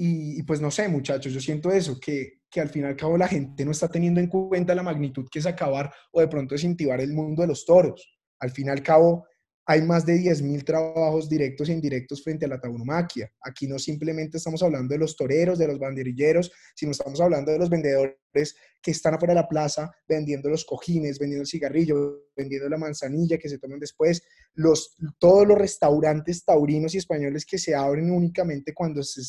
y, 0.00 0.40
pues 0.44 0.60
no 0.60 0.70
sé, 0.70 0.88
muchachos, 0.88 1.32
yo 1.32 1.40
siento 1.40 1.72
eso, 1.72 1.98
que, 1.98 2.42
que 2.48 2.60
al 2.60 2.68
fin 2.68 2.82
y 2.82 2.86
al 2.86 2.94
cabo 2.94 3.18
la 3.18 3.26
gente 3.26 3.64
no 3.64 3.72
está 3.72 3.88
teniendo 3.88 4.20
en 4.20 4.28
cuenta 4.28 4.72
la 4.76 4.84
magnitud 4.84 5.26
que 5.28 5.40
es 5.40 5.46
acabar 5.46 5.92
o 6.12 6.20
de 6.20 6.28
pronto 6.28 6.54
incentivar 6.54 7.00
el 7.00 7.12
mundo 7.12 7.42
de 7.42 7.48
los 7.48 7.66
toros. 7.66 8.16
Al 8.38 8.52
fin 8.52 8.68
y 8.68 8.70
al 8.70 8.80
cabo, 8.80 9.26
hay 9.70 9.82
más 9.82 10.06
de 10.06 10.14
10.000 10.14 10.64
trabajos 10.64 11.28
directos 11.28 11.68
e 11.68 11.74
indirectos 11.74 12.24
frente 12.24 12.46
a 12.46 12.48
la 12.48 12.58
tauromaquia. 12.58 13.30
Aquí 13.42 13.66
no 13.66 13.78
simplemente 13.78 14.38
estamos 14.38 14.62
hablando 14.62 14.94
de 14.94 14.98
los 14.98 15.14
toreros, 15.14 15.58
de 15.58 15.66
los 15.66 15.78
banderilleros, 15.78 16.50
sino 16.74 16.92
estamos 16.92 17.20
hablando 17.20 17.52
de 17.52 17.58
los 17.58 17.68
vendedores 17.68 18.16
que 18.80 18.92
están 18.92 19.12
afuera 19.12 19.34
de 19.34 19.40
la 19.42 19.48
plaza 19.48 19.90
vendiendo 20.08 20.48
los 20.48 20.64
cojines, 20.64 21.18
vendiendo 21.18 21.42
el 21.42 21.46
cigarrillo, 21.46 22.30
vendiendo 22.34 22.66
la 22.70 22.78
manzanilla 22.78 23.36
que 23.36 23.50
se 23.50 23.58
toman 23.58 23.78
después, 23.78 24.22
los, 24.54 24.96
todos 25.18 25.46
los 25.46 25.58
restaurantes 25.58 26.46
taurinos 26.46 26.94
y 26.94 26.98
españoles 26.98 27.44
que 27.44 27.58
se 27.58 27.74
abren 27.74 28.10
únicamente 28.10 28.72
cuando 28.72 29.02
se, 29.02 29.22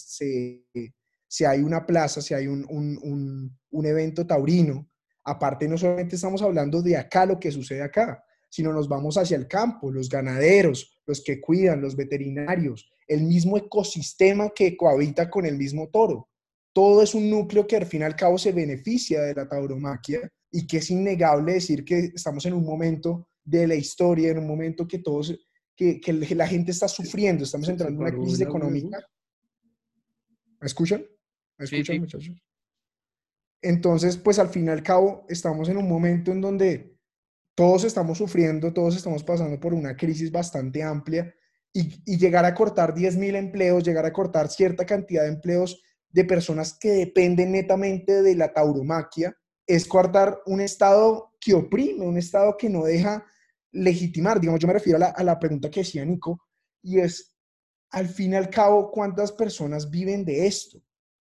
se, 1.27 1.45
hay 1.45 1.59
una 1.59 1.85
plaza, 1.85 2.21
si 2.21 2.33
hay 2.33 2.47
un, 2.47 2.65
un, 2.69 3.59
un 3.71 3.85
evento 3.85 4.25
taurino. 4.25 4.89
Aparte, 5.25 5.67
no 5.67 5.77
solamente 5.77 6.15
estamos 6.15 6.41
hablando 6.41 6.81
de 6.81 6.95
acá, 6.95 7.25
lo 7.25 7.37
que 7.37 7.51
sucede 7.51 7.81
acá, 7.81 8.23
sino 8.49 8.73
nos 8.73 8.87
vamos 8.87 9.17
hacia 9.17 9.37
el 9.37 9.47
campo, 9.47 9.91
los 9.91 10.09
ganaderos, 10.09 10.99
los 11.05 11.23
que 11.23 11.39
cuidan, 11.39 11.81
los 11.81 11.95
veterinarios, 11.95 12.91
el 13.07 13.23
mismo 13.23 13.57
ecosistema 13.57 14.49
que 14.49 14.75
cohabita 14.75 15.29
con 15.29 15.45
el 15.45 15.57
mismo 15.57 15.89
toro. 15.89 16.29
Todo 16.73 17.01
es 17.01 17.15
un 17.15 17.29
núcleo 17.29 17.65
que 17.65 17.77
al 17.77 17.85
fin 17.85 18.01
y 18.01 18.03
al 18.03 18.15
cabo 18.15 18.37
se 18.37 18.51
beneficia 18.51 19.21
de 19.21 19.33
la 19.33 19.47
tauromaquia 19.47 20.29
y 20.51 20.65
que 20.65 20.77
es 20.77 20.89
innegable 20.89 21.53
decir 21.53 21.83
que 21.83 22.11
estamos 22.15 22.45
en 22.45 22.53
un 22.53 22.65
momento 22.65 23.27
de 23.43 23.67
la 23.67 23.75
historia, 23.75 24.29
en 24.29 24.39
un 24.39 24.47
momento 24.47 24.87
que 24.87 24.99
todos, 24.99 25.35
que, 25.75 25.99
que 25.99 26.13
la 26.13 26.47
gente 26.47 26.71
está 26.71 26.87
sufriendo, 26.87 27.43
estamos 27.43 27.69
entrando 27.69 27.95
en 27.95 28.07
una 28.07 28.15
crisis 28.15 28.41
económica. 28.41 28.99
¿Me 30.59 30.67
escuchan? 30.67 31.05
¿Me 31.57 31.65
escuchan, 31.65 31.99
muchachos? 31.99 32.35
Entonces, 33.61 34.17
pues 34.17 34.39
al 34.39 34.49
fin 34.49 34.65
y 34.65 34.69
al 34.69 34.83
cabo 34.83 35.25
estamos 35.27 35.67
en 35.69 35.77
un 35.77 35.87
momento 35.87 36.31
en 36.31 36.41
donde 36.41 36.98
todos 37.59 37.83
estamos 37.83 38.17
sufriendo, 38.17 38.71
todos 38.71 38.95
estamos 38.95 39.21
pasando 39.21 39.59
por 39.59 39.73
una 39.73 39.97
crisis 39.97 40.31
bastante 40.31 40.81
amplia 40.81 41.35
y, 41.73 42.17
llegar 42.17 42.45
a 42.45 42.55
cortar 42.55 42.95
10.000 42.95 43.35
empleos, 43.35 43.83
llegar 43.83 44.05
a 44.05 44.13
cortar 44.13 44.47
cierta 44.47 44.85
cantidad 44.85 45.23
de 45.23 45.33
empleos 45.33 45.83
de 46.07 46.23
personas 46.23 46.73
que 46.79 46.91
dependen 46.91 47.51
netamente 47.51 48.21
de 48.21 48.33
la 48.35 48.53
tauromaquia, 48.53 49.35
es 49.67 49.85
cortar 49.85 50.39
un 50.45 50.61
Estado 50.61 51.33
que 51.37 51.53
oprime, 51.53 52.05
un 52.05 52.17
Estado 52.17 52.55
que 52.55 52.69
no 52.69 52.85
deja 52.85 53.25
legitimar. 53.73 54.39
Digamos, 54.39 54.61
yo 54.61 54.67
me 54.67 54.73
refiero 54.75 54.95
a 54.95 54.99
la, 54.99 55.07
a 55.07 55.23
la 55.25 55.37
pregunta 55.37 55.69
que 55.69 55.81
decía 55.81 56.05
Nico, 56.05 56.41
y 56.81 57.01
es, 57.01 57.35
al 57.89 58.07
fin 58.07 58.31
y 58.31 58.35
al 58.37 58.49
cabo, 58.49 58.89
¿cuántas 58.89 59.33
personas 59.33 59.89
viven 59.89 60.23
de 60.23 60.47
esto? 60.47 60.81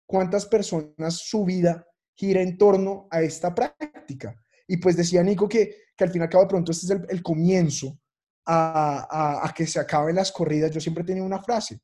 ¿Cuántas 0.07 0.47
personas 0.47 1.13
su 1.13 1.45
vida 1.45 1.85
gira 2.15 2.41
en 2.41 2.57
torno 2.57 3.07
a 3.11 3.21
esta 3.21 3.53
práctica? 3.53 4.35
Y 4.67 4.77
pues 4.77 4.97
decía 4.97 5.21
Nico 5.21 5.47
que, 5.47 5.82
que 5.95 6.03
al 6.03 6.11
fin 6.11 6.21
y 6.21 6.23
al 6.23 6.29
cabo 6.29 6.43
de 6.43 6.49
pronto 6.49 6.71
este 6.71 6.93
es 6.93 7.01
el, 7.09 7.23
comienzo 7.23 7.99
a, 8.45 9.51
que 9.55 9.67
se 9.67 9.79
acaben 9.79 10.15
las 10.15 10.31
corridas, 10.31 10.71
yo 10.71 10.81
siempre 10.81 11.03
he 11.03 11.07
tenido 11.07 11.25
una 11.25 11.41
frase. 11.41 11.79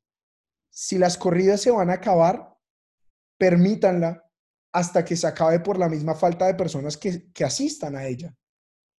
Si 0.70 0.97
las 0.97 1.18
corridas 1.18 1.62
se 1.62 1.72
van 1.72 1.89
a 1.89 1.93
acabar, 1.93 2.55
permítanla 3.38 4.24
hasta 4.72 5.03
que 5.03 5.16
se 5.16 5.28
acabe 5.28 5.60
por 5.60 5.78
la 5.78 5.89
misma 5.89 6.16
falta 6.16 6.45
de 6.45 6.53
personas 6.53 6.97
que, 6.97 7.32
que 7.32 7.43
asistan 7.43 7.95
a 7.95 8.05
ella. 8.05 8.36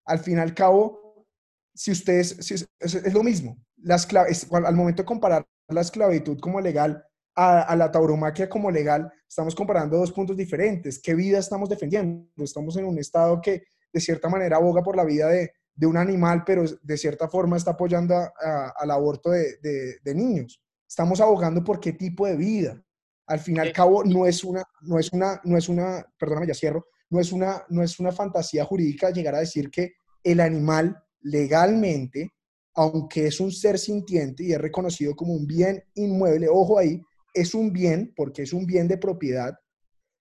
Al 0.07 0.19
fin 0.19 0.39
y 0.39 0.41
al 0.41 0.55
cabo, 0.55 1.27
si 1.75 1.93
ustedes, 1.93 2.51
es, 2.79 3.15
lo 3.15 3.23
mismo, 3.23 3.57
las 3.77 4.09
al 4.53 4.77
momento 4.77 5.03
de 5.03 5.07
comparar 5.07 5.47
la 5.69 5.81
esclavitud 5.81 6.39
como 6.41 6.61
legal 6.61 7.05
a, 7.37 7.75
la 7.77 7.91
tauromaquia 7.91 8.49
como 8.49 8.71
legal, 8.71 9.11
estamos 9.27 9.55
comparando 9.55 9.97
dos 9.97 10.13
puntos 10.13 10.37
diferentes. 10.37 11.01
¿Qué 11.01 11.15
vida 11.15 11.39
estamos 11.39 11.69
defendiendo? 11.69 12.29
Estamos 12.37 12.77
en 12.77 12.85
un 12.85 12.99
estado 12.99 13.41
que 13.41 13.65
de 13.93 14.01
cierta 14.01 14.29
manera 14.29 14.57
aboga 14.57 14.83
por 14.83 14.97
la 14.97 15.05
vida 15.05 15.29
de, 15.29 15.53
de 15.75 15.87
un 15.87 15.97
animal, 15.97 16.43
pero 16.45 16.65
de 16.83 16.99
cierta 16.99 17.27
forma 17.27 17.57
está 17.57 17.71
apoyando 17.71 18.15
al 18.15 18.91
aborto 18.91 19.31
de, 19.31 19.57
de, 20.03 20.15
niños. 20.15 20.61
Estamos 20.87 21.21
abogando 21.23 21.65
por 21.65 21.81
qué 21.81 21.95
tipo 21.95 22.27
de 22.27 22.37
vida. 22.37 22.83
Al 23.27 23.41
fin 23.41 23.57
y 23.57 23.61
al 23.61 23.73
cabo, 23.73 24.05
no 24.05 24.27
es 24.27 24.45
una, 24.45 24.63
no 24.83 24.99
es 24.99 25.11
una, 25.11 25.41
no 25.43 25.57
es 25.57 25.69
una, 25.71 26.05
perdóname, 26.19 26.49
ya 26.49 26.55
cierro, 26.55 26.87
no 27.09 27.19
es 27.19 27.33
una, 27.33 27.65
no 27.71 27.83
es 27.83 27.99
una 27.99 28.13
fantasía 28.13 28.65
jurídica 28.65 29.11
llegar 29.11 29.35
a 29.37 29.41
decir 29.41 29.71
que 29.71 29.95
el 30.23 30.41
animal 30.41 31.03
legalmente, 31.23 32.29
aunque 32.75 33.29
es 33.29 33.41
un 33.41 33.51
ser 33.51 33.79
sintiente 33.79 34.45
y 34.45 34.53
es 34.53 34.61
reconocido 34.61 35.15
como 35.15 35.33
un 35.33 35.47
bien 35.47 35.83
inmueble, 35.95 36.49
ojo 36.51 36.79
ahí, 36.79 37.01
es 37.33 37.55
un 37.55 37.73
bien, 37.73 38.13
porque 38.15 38.43
es 38.43 38.53
un 38.53 38.67
bien 38.67 38.87
de 38.87 38.99
propiedad, 38.99 39.55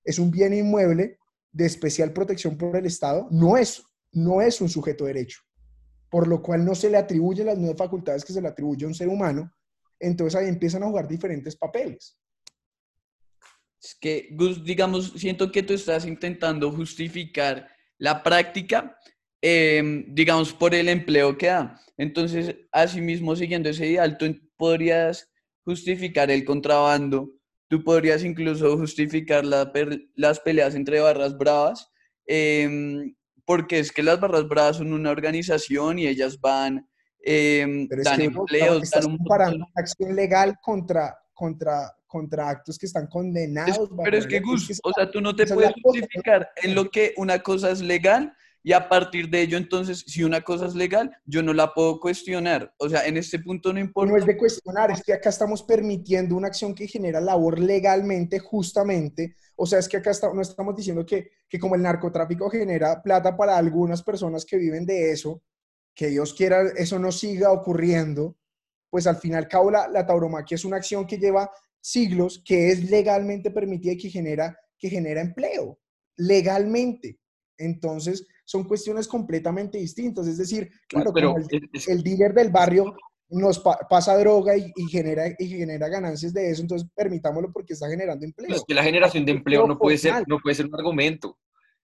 es 0.06 0.20
un 0.20 0.32
bien 0.32 0.54
inmueble 0.54 1.18
de 1.52 1.66
especial 1.66 2.14
protección 2.14 2.58
por 2.58 2.76
el 2.76 2.86
Estado, 2.86 3.28
no 3.32 3.58
es 3.58 3.84
no 4.12 4.42
es 4.42 4.62
un 4.62 4.70
sujeto 4.70 5.06
de 5.06 5.14
derecho, 5.14 5.40
por 6.10 6.28
lo 6.28 6.42
cual 6.42 6.66
no 6.66 6.76
se 6.76 6.90
le 6.90 6.98
atribuyen 6.98 7.48
las 7.48 7.58
nuevas 7.58 7.78
facultades 7.78 8.26
que 8.26 8.34
se 8.34 8.42
le 8.42 8.48
atribuye 8.48 8.86
a 8.86 8.88
un 8.88 8.96
ser 8.96 9.08
humano, 9.08 9.52
entonces 10.00 10.36
ahí 10.36 10.48
empiezan 10.48 10.84
a 10.84 10.88
jugar 10.88 11.08
diferentes 11.08 11.56
papeles. 11.56 12.18
Es 13.82 13.96
que, 14.00 14.30
Gus, 14.32 14.64
digamos, 14.64 15.14
siento 15.16 15.52
que 15.52 15.64
tú 15.64 15.74
estás 15.74 16.06
intentando 16.06 16.72
justificar 16.72 17.70
la 17.98 18.24
práctica, 18.24 18.98
em, 19.42 20.14
digamos, 20.14 20.54
por 20.54 20.76
el 20.76 20.90
empleo 20.90 21.38
que 21.38 21.48
da. 21.48 21.80
Entonces, 21.98 22.56
asimismo, 22.72 23.36
siguiendo 23.36 23.70
ese 23.70 23.88
ideal, 23.88 24.18
tú 24.18 24.38
podrías 24.58 25.30
justificar 25.64 26.30
el 26.30 26.44
contrabando, 26.44 27.39
tú 27.70 27.84
podrías 27.84 28.24
incluso 28.24 28.78
justificar 28.78 29.46
las 29.46 30.40
peleas 30.42 30.76
entre 30.76 31.00
barras 31.00 31.38
bravas, 31.38 31.90
eh, 32.28 33.14
porque 33.50 33.80
es 33.80 33.92
que 33.92 34.04
las 34.04 34.20
Barras 34.20 34.48
Bravas 34.48 34.78
son 34.78 34.94
una 34.94 35.10
organización 35.10 35.98
y 35.98 36.06
ellas 36.06 36.40
van, 36.40 36.88
eh, 37.26 37.88
dan 38.04 38.22
empleos, 38.22 38.84
estás 38.84 39.06
dan 39.06 39.14
un 39.14 39.18
comparando 39.18 39.66
acción 39.74 40.16
legal 40.16 40.56
contra, 40.62 41.18
contra, 41.34 41.92
contra 42.06 42.48
actos 42.48 42.78
que 42.78 42.86
están 42.86 43.08
condenados. 43.08 43.90
pero 44.04 44.18
es 44.20 44.28
que, 44.28 44.40
Gus, 44.40 44.80
o 44.84 44.94
sea, 44.94 45.10
tú 45.10 45.20
no 45.20 45.36
te 45.36 45.48
puedes 45.48 45.74
justificar 45.82 46.48
en 46.62 46.76
lo 46.76 46.92
que 46.92 47.16
una 47.18 47.40
cosa 47.40 47.72
es 47.72 47.82
legal 47.82 48.32
y 48.62 48.74
a 48.74 48.90
partir 48.90 49.30
de 49.30 49.42
ello, 49.42 49.58
entonces, 49.58 50.04
si 50.06 50.24
una 50.24 50.42
cosa 50.42 50.66
es 50.66 50.76
legal, 50.76 51.16
yo 51.26 51.42
no 51.42 51.54
la 51.54 51.74
puedo 51.74 52.00
cuestionar. 52.00 52.74
O 52.78 52.90
sea, 52.90 53.06
en 53.06 53.16
este 53.16 53.40
punto 53.40 53.72
no 53.72 53.80
importa. 53.80 54.12
No 54.12 54.18
es 54.18 54.26
de 54.26 54.38
cuestionar, 54.38 54.92
es 54.92 55.02
que 55.02 55.14
acá 55.14 55.30
estamos 55.30 55.64
permitiendo 55.64 56.36
una 56.36 56.48
acción 56.48 56.76
que 56.76 56.88
genera 56.88 57.22
labor 57.22 57.58
legalmente, 57.58 58.40
justamente. 58.40 59.36
O 59.56 59.66
sea, 59.66 59.80
es 59.80 59.88
que 59.88 59.98
acá 59.98 60.12
no 60.34 60.42
estamos 60.42 60.76
diciendo 60.76 61.06
que, 61.06 61.32
que 61.48 61.58
como 61.58 61.76
el 61.76 61.82
narcotráfico 61.82 62.50
genera 62.50 63.02
plata 63.02 63.36
para 63.38 63.58
algunas 63.58 64.04
personas 64.04 64.44
que 64.46 64.58
viven 64.58 64.86
de 64.86 65.12
eso, 65.12 65.42
que 65.96 66.08
Dios 66.08 66.34
quiera 66.34 66.62
eso 66.76 67.00
no 67.00 67.12
siga 67.12 67.52
ocurriendo, 67.52 68.38
pues 68.90 69.08
al 69.08 69.18
final 69.18 69.48
cabo 69.48 69.72
la, 69.72 69.88
la 69.88 70.06
tauromaquia 70.06 70.56
es 70.56 70.66
una 70.66 70.78
acción 70.78 71.08
que 71.08 71.18
lleva 71.18 71.50
siglos, 71.80 72.42
que 72.46 72.72
es 72.72 72.90
legalmente 72.90 73.52
permitida 73.52 73.94
y 73.94 73.98
que 73.98 74.10
genera, 74.10 74.58
que 74.78 74.90
genera 74.90 75.22
empleo, 75.22 75.80
legalmente. 76.18 77.20
Entonces, 77.58 78.26
son 78.50 78.64
cuestiones 78.64 79.08
completamente 79.08 79.78
distintas. 79.78 80.26
Es 80.26 80.40
decir, 80.40 80.72
claro, 80.88 81.14
Pero 81.14 81.36
el, 81.38 81.70
el, 81.88 82.02
dealer 82.02 82.34
del 82.34 82.50
barrio 82.50 82.96
nos 83.30 83.60
pasa 83.60 84.18
droga 84.18 84.58
y, 84.58 84.72
genera, 84.90 85.26
y 85.38 85.48
genera 85.48 85.88
ganancias 85.88 86.34
de 86.34 86.50
eso, 86.50 86.64
entonces 86.64 86.90
permitámoslo 86.96 87.52
porque 87.52 87.74
está 87.74 87.88
generando 87.88 88.26
empleo. 88.26 88.56
Es 88.56 88.64
que 88.68 88.74
la 88.74 88.82
generación 88.82 89.24
de 89.24 89.34
empleo 89.34 89.68
no 89.68 89.78
puede, 89.78 90.00
ser, 90.00 90.28
no 90.28 90.40
puede 90.40 90.56
ser 90.56 90.66
un 90.66 90.74
argumento. 90.74 91.38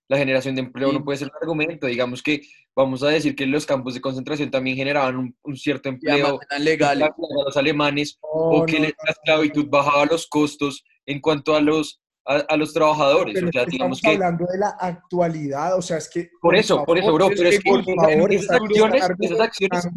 La 0.07 0.17
generación 0.17 0.55
de 0.55 0.61
empleo 0.61 0.91
no 0.91 1.03
puede 1.03 1.19
ser 1.19 1.27
un 1.27 1.37
argumento. 1.39 1.85
Digamos 1.85 2.23
que 2.23 2.41
vamos 2.75 3.03
a 3.03 3.09
decir 3.09 3.35
que 3.35 3.45
los 3.45 3.67
campos 3.67 3.93
de 3.93 4.01
concentración 4.01 4.49
también 4.49 4.75
generaban 4.75 5.35
un, 5.43 5.55
cierto 5.55 5.89
empleo. 5.89 6.39
legales. 6.57 7.09
A 7.09 7.45
los 7.45 7.57
alemanes, 7.57 8.17
o 8.21 8.65
que 8.65 8.79
la 8.79 8.87
esclavitud 9.07 9.67
bajaba 9.69 10.07
los 10.07 10.25
costos 10.25 10.83
en 11.05 11.21
cuanto 11.21 11.55
a 11.55 11.61
los 11.61 12.01
a, 12.25 12.57
los 12.57 12.73
trabajadores. 12.73 13.35
o 13.43 13.51
sea, 13.51 13.65
digamos 13.65 13.99
estamos 13.99 14.15
hablando 14.15 14.45
de 14.51 14.57
la 14.57 14.69
actualidad, 14.79 15.77
o 15.77 15.81
sea, 15.81 15.97
es 15.97 16.09
que... 16.09 16.29
Por, 16.41 16.55
eso, 16.55 16.83
por 16.83 16.97
eso, 16.97 17.13
bro, 17.13 17.29
pero 17.29 17.49
es 17.49 17.59
que, 17.59 17.69
esas, 17.69 18.61
acciones, 18.61 19.03
esas 19.19 19.39
acciones, 19.39 19.87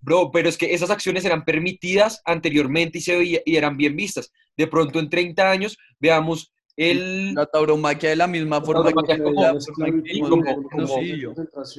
bro, 0.00 0.30
pero 0.30 0.48
es 0.48 0.58
que 0.58 0.74
esas 0.74 0.90
acciones 0.90 1.24
eran 1.24 1.44
permitidas 1.44 2.20
anteriormente 2.24 2.98
y, 2.98 3.00
se 3.00 3.42
y 3.44 3.56
eran 3.56 3.76
bien 3.76 3.96
vistas. 3.96 4.30
De 4.56 4.66
pronto 4.66 4.98
en 4.98 5.08
30 5.08 5.50
años 5.50 5.78
veamos 5.98 6.52
el... 6.76 7.34
La 7.34 7.46
tauromaquia 7.46 8.10
de 8.10 8.16
la 8.16 8.26
misma 8.26 8.60
forma 8.60 8.90
que 8.90 9.18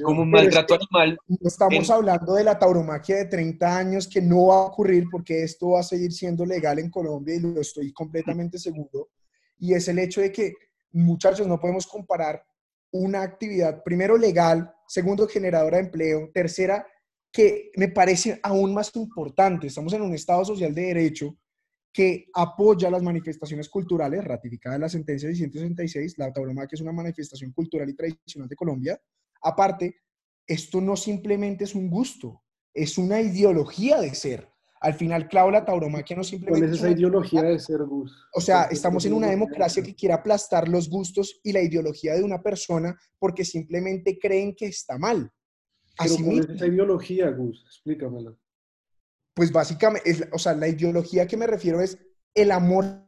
como, 0.02 0.22
un 0.22 0.30
maltrato 0.30 0.74
animal. 0.74 1.18
Estamos 1.40 1.88
hablando 1.90 2.34
de 2.34 2.44
la 2.44 2.58
tauromaquia 2.58 3.16
de 3.16 3.24
30 3.26 3.76
años 3.76 4.08
que 4.08 4.20
no 4.20 4.48
va 4.48 4.56
a 4.56 4.66
ocurrir 4.66 5.04
porque 5.10 5.44
esto 5.44 5.70
va 5.70 5.80
a 5.80 5.84
seguir 5.84 6.12
siendo 6.12 6.44
legal 6.44 6.80
en 6.80 6.90
Colombia 6.90 7.36
y 7.36 7.40
lo 7.40 7.60
estoy 7.60 7.92
completamente 7.92 8.58
seguro 8.58 9.08
y 9.62 9.74
es 9.74 9.86
el 9.86 10.00
hecho 10.00 10.20
de 10.20 10.32
que, 10.32 10.54
muchachos, 10.90 11.46
no 11.46 11.60
podemos 11.60 11.86
comparar 11.86 12.44
una 12.90 13.22
actividad, 13.22 13.84
primero 13.84 14.18
legal, 14.18 14.74
segundo 14.88 15.28
generadora 15.28 15.76
de 15.76 15.84
empleo, 15.84 16.30
tercera, 16.34 16.84
que 17.32 17.70
me 17.76 17.86
parece 17.86 18.40
aún 18.42 18.74
más 18.74 18.90
importante, 18.96 19.68
estamos 19.68 19.92
en 19.92 20.02
un 20.02 20.14
Estado 20.14 20.44
social 20.44 20.74
de 20.74 20.82
derecho 20.82 21.38
que 21.92 22.26
apoya 22.34 22.90
las 22.90 23.04
manifestaciones 23.04 23.68
culturales, 23.68 24.24
ratificada 24.24 24.74
en 24.74 24.80
la 24.80 24.88
sentencia 24.88 25.28
de 25.28 25.36
166, 25.36 26.18
la 26.18 26.32
que 26.32 26.42
es 26.72 26.80
una 26.80 26.92
manifestación 26.92 27.52
cultural 27.52 27.88
y 27.88 27.94
tradicional 27.94 28.48
de 28.48 28.56
Colombia. 28.56 29.00
Aparte, 29.42 29.94
esto 30.44 30.80
no 30.80 30.96
simplemente 30.96 31.62
es 31.64 31.76
un 31.76 31.88
gusto, 31.88 32.42
es 32.74 32.98
una 32.98 33.20
ideología 33.20 34.00
de 34.00 34.12
ser. 34.16 34.51
Al 34.82 34.94
final, 34.94 35.28
claro, 35.28 35.52
la 35.52 35.64
tauromaquia 35.64 36.16
no 36.16 36.24
simplemente... 36.24 36.66
¿Cuál 36.66 36.74
es 36.74 36.80
esa 36.80 36.90
ideología 36.90 37.42
de 37.42 37.58
ser 37.60 37.84
Gus? 37.84 38.12
O 38.34 38.40
sea, 38.40 38.64
estamos 38.64 39.04
en 39.04 39.12
una 39.12 39.30
democracia 39.30 39.80
que 39.80 39.94
quiere 39.94 40.12
aplastar 40.12 40.68
los 40.68 40.90
gustos 40.90 41.40
y 41.44 41.52
la 41.52 41.62
ideología 41.62 42.14
de 42.14 42.24
una 42.24 42.42
persona 42.42 42.98
porque 43.20 43.44
simplemente 43.44 44.18
creen 44.18 44.56
que 44.56 44.66
está 44.66 44.98
mal. 44.98 45.30
Pero 45.96 46.16
¿Cuál 46.24 46.40
es 46.40 46.48
esa 46.48 46.66
ideología, 46.66 47.30
Gus? 47.30 47.62
Explícamela. 47.64 48.34
Pues 49.34 49.52
básicamente, 49.52 50.28
o 50.32 50.38
sea, 50.38 50.52
la 50.54 50.66
ideología 50.66 51.28
que 51.28 51.36
me 51.36 51.46
refiero 51.46 51.80
es 51.80 51.96
el 52.34 52.50
amor 52.50 53.06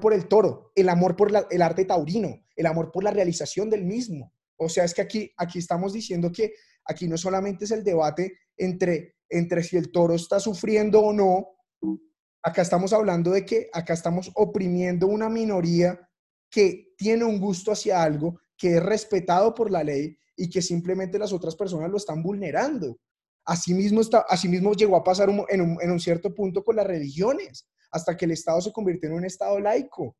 por 0.00 0.14
el 0.14 0.28
toro, 0.28 0.70
el 0.76 0.88
amor 0.88 1.16
por 1.16 1.32
el 1.50 1.62
arte 1.62 1.84
taurino, 1.84 2.46
el 2.54 2.66
amor 2.66 2.92
por 2.92 3.02
la 3.02 3.10
realización 3.10 3.68
del 3.68 3.84
mismo. 3.84 4.32
O 4.56 4.68
sea, 4.68 4.84
es 4.84 4.94
que 4.94 5.02
aquí, 5.02 5.32
aquí 5.36 5.58
estamos 5.58 5.92
diciendo 5.92 6.30
que 6.30 6.54
aquí 6.84 7.08
no 7.08 7.18
solamente 7.18 7.64
es 7.64 7.72
el 7.72 7.82
debate 7.82 8.38
entre 8.56 9.16
entre 9.32 9.62
si 9.62 9.76
el 9.76 9.90
toro 9.90 10.14
está 10.14 10.38
sufriendo 10.38 11.00
o 11.00 11.12
no. 11.12 11.48
Acá 12.42 12.62
estamos 12.62 12.92
hablando 12.92 13.30
de 13.30 13.44
que 13.44 13.68
acá 13.72 13.94
estamos 13.94 14.30
oprimiendo 14.34 15.06
una 15.06 15.28
minoría 15.28 15.98
que 16.50 16.94
tiene 16.96 17.24
un 17.24 17.40
gusto 17.40 17.72
hacia 17.72 18.02
algo, 18.02 18.38
que 18.56 18.76
es 18.76 18.82
respetado 18.82 19.54
por 19.54 19.70
la 19.70 19.82
ley 19.82 20.16
y 20.36 20.50
que 20.50 20.60
simplemente 20.60 21.18
las 21.18 21.32
otras 21.32 21.56
personas 21.56 21.90
lo 21.90 21.96
están 21.96 22.22
vulnerando. 22.22 22.98
Asimismo, 23.44 24.00
está, 24.00 24.24
asimismo 24.28 24.74
llegó 24.74 24.96
a 24.96 25.04
pasar 25.04 25.28
en, 25.30 25.60
un, 25.60 25.78
en 25.80 25.90
un 25.90 26.00
cierto 26.00 26.34
punto 26.34 26.62
con 26.62 26.76
las 26.76 26.86
religiones, 26.86 27.68
hasta 27.90 28.16
que 28.16 28.26
el 28.26 28.32
Estado 28.32 28.60
se 28.60 28.72
convirtió 28.72 29.08
en 29.08 29.16
un 29.16 29.24
Estado 29.24 29.58
laico. 29.58 30.16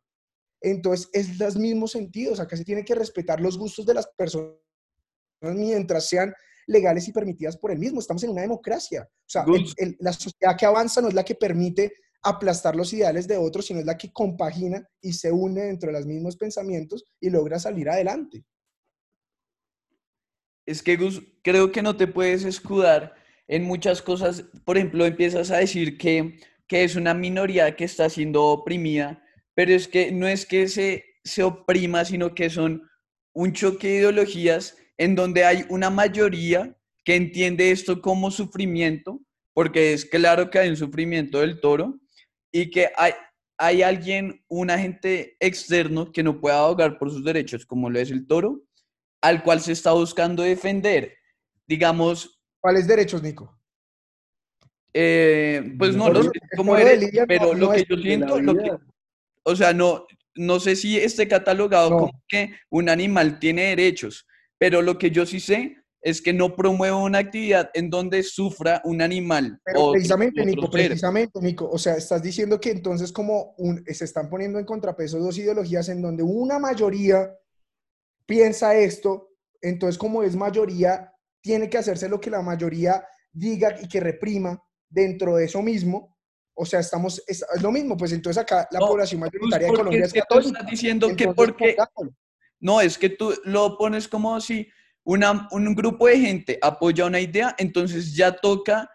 Entonces, 0.60 1.08
es 1.12 1.38
los 1.38 1.56
mismos 1.56 1.92
sentidos. 1.92 2.40
Acá 2.40 2.56
se 2.56 2.64
tiene 2.64 2.84
que 2.84 2.94
respetar 2.94 3.40
los 3.40 3.58
gustos 3.58 3.84
de 3.84 3.94
las 3.94 4.06
personas 4.16 4.56
mientras 5.40 6.08
sean 6.08 6.32
legales 6.66 7.08
y 7.08 7.12
permitidas 7.12 7.56
por 7.56 7.70
el 7.70 7.78
mismo. 7.78 8.00
Estamos 8.00 8.22
en 8.24 8.30
una 8.30 8.42
democracia. 8.42 9.08
O 9.10 9.28
sea, 9.28 9.44
la 9.98 10.12
sociedad 10.12 10.56
que 10.56 10.66
avanza 10.66 11.00
no 11.00 11.08
es 11.08 11.14
la 11.14 11.24
que 11.24 11.34
permite 11.34 11.92
aplastar 12.22 12.76
los 12.76 12.92
ideales 12.92 13.26
de 13.26 13.36
otros, 13.36 13.66
sino 13.66 13.80
es 13.80 13.86
la 13.86 13.98
que 13.98 14.12
compagina 14.12 14.86
y 15.00 15.12
se 15.12 15.32
une 15.32 15.62
dentro 15.62 15.88
de 15.88 15.98
los 15.98 16.06
mismos 16.06 16.36
pensamientos 16.36 17.04
y 17.20 17.30
logra 17.30 17.58
salir 17.58 17.88
adelante. 17.90 18.44
Es 20.64 20.82
que, 20.82 20.96
Gus, 20.96 21.20
creo 21.42 21.72
que 21.72 21.82
no 21.82 21.96
te 21.96 22.06
puedes 22.06 22.44
escudar 22.44 23.14
en 23.48 23.64
muchas 23.64 24.00
cosas. 24.00 24.44
Por 24.64 24.76
ejemplo, 24.76 25.04
empiezas 25.04 25.50
a 25.50 25.58
decir 25.58 25.98
que, 25.98 26.38
que 26.68 26.84
es 26.84 26.94
una 26.94 27.14
minoría 27.14 27.74
que 27.74 27.84
está 27.84 28.08
siendo 28.08 28.44
oprimida, 28.44 29.24
pero 29.54 29.72
es 29.72 29.88
que 29.88 30.12
no 30.12 30.28
es 30.28 30.46
que 30.46 30.68
se, 30.68 31.04
se 31.24 31.42
oprima, 31.42 32.04
sino 32.04 32.34
que 32.34 32.48
son 32.48 32.88
un 33.34 33.52
choque 33.52 33.88
de 33.88 33.96
ideologías 33.96 34.76
en 34.98 35.14
donde 35.14 35.44
hay 35.44 35.64
una 35.68 35.90
mayoría 35.90 36.76
que 37.04 37.16
entiende 37.16 37.70
esto 37.70 38.00
como 38.00 38.30
sufrimiento, 38.30 39.20
porque 39.54 39.92
es 39.92 40.04
claro 40.04 40.50
que 40.50 40.58
hay 40.58 40.68
un 40.68 40.76
sufrimiento 40.76 41.40
del 41.40 41.60
toro 41.60 41.98
y 42.52 42.70
que 42.70 42.90
hay, 42.96 43.12
hay 43.58 43.82
alguien, 43.82 44.44
un 44.48 44.70
agente 44.70 45.36
externo 45.40 46.12
que 46.12 46.22
no 46.22 46.40
puede 46.40 46.56
abogar 46.56 46.98
por 46.98 47.10
sus 47.10 47.24
derechos, 47.24 47.66
como 47.66 47.90
lo 47.90 47.98
es 47.98 48.10
el 48.10 48.26
toro, 48.26 48.62
al 49.20 49.42
cual 49.42 49.60
se 49.60 49.72
está 49.72 49.92
buscando 49.92 50.42
defender. 50.42 51.16
Digamos... 51.66 52.40
¿Cuáles 52.60 52.86
derechos, 52.86 53.22
Nico? 53.22 53.58
Eh, 54.94 55.74
pues 55.78 55.96
no, 55.96 56.10
no 56.10 56.22
sé 56.22 56.30
cómo 56.56 56.76
eres, 56.76 57.10
pero 57.26 57.54
lo 57.54 57.70
que 57.70 57.84
yo 57.88 57.96
siento, 57.96 58.40
lo 58.40 58.54
que, 58.54 58.72
o 59.42 59.56
sea, 59.56 59.72
no, 59.72 60.06
no 60.34 60.60
sé 60.60 60.76
si 60.76 60.98
esté 60.98 61.26
catalogado 61.28 61.90
como 61.90 62.22
que 62.28 62.54
un 62.68 62.88
animal 62.88 63.38
tiene 63.38 63.74
derechos, 63.74 64.26
pero 64.62 64.80
lo 64.80 64.96
que 64.96 65.10
yo 65.10 65.26
sí 65.26 65.40
sé 65.40 65.76
es 66.00 66.22
que 66.22 66.32
no 66.32 66.54
promueve 66.54 66.94
una 66.94 67.18
actividad 67.18 67.72
en 67.74 67.90
donde 67.90 68.22
sufra 68.22 68.80
un 68.84 69.02
animal. 69.02 69.60
Pero 69.64 69.90
precisamente, 69.90 70.46
Nico, 70.46 70.70
precisamente, 70.70 71.40
Nico, 71.40 71.68
o 71.68 71.78
sea, 71.78 71.96
estás 71.96 72.22
diciendo 72.22 72.60
que 72.60 72.70
entonces 72.70 73.10
como 73.10 73.56
un, 73.58 73.84
se 73.92 74.04
están 74.04 74.30
poniendo 74.30 74.60
en 74.60 74.64
contrapeso 74.64 75.18
dos 75.18 75.36
ideologías 75.36 75.88
en 75.88 76.00
donde 76.00 76.22
una 76.22 76.60
mayoría 76.60 77.36
piensa 78.24 78.76
esto, 78.76 79.30
entonces 79.60 79.98
como 79.98 80.22
es 80.22 80.36
mayoría, 80.36 81.12
tiene 81.40 81.68
que 81.68 81.78
hacerse 81.78 82.08
lo 82.08 82.20
que 82.20 82.30
la 82.30 82.40
mayoría 82.40 83.04
diga 83.32 83.74
y 83.82 83.88
que 83.88 83.98
reprima 83.98 84.62
dentro 84.88 85.34
de 85.34 85.46
eso 85.46 85.60
mismo. 85.60 86.16
O 86.54 86.64
sea, 86.64 86.78
estamos, 86.78 87.20
es, 87.26 87.44
lo 87.60 87.72
mismo, 87.72 87.96
pues 87.96 88.12
entonces 88.12 88.40
acá 88.40 88.68
la 88.70 88.78
población 88.78 89.22
mayoritaria 89.22 89.66
de 89.66 89.74
Colombia 89.74 90.04
es, 90.04 90.12
católica. 90.12 90.58
Estás 90.60 90.70
diciendo 90.70 91.16
que 91.16 91.26
porque... 91.32 91.74
No, 92.62 92.80
es 92.80 92.96
que 92.96 93.08
tú 93.10 93.34
lo 93.44 93.76
pones 93.76 94.06
como 94.06 94.40
si 94.40 94.68
un 95.02 95.74
grupo 95.74 96.06
de 96.06 96.18
gente 96.20 96.58
apoya 96.62 97.06
una 97.06 97.18
idea, 97.18 97.56
entonces 97.58 98.14
ya 98.14 98.30
toca 98.30 98.88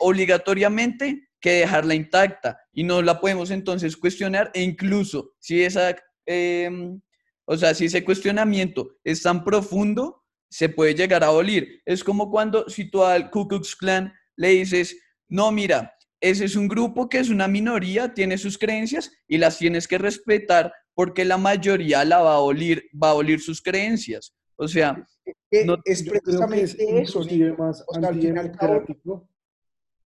obligatoriamente 0.00 1.28
que 1.40 1.50
dejarla 1.50 1.94
intacta 1.94 2.58
y 2.72 2.82
no 2.82 3.00
la 3.00 3.20
podemos 3.20 3.52
entonces 3.52 3.96
cuestionar 3.96 4.50
e 4.52 4.62
incluso 4.62 5.32
si 5.38 5.62
esa, 5.62 5.94
em, 6.26 7.00
o 7.44 7.56
sea, 7.56 7.72
si 7.72 7.84
ese 7.84 8.04
cuestionamiento 8.04 8.96
es 9.04 9.22
tan 9.22 9.44
profundo, 9.44 10.24
se 10.50 10.68
puede 10.68 10.94
llegar 10.94 11.22
a 11.22 11.28
abolir. 11.28 11.82
Es 11.84 12.02
como 12.02 12.32
cuando 12.32 12.68
si 12.68 12.90
tú 12.90 13.04
al 13.04 13.30
Ku 13.30 13.46
Klux 13.46 13.76
Klan 13.76 14.12
le 14.36 14.48
dices, 14.48 14.96
no, 15.28 15.52
mira, 15.52 15.94
ese 16.20 16.46
es 16.46 16.56
un 16.56 16.66
grupo 16.66 17.08
que 17.08 17.18
es 17.18 17.30
una 17.30 17.46
minoría, 17.46 18.12
tiene 18.12 18.38
sus 18.38 18.58
creencias 18.58 19.12
y 19.28 19.38
las 19.38 19.58
tienes 19.58 19.86
que 19.86 19.98
respetar 19.98 20.72
porque 20.94 21.24
la 21.24 21.38
mayoría 21.38 22.04
la 22.04 22.20
va 22.20 22.34
a 22.34 22.36
abolir, 22.36 22.84
va 23.00 23.08
a 23.08 23.10
abolir 23.12 23.40
sus 23.40 23.60
creencias. 23.62 24.34
O 24.56 24.68
sea, 24.68 25.06
es 25.50 26.02
precisamente 26.02 27.00
eso. 27.00 27.20
más 27.58 27.84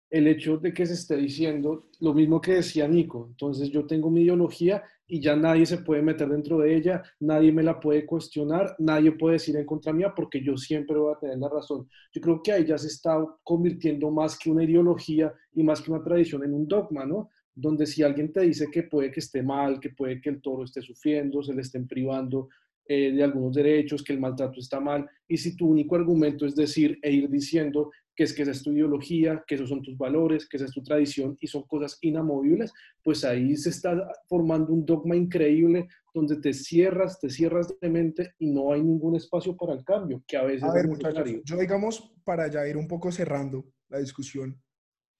el 0.09 0.27
hecho 0.27 0.57
de 0.57 0.73
que 0.73 0.85
se 0.85 0.93
esté 0.93 1.17
diciendo 1.17 1.89
lo 1.99 2.13
mismo 2.13 2.39
que 2.39 2.55
decía 2.55 2.87
Nico. 2.87 3.27
Entonces 3.29 3.69
yo 3.69 3.85
tengo 3.85 4.09
mi 4.09 4.21
ideología 4.21 4.83
y 5.05 5.21
ya 5.21 5.35
nadie 5.35 5.65
se 5.65 5.79
puede 5.79 6.01
meter 6.01 6.29
dentro 6.29 6.59
de 6.59 6.75
ella, 6.75 7.01
nadie 7.19 7.51
me 7.51 7.63
la 7.63 7.79
puede 7.79 8.05
cuestionar, 8.05 8.75
nadie 8.79 9.11
puede 9.13 9.33
decir 9.33 9.55
en 9.55 9.65
contra 9.65 9.93
mía 9.93 10.13
porque 10.15 10.43
yo 10.43 10.57
siempre 10.57 10.97
voy 10.97 11.13
a 11.13 11.19
tener 11.19 11.37
la 11.37 11.49
razón. 11.49 11.89
Yo 12.13 12.21
creo 12.21 12.41
que 12.41 12.51
ahí 12.51 12.65
ya 12.65 12.77
se 12.77 12.87
está 12.87 13.17
convirtiendo 13.43 14.11
más 14.11 14.37
que 14.37 14.49
una 14.49 14.63
ideología 14.63 15.33
y 15.53 15.63
más 15.63 15.81
que 15.81 15.91
una 15.91 16.03
tradición 16.03 16.43
en 16.43 16.53
un 16.53 16.67
dogma, 16.67 17.05
¿no? 17.05 17.29
Donde 17.59 17.87
si 17.87 18.03
alguien 18.03 18.31
te 18.31 18.41
dice 18.41 18.67
que 18.71 18.83
puede 18.83 19.11
que 19.11 19.19
esté 19.19 19.41
mal, 19.41 19.79
que 19.79 19.89
puede 19.89 20.21
que 20.21 20.29
el 20.29 20.41
toro 20.41 20.63
esté 20.63 20.81
sufriendo, 20.81 21.41
se 21.41 21.55
le 21.55 21.61
estén 21.61 21.87
privando 21.87 22.49
eh, 22.85 23.11
de 23.11 23.23
algunos 23.23 23.55
derechos, 23.55 24.03
que 24.03 24.13
el 24.13 24.19
maltrato 24.19 24.59
está 24.59 24.79
mal, 24.79 25.09
y 25.27 25.37
si 25.37 25.57
tu 25.57 25.67
único 25.67 25.95
argumento 25.95 26.45
es 26.45 26.55
decir 26.55 26.99
e 27.01 27.11
ir 27.11 27.29
diciendo 27.29 27.91
que 28.15 28.23
es 28.23 28.33
que 28.33 28.43
esa 28.43 28.51
es 28.51 28.63
tu 28.63 28.71
ideología, 28.71 29.43
que 29.45 29.55
esos 29.55 29.69
son 29.69 29.81
tus 29.81 29.97
valores, 29.97 30.47
que 30.47 30.57
esa 30.57 30.65
es 30.65 30.71
tu 30.71 30.81
tradición 30.81 31.37
y 31.39 31.47
son 31.47 31.63
cosas 31.63 31.97
inamovibles, 32.01 32.73
pues 33.03 33.23
ahí 33.25 33.57
se 33.57 33.69
está 33.69 34.09
formando 34.27 34.73
un 34.73 34.85
dogma 34.85 35.15
increíble 35.15 35.87
donde 36.13 36.37
te 36.37 36.53
cierras, 36.53 37.19
te 37.19 37.29
cierras 37.29 37.67
de 37.79 37.89
mente 37.89 38.33
y 38.39 38.47
no 38.47 38.71
hay 38.71 38.81
ningún 38.81 39.15
espacio 39.15 39.55
para 39.55 39.73
el 39.73 39.83
cambio, 39.83 40.23
que 40.25 40.37
a 40.37 40.43
veces 40.43 40.63
a 40.63 40.73
ver, 40.73 40.87
muchachos, 40.87 41.29
yo 41.43 41.57
digamos, 41.57 42.11
para 42.23 42.49
ya 42.49 42.67
ir 42.67 42.77
un 42.77 42.87
poco 42.87 43.11
cerrando 43.11 43.65
la 43.89 43.99
discusión, 43.99 44.59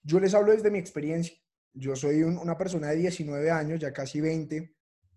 yo 0.02 0.20
les 0.20 0.34
hablo 0.34 0.54
desde 0.54 0.72
mi 0.72 0.80
experiencia. 0.80 1.38
Yo 1.80 1.96
soy 1.96 2.24
una 2.24 2.58
persona 2.58 2.90
de 2.90 2.98
19 2.98 3.52
años, 3.52 3.80
ya 3.80 3.94
casi 3.94 4.20
20, 4.20 4.76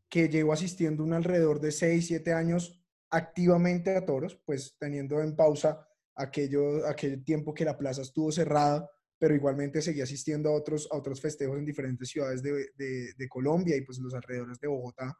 que 0.08 0.28
llevo 0.28 0.52
asistiendo 0.52 1.02
un 1.02 1.14
alrededor 1.14 1.61
de 1.61 1.72
6, 1.72 2.06
7 2.06 2.32
años 2.32 2.84
activamente 3.11 3.96
a 3.96 4.04
toros, 4.04 4.40
pues 4.44 4.76
teniendo 4.78 5.20
en 5.20 5.34
pausa 5.34 5.86
aquello, 6.14 6.86
aquel 6.86 7.24
tiempo 7.24 7.54
que 7.54 7.64
la 7.64 7.78
plaza 7.78 8.02
estuvo 8.02 8.30
cerrada, 8.30 8.88
pero 9.18 9.34
igualmente 9.34 9.80
seguí 9.80 10.00
asistiendo 10.00 10.50
a 10.50 10.52
otros, 10.52 10.88
a 10.90 10.96
otros 10.96 11.20
festejos 11.20 11.58
en 11.58 11.64
diferentes 11.64 12.08
ciudades 12.08 12.42
de, 12.42 12.70
de, 12.74 13.12
de 13.16 13.28
Colombia 13.28 13.76
y 13.76 13.82
pues 13.82 13.98
los 13.98 14.14
alrededores 14.14 14.58
de 14.61 14.68
Bogotá. 14.68 15.16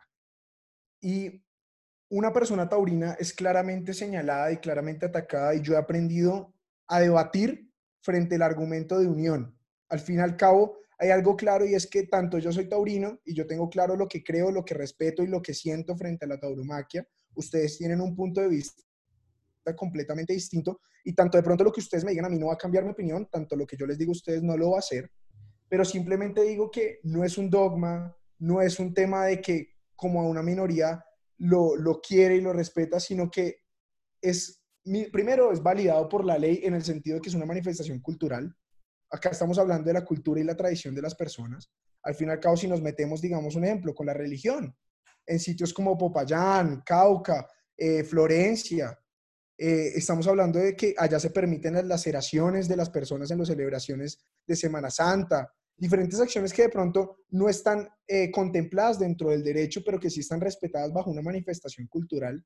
Y 1.01 1.43
una 2.11 2.32
persona 2.32 2.68
taurina 2.68 3.16
es 3.18 3.32
claramente 3.32 3.95
señalada 3.95 4.53
y 4.53 4.59
claramente 4.59 5.07
atacada 5.07 5.55
y 5.55 5.62
yo 5.62 5.74
he 5.74 5.78
aprendido 5.78 6.55
a 6.88 7.01
debatir 7.01 7.70
frente 8.03 8.34
al 8.34 8.43
argumento 8.43 8.99
de 8.99 9.07
unión. 9.07 9.57
Al 9.88 10.01
fin 10.01 10.16
y 10.16 10.20
al 10.20 10.36
cabo, 10.36 10.78
hay 11.01 11.09
algo 11.09 11.34
claro 11.34 11.64
y 11.64 11.74
es 11.74 11.86
que 11.86 12.07
tanto 12.07 12.38
yo 12.38 12.53
soy 12.53 12.68
taurino 12.68 13.20
y 13.24 13.34
yo 13.34 13.46
tengo 13.46 13.70
claro 13.70 13.96
lo 13.96 14.07
que 14.07 14.22
creo, 14.22 14.51
lo 14.51 14.66
que 14.66 14.74
respeto 14.74 15.22
y 15.22 15.28
lo 15.28 15.40
que 15.40 15.55
siento 15.55 15.96
frente 15.96 16.26
a 16.26 16.28
la 16.28 16.38
tauromaquia. 16.38 17.09
Ustedes 17.34 17.78
tienen 17.78 18.03
un 18.03 18.14
punto 18.14 18.42
de 18.42 18.48
vista 18.48 18.82
completamente 19.74 20.34
distinto 20.34 20.82
y 21.03 21.14
tanto 21.14 21.38
de 21.38 21.42
pronto 21.42 21.64
lo 21.64 21.72
que 21.72 21.80
ustedes 21.80 22.05
me 22.05 22.11
digan 22.11 22.26
a 22.26 22.28
mí 22.28 22.38
no 22.38 22.48
va 22.48 22.53
a 22.53 22.59
cambiar 22.59 22.84
mi 22.84 22.90
opinión, 22.90 23.26
tanto 23.30 23.57
lo 23.57 23.66
que 23.66 23.78
yo 23.78 23.86
les 23.86 23.96
digo 23.96 24.11
a 24.11 24.12
ustedes 24.12 24.42
no 24.42 24.59
lo 24.59 24.72
va 24.72 24.76
a 24.76 24.80
hacer, 24.80 25.11
pero 25.70 25.86
simplemente 25.86 26.42
digo 26.42 26.70
que 26.70 27.01
no 27.05 27.24
es 27.24 27.38
un 27.38 27.48
dogma, 27.48 28.14
no 28.38 28.61
es 28.61 28.78
un 28.78 28.92
tema 28.92 29.24
de 29.24 29.40
que 29.40 29.70
como 29.96 30.20
a 30.20 30.28
una 30.28 30.42
minoría 30.42 31.03
lo, 31.38 31.76
lo 31.76 32.03
quiere 32.03 32.36
y 32.36 32.40
lo 32.42 32.53
respeta, 32.53 33.01
sino 33.01 33.30
que 33.30 33.62
es, 34.20 34.62
primero, 35.11 35.51
es 35.51 35.62
validado 35.62 36.09
por 36.11 36.26
la 36.26 36.36
ley 36.36 36.61
en 36.64 36.74
el 36.74 36.82
sentido 36.82 37.16
de 37.16 37.22
que 37.22 37.30
es 37.30 37.34
una 37.34 37.46
manifestación 37.46 38.01
cultural, 38.01 38.55
acá 39.11 39.30
estamos 39.30 39.58
hablando 39.58 39.86
de 39.86 39.94
la 39.94 40.04
cultura 40.04 40.40
y 40.40 40.44
la 40.44 40.56
tradición 40.56 40.94
de 40.94 41.02
las 41.02 41.14
personas. 41.14 41.70
Al 42.02 42.14
fin 42.14 42.28
y 42.28 42.30
al 42.30 42.40
cabo, 42.40 42.56
si 42.56 42.68
nos 42.68 42.80
metemos, 42.80 43.20
digamos, 43.20 43.54
un 43.56 43.64
ejemplo, 43.64 43.94
con 43.94 44.06
la 44.06 44.14
religión, 44.14 44.74
en 45.26 45.38
sitios 45.38 45.72
como 45.72 45.98
Popayán, 45.98 46.82
Cauca, 46.84 47.46
eh, 47.76 48.04
Florencia, 48.04 48.98
eh, 49.58 49.92
estamos 49.94 50.26
hablando 50.26 50.58
de 50.58 50.74
que 50.74 50.94
allá 50.96 51.20
se 51.20 51.30
permiten 51.30 51.74
las 51.74 51.84
laceraciones 51.84 52.66
de 52.66 52.76
las 52.76 52.88
personas 52.88 53.30
en 53.30 53.38
las 53.38 53.48
celebraciones 53.48 54.18
de 54.46 54.56
Semana 54.56 54.88
Santa, 54.90 55.52
diferentes 55.76 56.18
acciones 56.18 56.52
que 56.52 56.62
de 56.62 56.68
pronto 56.70 57.18
no 57.30 57.48
están 57.48 57.88
eh, 58.06 58.30
contempladas 58.30 58.98
dentro 58.98 59.30
del 59.30 59.42
derecho, 59.44 59.82
pero 59.84 60.00
que 60.00 60.08
sí 60.08 60.20
están 60.20 60.40
respetadas 60.40 60.92
bajo 60.92 61.11
una 61.11 61.22
manifestación 61.22 61.86
cultural. 61.88 62.42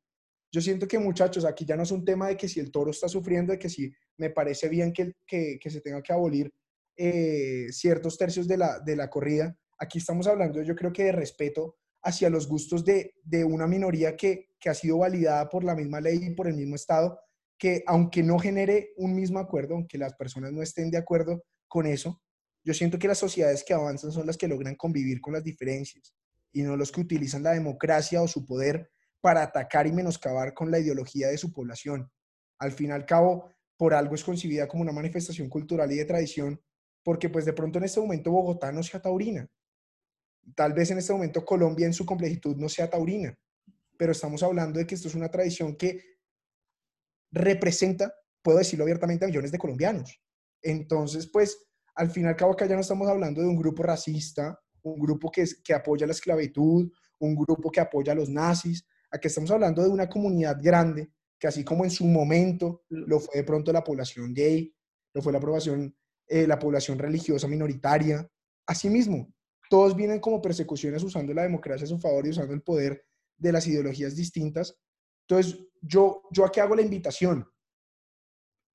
Yo 0.54 0.60
siento 0.60 0.86
que 0.86 1.00
muchachos, 1.00 1.44
aquí 1.44 1.64
ya 1.64 1.74
no 1.74 1.82
es 1.82 1.90
un 1.90 2.04
tema 2.04 2.28
de 2.28 2.36
que 2.36 2.48
si 2.48 2.60
el 2.60 2.70
toro 2.70 2.92
está 2.92 3.08
sufriendo, 3.08 3.52
de 3.52 3.58
que 3.58 3.68
si 3.68 3.92
me 4.18 4.30
parece 4.30 4.68
bien 4.68 4.92
que, 4.92 5.16
que, 5.26 5.58
se 5.68 5.80
tenga 5.80 6.00
que 6.00 6.12
abolir 6.12 6.54
eh, 6.96 7.66
ciertos 7.72 8.16
tercios 8.16 8.46
de 8.46 8.58
la, 8.58 8.78
de 8.78 8.94
la 8.94 9.10
corrida. 9.10 9.58
Aquí 9.78 9.98
estamos 9.98 10.28
hablando, 10.28 10.62
yo 10.62 10.76
creo 10.76 10.92
que 10.92 11.06
de 11.06 11.10
respeto 11.10 11.74
hacia 12.04 12.30
los 12.30 12.46
gustos 12.46 12.84
de, 12.84 13.16
de 13.24 13.44
una 13.44 13.66
minoría 13.66 14.14
que, 14.14 14.50
que 14.60 14.68
ha 14.68 14.74
sido 14.74 14.98
validada 14.98 15.48
por 15.48 15.64
la 15.64 15.74
misma 15.74 16.00
ley 16.00 16.20
y 16.22 16.30
por 16.36 16.46
el 16.46 16.54
mismo 16.54 16.76
Estado, 16.76 17.18
que 17.58 17.82
aunque 17.88 18.22
no 18.22 18.38
genere 18.38 18.92
un 18.96 19.12
mismo 19.12 19.40
acuerdo, 19.40 19.74
aunque 19.74 19.98
las 19.98 20.14
personas 20.14 20.52
no 20.52 20.62
estén 20.62 20.88
de 20.88 20.98
acuerdo 20.98 21.42
con 21.66 21.84
eso, 21.84 22.22
yo 22.62 22.74
siento 22.74 22.96
que 23.00 23.08
las 23.08 23.18
sociedades 23.18 23.64
que 23.64 23.74
avanzan 23.74 24.12
son 24.12 24.24
las 24.24 24.36
que 24.36 24.46
logran 24.46 24.76
convivir 24.76 25.20
con 25.20 25.32
las 25.32 25.42
diferencias 25.42 26.14
y 26.52 26.62
no 26.62 26.76
los 26.76 26.92
que 26.92 27.00
utilizan 27.00 27.42
la 27.42 27.54
democracia 27.54 28.22
o 28.22 28.28
su 28.28 28.46
poder 28.46 28.93
para 29.24 29.42
atacar 29.42 29.86
y 29.86 29.92
menoscabar 29.92 30.52
con 30.52 30.70
la 30.70 30.78
ideología 30.78 31.28
de 31.28 31.38
su 31.38 31.50
población. 31.50 32.12
Al 32.58 32.72
fin 32.72 32.90
y 32.90 32.92
al 32.92 33.06
cabo, 33.06 33.48
por 33.74 33.94
algo 33.94 34.14
es 34.14 34.22
concibida 34.22 34.68
como 34.68 34.82
una 34.82 34.92
manifestación 34.92 35.48
cultural 35.48 35.90
y 35.90 35.96
de 35.96 36.04
tradición, 36.04 36.60
porque 37.02 37.30
pues 37.30 37.46
de 37.46 37.54
pronto 37.54 37.78
en 37.78 37.84
este 37.84 38.00
momento 38.00 38.30
Bogotá 38.30 38.70
no 38.70 38.82
sea 38.82 39.00
taurina. 39.00 39.48
Tal 40.54 40.74
vez 40.74 40.90
en 40.90 40.98
este 40.98 41.14
momento 41.14 41.42
Colombia 41.42 41.86
en 41.86 41.94
su 41.94 42.04
complejitud 42.04 42.56
no 42.56 42.68
sea 42.68 42.90
taurina, 42.90 43.34
pero 43.96 44.12
estamos 44.12 44.42
hablando 44.42 44.78
de 44.78 44.86
que 44.86 44.94
esto 44.94 45.08
es 45.08 45.14
una 45.14 45.30
tradición 45.30 45.74
que 45.74 46.02
representa, 47.32 48.12
puedo 48.42 48.58
decirlo 48.58 48.84
abiertamente, 48.84 49.24
a 49.24 49.28
millones 49.28 49.52
de 49.52 49.58
colombianos. 49.58 50.20
Entonces, 50.60 51.30
pues, 51.32 51.64
al 51.94 52.10
fin 52.10 52.24
y 52.24 52.26
al 52.26 52.36
cabo 52.36 52.52
acá 52.52 52.66
ya 52.66 52.74
no 52.74 52.82
estamos 52.82 53.08
hablando 53.08 53.40
de 53.40 53.48
un 53.48 53.56
grupo 53.56 53.84
racista, 53.84 54.60
un 54.82 54.98
grupo 55.00 55.32
que 55.32 55.72
apoya 55.72 56.06
la 56.06 56.12
esclavitud, 56.12 56.92
un 57.20 57.34
grupo 57.34 57.70
que 57.70 57.80
apoya 57.80 58.12
a 58.12 58.16
los 58.16 58.28
nazis, 58.28 58.86
Aquí 59.14 59.28
estamos 59.28 59.52
hablando 59.52 59.80
de 59.80 59.88
una 59.88 60.08
comunidad 60.08 60.58
grande 60.60 61.12
que 61.38 61.46
así 61.46 61.62
como 61.62 61.84
en 61.84 61.90
su 61.92 62.04
momento 62.04 62.82
lo 62.88 63.20
fue 63.20 63.36
de 63.36 63.44
pronto 63.44 63.72
la 63.72 63.84
población 63.84 64.34
gay, 64.34 64.74
lo 65.14 65.22
fue 65.22 65.32
la, 65.32 65.38
población, 65.38 65.96
eh, 66.26 66.48
la 66.48 66.58
población 66.58 66.98
religiosa 66.98 67.46
minoritaria, 67.46 68.28
asimismo, 68.66 69.32
todos 69.70 69.94
vienen 69.94 70.18
como 70.18 70.42
persecuciones 70.42 71.04
usando 71.04 71.32
la 71.32 71.44
democracia 71.44 71.84
a 71.84 71.88
su 71.88 71.98
favor 72.00 72.26
y 72.26 72.30
usando 72.30 72.54
el 72.54 72.62
poder 72.62 73.04
de 73.36 73.52
las 73.52 73.64
ideologías 73.68 74.16
distintas. 74.16 74.76
Entonces, 75.28 75.60
yo, 75.80 76.22
yo 76.32 76.44
aquí 76.44 76.58
hago 76.58 76.74
la 76.74 76.82
invitación. 76.82 77.46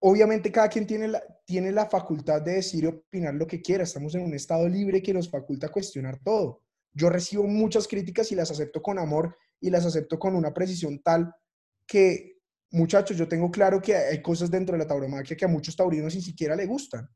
obviamente 0.01 0.53
cada 0.53 0.69
quien 0.69 0.87
tiene 0.87 1.09
la, 1.09 1.21
tiene 1.45 1.73
la 1.73 1.85
facultad 1.85 2.41
de 2.41 2.53
decir 2.53 2.85
y 2.85 2.87
opinar 2.87 3.33
lo 3.33 3.45
que 3.45 3.61
quiera. 3.61 3.83
Estamos 3.83 4.15
en 4.15 4.21
un 4.21 4.33
estado 4.33 4.69
libre 4.69 5.03
que 5.03 5.13
nos 5.13 5.29
faculta 5.29 5.67
cuestionar 5.67 6.17
todo. 6.23 6.63
Yo 6.93 7.09
recibo 7.09 7.43
muchas 7.43 7.89
críticas 7.89 8.31
y 8.31 8.35
las 8.35 8.51
acepto 8.51 8.81
con 8.81 8.97
amor 8.97 9.35
y 9.61 9.69
las 9.69 9.85
acepto 9.85 10.17
con 10.17 10.35
una 10.35 10.53
precisión 10.53 11.01
tal 11.01 11.33
que, 11.87 12.37
muchachos, 12.71 13.17
yo 13.17 13.27
tengo 13.27 13.49
claro 13.49 13.81
que 13.81 13.95
hay 13.95 14.21
cosas 14.21 14.51
dentro 14.51 14.73
de 14.73 14.79
la 14.79 14.87
tauromaquia 14.87 15.35
que 15.35 15.45
a 15.45 15.49
muchos 15.49 15.75
taurinos 15.75 16.15
ni 16.15 16.21
siquiera 16.21 16.55
le 16.55 16.65
gustan, 16.65 17.09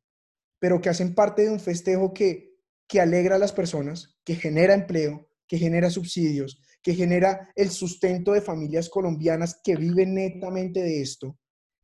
pero 0.60 0.82
que 0.82 0.89
hacen 0.89 1.14
parte 1.14 1.44
de 1.44 1.50
un 1.50 1.60
festejo 1.60 2.14
que, 2.14 2.58
que 2.88 3.00
alegra 3.00 3.36
a 3.36 3.39
las 3.39 3.52
personas, 3.52 4.18
que 4.24 4.36
genera 4.36 4.74
empleo, 4.74 5.30
que 5.48 5.58
genera 5.58 5.89
subsidios, 5.89 6.60
que 6.82 6.96
genera 6.96 7.52
el 7.56 7.70
sustento 7.70 8.34
de 8.34 8.41
familias 8.41 8.89
colombianas 8.89 9.60
que 9.64 9.76
viven 9.76 10.16
netamente 10.16 10.82
de 10.82 11.02
esto, 11.02 11.38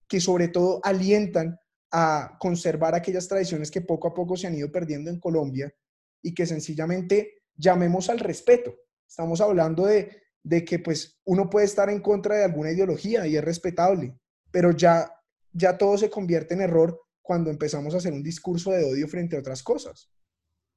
que 0.07 0.19
sobre 0.19 0.49
todo 0.49 0.81
alientan 0.83 1.57
a 1.91 2.37
conservar 2.39 2.95
aquellas 2.95 3.27
tradiciones 3.27 3.71
que 3.71 3.81
poco 3.81 4.09
a 4.09 4.13
poco 4.13 4.35
se 4.35 4.47
han 4.47 4.55
ido 4.55 4.71
perdiendo 4.71 5.09
en 5.09 5.19
Colombia 5.19 5.73
y 6.21 6.33
que 6.33 6.45
sencillamente 6.45 7.43
llamemos 7.55 8.09
al 8.09 8.19
respeto. 8.19 8.75
Estamos 9.07 9.41
hablando 9.41 9.85
de, 9.85 10.21
de 10.43 10.63
que 10.63 10.79
pues 10.79 11.19
uno 11.25 11.49
puede 11.49 11.65
estar 11.65 11.89
en 11.89 12.01
contra 12.01 12.35
de 12.35 12.43
alguna 12.43 12.71
ideología 12.71 13.27
y 13.27 13.35
es 13.35 13.43
respetable, 13.43 14.15
pero 14.51 14.71
ya, 14.71 15.11
ya 15.51 15.77
todo 15.77 15.97
se 15.97 16.09
convierte 16.09 16.53
en 16.53 16.61
error 16.61 16.99
cuando 17.21 17.49
empezamos 17.49 17.93
a 17.93 17.97
hacer 17.97 18.13
un 18.13 18.23
discurso 18.23 18.71
de 18.71 18.83
odio 18.83 19.07
frente 19.07 19.35
a 19.35 19.39
otras 19.39 19.61
cosas. 19.61 20.09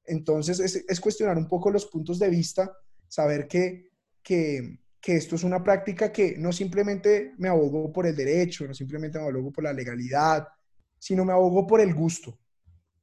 Entonces 0.05 0.59
es, 0.59 0.83
es 0.87 0.99
cuestionar 0.99 1.37
un 1.37 1.47
poco 1.47 1.71
los 1.71 1.85
puntos 1.85 2.19
de 2.19 2.29
vista, 2.29 2.75
saber 3.07 3.47
que, 3.47 3.89
que, 4.21 4.79
que 4.99 5.15
esto 5.15 5.35
es 5.35 5.43
una 5.43 5.63
práctica 5.63 6.11
que 6.11 6.37
no 6.37 6.51
simplemente 6.51 7.33
me 7.37 7.49
abogo 7.49 7.91
por 7.91 8.05
el 8.05 8.15
derecho, 8.15 8.67
no 8.67 8.73
simplemente 8.73 9.19
me 9.19 9.27
abogo 9.27 9.51
por 9.51 9.63
la 9.63 9.73
legalidad, 9.73 10.47
sino 10.97 11.25
me 11.25 11.33
abogo 11.33 11.67
por 11.67 11.81
el 11.81 11.93
gusto, 11.93 12.39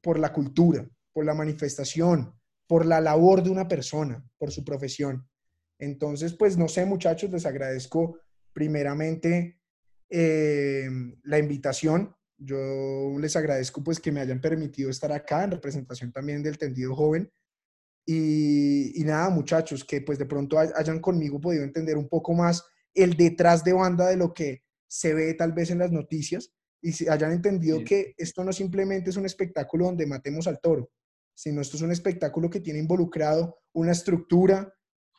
por 0.01 0.19
la 0.19 0.33
cultura, 0.33 0.89
por 1.13 1.25
la 1.25 1.35
manifestación, 1.35 2.33
por 2.67 2.87
la 2.87 3.01
labor 3.01 3.43
de 3.43 3.51
una 3.51 3.69
persona, 3.69 4.25
por 4.39 4.51
su 4.51 4.65
profesión. 4.65 5.29
Entonces, 5.81 6.35
pues 6.35 6.57
no 6.57 6.69
sé, 6.69 6.85
muchachos, 6.85 7.31
les 7.31 7.47
agradezco 7.47 8.19
primeramente 8.53 9.61
eh, 10.09 10.89
la 11.25 11.39
invitación. 11.39 12.15
Yo 12.37 13.17
les 13.19 13.35
agradezco 13.37 13.83
pues 13.83 13.99
que 13.99 14.13
me 14.13 14.21
hayan 14.21 14.41
permitido 14.41 14.91
estar 14.91 15.13
acá 15.13 15.45
en 15.45 15.53
representación 15.53 16.13
también 16.13 16.43
del 16.43 16.59
tendido 16.59 16.95
joven. 16.95 17.31
Y, 18.07 19.01
y, 19.01 19.05
nada, 19.05 19.29
muchachos, 19.31 19.85
que 19.85 20.01
pues 20.01 20.19
de 20.19 20.27
pronto 20.27 20.59
hayan 20.59 21.01
conmigo 21.01 21.41
podido 21.41 21.65
entender 21.65 21.97
un 21.97 22.09
poco 22.09 22.35
más 22.35 22.65
el 22.95 23.17
detrás 23.17 23.63
de 23.63 23.73
banda 23.73 24.09
de 24.09 24.17
lo 24.17 24.35
que 24.35 24.65
se 24.89 25.15
ve 25.15 25.35
tal 25.35 25.53
vez 25.53 25.71
en 25.71 25.79
las 25.79 25.93
noticias 25.93 26.53
y 26.83 26.93
se 26.93 27.11
hayan 27.11 27.33
entendido 27.33 27.85
que 27.85 28.15
esto 28.17 28.43
no 28.43 28.53
simplemente 28.53 29.11
es 29.11 29.17
un 29.17 29.27
espectáculo 29.27 29.87
donde 29.87 30.07
matemos 30.07 30.47
al 30.47 30.61
toro, 30.61 30.91
sino 31.35 31.61
esto 31.61 31.77
es 31.77 31.83
un 31.83 31.93
espectáculo 31.93 32.51
que 32.51 32.61
tiene 32.61 32.81
involucrado 32.81 33.59
una 33.73 33.93
estructura, 33.93 34.73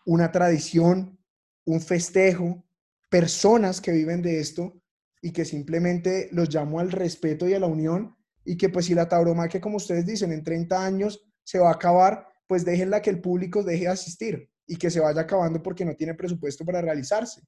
una 0.05 0.31
tradición, 0.31 1.19
un 1.65 1.81
festejo, 1.81 2.63
personas 3.09 3.81
que 3.81 3.91
viven 3.91 4.21
de 4.21 4.39
esto 4.39 4.81
y 5.21 5.31
que 5.31 5.45
simplemente 5.45 6.29
los 6.31 6.53
llamo 6.53 6.79
al 6.79 6.91
respeto 6.91 7.47
y 7.47 7.53
a 7.53 7.59
la 7.59 7.67
unión 7.67 8.15
y 8.43 8.57
que 8.57 8.69
pues 8.69 8.87
si 8.87 8.95
la 8.95 9.07
tauromaquia, 9.07 9.61
como 9.61 9.77
ustedes 9.77 10.05
dicen, 10.05 10.31
en 10.31 10.43
30 10.43 10.83
años 10.83 11.23
se 11.43 11.59
va 11.59 11.69
a 11.69 11.73
acabar, 11.73 12.27
pues 12.47 12.65
déjenla 12.65 13.01
que 13.01 13.09
el 13.09 13.21
público 13.21 13.63
deje 13.63 13.83
de 13.83 13.89
asistir 13.89 14.49
y 14.65 14.77
que 14.77 14.89
se 14.89 14.99
vaya 14.99 15.21
acabando 15.21 15.61
porque 15.61 15.85
no 15.85 15.95
tiene 15.95 16.15
presupuesto 16.15 16.65
para 16.65 16.81
realizarse. 16.81 17.41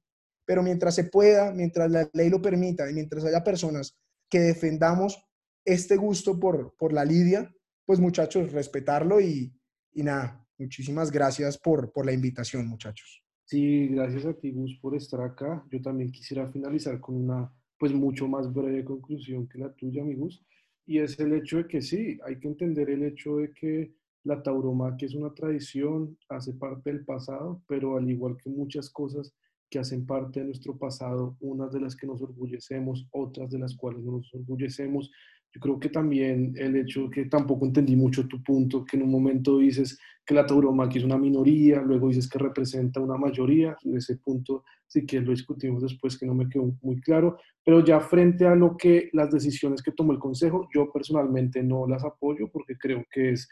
Pero 0.45 0.61
mientras 0.61 0.95
se 0.95 1.05
pueda, 1.05 1.51
mientras 1.51 1.89
la 1.89 2.09
ley 2.13 2.29
lo 2.29 2.41
permita 2.41 2.89
y 2.89 2.93
mientras 2.93 3.23
haya 3.23 3.43
personas 3.43 3.97
que 4.29 4.39
defendamos 4.39 5.25
este 5.65 5.95
gusto 5.95 6.39
por, 6.39 6.75
por 6.77 6.91
la 6.91 7.05
lidia, 7.05 7.49
pues 7.85 7.99
muchachos, 7.99 8.51
respetarlo 8.51 9.21
y, 9.21 9.57
y 9.93 10.03
nada, 10.03 10.42
muchísimas 10.57 11.11
gracias 11.11 11.57
por, 11.57 11.91
por 11.91 12.05
la 12.05 12.13
invitación, 12.13 12.67
muchachos. 12.67 13.23
Sí, 13.45 13.87
gracias 13.87 14.25
a 14.25 14.33
ti, 14.33 14.51
Gus, 14.51 14.77
por 14.81 14.95
estar 14.95 15.21
acá. 15.21 15.63
Yo 15.69 15.81
también 15.81 16.11
quisiera 16.11 16.47
finalizar 16.47 16.99
con 16.99 17.15
una, 17.15 17.53
pues 17.77 17.93
mucho 17.93 18.27
más 18.27 18.51
breve 18.51 18.83
conclusión 18.83 19.47
que 19.47 19.59
la 19.59 19.73
tuya, 19.73 20.03
mi 20.03 20.15
Gus, 20.15 20.43
y 20.85 20.99
es 20.99 21.19
el 21.19 21.33
hecho 21.33 21.57
de 21.57 21.67
que 21.67 21.81
sí, 21.81 22.19
hay 22.25 22.39
que 22.39 22.47
entender 22.47 22.89
el 22.89 23.03
hecho 23.03 23.37
de 23.37 23.53
que 23.53 23.93
la 24.23 24.41
tauromaquia 24.41 25.05
es 25.05 25.15
una 25.15 25.33
tradición, 25.33 26.17
hace 26.29 26.53
parte 26.53 26.91
del 26.91 27.03
pasado, 27.05 27.61
pero 27.67 27.97
al 27.97 28.09
igual 28.09 28.37
que 28.37 28.49
muchas 28.49 28.89
cosas, 28.89 29.33
que 29.69 29.79
hacen 29.79 30.05
parte 30.05 30.39
de 30.39 30.45
nuestro 30.45 30.77
pasado, 30.77 31.35
unas 31.39 31.73
de 31.73 31.81
las 31.81 31.95
que 31.95 32.07
nos 32.07 32.21
orgullecemos, 32.21 33.07
otras 33.11 33.49
de 33.49 33.59
las 33.59 33.75
cuales 33.75 34.03
no 34.03 34.13
nos 34.13 34.33
orgullecemos. 34.33 35.11
Yo 35.53 35.61
creo 35.61 35.79
que 35.79 35.89
también 35.89 36.53
el 36.57 36.75
hecho 36.75 37.09
que 37.09 37.25
tampoco 37.25 37.65
entendí 37.65 37.95
mucho 37.95 38.27
tu 38.27 38.41
punto, 38.41 38.83
que 38.83 38.97
en 38.97 39.03
un 39.03 39.11
momento 39.11 39.59
dices 39.59 39.99
que 40.25 40.33
la 40.33 40.45
tauromaquia 40.45 40.99
es 40.99 41.05
una 41.05 41.17
minoría, 41.17 41.81
luego 41.81 42.07
dices 42.07 42.27
que 42.27 42.39
representa 42.39 42.99
una 42.99 43.17
mayoría, 43.17 43.77
en 43.83 43.97
ese 43.97 44.17
punto 44.17 44.63
sí 44.87 45.05
que 45.05 45.21
lo 45.21 45.31
discutimos 45.31 45.83
después, 45.83 46.17
que 46.17 46.25
no 46.25 46.33
me 46.33 46.49
quedó 46.49 46.73
muy 46.81 46.99
claro, 47.01 47.37
pero 47.63 47.83
ya 47.83 47.99
frente 47.99 48.47
a 48.47 48.55
lo 48.55 48.75
que 48.77 49.09
las 49.13 49.31
decisiones 49.31 49.81
que 49.83 49.91
tomó 49.91 50.11
el 50.11 50.19
Consejo, 50.19 50.67
yo 50.73 50.91
personalmente 50.91 51.61
no 51.61 51.87
las 51.87 52.03
apoyo 52.03 52.47
porque 52.51 52.77
creo 52.77 53.05
que 53.11 53.31
es 53.31 53.47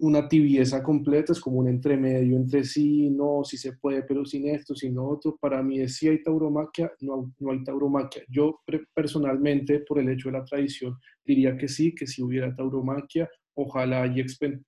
una 0.00 0.28
tibieza 0.28 0.82
completa, 0.82 1.32
es 1.32 1.40
como 1.40 1.58
un 1.58 1.68
entremedio 1.68 2.36
entre 2.36 2.64
sí, 2.64 3.10
no, 3.10 3.44
si 3.44 3.56
se 3.56 3.74
puede, 3.74 4.02
pero 4.02 4.24
sin 4.24 4.48
esto, 4.48 4.74
sin 4.74 4.98
otro. 4.98 5.36
Para 5.40 5.62
mí 5.62 5.80
es 5.80 5.96
si 5.96 6.08
hay 6.08 6.22
tauromaquia, 6.22 6.92
no, 7.00 7.32
no 7.38 7.52
hay 7.52 7.62
tauromaquia. 7.62 8.22
Yo 8.28 8.60
personalmente, 8.94 9.80
por 9.80 9.98
el 9.98 10.08
hecho 10.08 10.28
de 10.30 10.38
la 10.38 10.44
tradición, 10.44 10.96
diría 11.24 11.56
que 11.56 11.68
sí, 11.68 11.94
que 11.94 12.06
si 12.06 12.22
hubiera 12.22 12.54
tauromaquia, 12.54 13.28
ojalá 13.54 14.06
y 14.06 14.20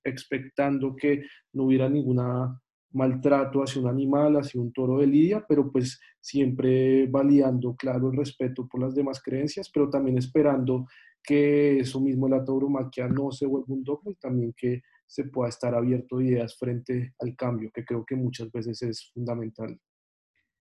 expectando 0.03 0.95
que 0.95 1.23
no 1.53 1.65
hubiera 1.65 1.89
ninguna 1.89 2.59
maltrato 2.91 3.63
hacia 3.63 3.81
un 3.81 3.87
animal, 3.87 4.35
hacia 4.35 4.61
un 4.61 4.71
toro 4.71 4.99
de 4.99 5.07
lidia, 5.07 5.43
pero 5.47 5.71
pues 5.71 5.99
siempre 6.21 7.07
validando, 7.07 7.75
claro, 7.75 8.11
el 8.11 8.17
respeto 8.17 8.67
por 8.67 8.81
las 8.81 8.93
demás 8.93 9.21
creencias, 9.21 9.69
pero 9.73 9.89
también 9.89 10.17
esperando 10.17 10.85
que 11.23 11.79
eso 11.79 11.99
mismo 11.99 12.27
la 12.27 12.43
tauromaquia 12.43 13.07
no 13.07 13.31
se 13.31 13.45
vuelva 13.45 13.73
un 13.73 13.83
dogma 13.83 14.11
y 14.11 14.15
también 14.15 14.53
que 14.55 14.81
se 15.05 15.25
pueda 15.25 15.49
estar 15.49 15.75
abierto 15.75 16.17
a 16.17 16.23
ideas 16.23 16.57
frente 16.57 17.13
al 17.19 17.35
cambio, 17.35 17.71
que 17.73 17.85
creo 17.85 18.05
que 18.05 18.15
muchas 18.15 18.51
veces 18.51 18.81
es 18.81 19.11
fundamental. 19.13 19.79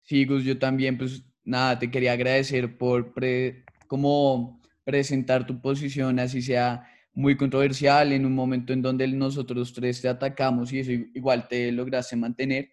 Sí, 0.04 0.26
Gus, 0.26 0.44
yo 0.44 0.60
también, 0.60 0.98
pues 0.98 1.26
nada, 1.44 1.80
te 1.80 1.90
quería 1.90 2.14
agradecer 2.14 2.78
por 2.78 3.14
como 3.88 4.62
presentar 4.84 5.46
tu 5.48 5.62
posición, 5.62 6.20
así 6.20 6.42
sea 6.42 6.88
muy 7.14 7.38
controversial, 7.38 8.12
en 8.12 8.26
un 8.26 8.36
momento 8.36 8.74
en 8.74 8.82
donde 8.82 9.08
nosotros 9.08 9.74
tres 9.74 10.02
te 10.02 10.10
atacamos 10.10 10.72
y 10.74 10.80
eso 10.80 10.92
igual 10.92 11.48
te 11.48 11.72
lograste 11.72 12.16
mantener. 12.16 12.70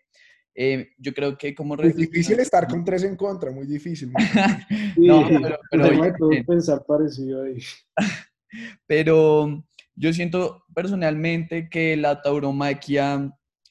Eh, 0.55 0.91
yo 0.99 1.15
creo 1.15 1.39
que 1.39 1.55
como... 1.55 1.77
Es 1.77 1.97
difícil 1.97 2.39
estar 2.41 2.69
con 2.69 2.85
tres 2.85 3.05
en 3.05 3.17
contra, 3.17 3.51
muy 3.51 3.67
difícil. 3.67 4.13
no, 4.97 5.27
pero... 5.29 5.59
pero, 5.71 6.29
pensar 6.47 6.85
parecido 6.87 7.45
ahí. 7.45 7.57
pero 8.87 9.65
yo 9.95 10.13
siento 10.13 10.65
personalmente 10.75 11.69
que 11.71 11.97
la 11.97 12.23
tauromaquia, 12.23 13.31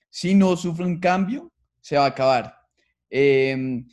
si 0.10 0.36
no 0.36 0.56
sufre 0.56 0.86
un 0.86 1.00
cambio, 1.00 1.52
se 1.82 1.98
va 1.98 2.06
a 2.06 2.10
acabar. 2.10 2.56
Em, 3.10 3.88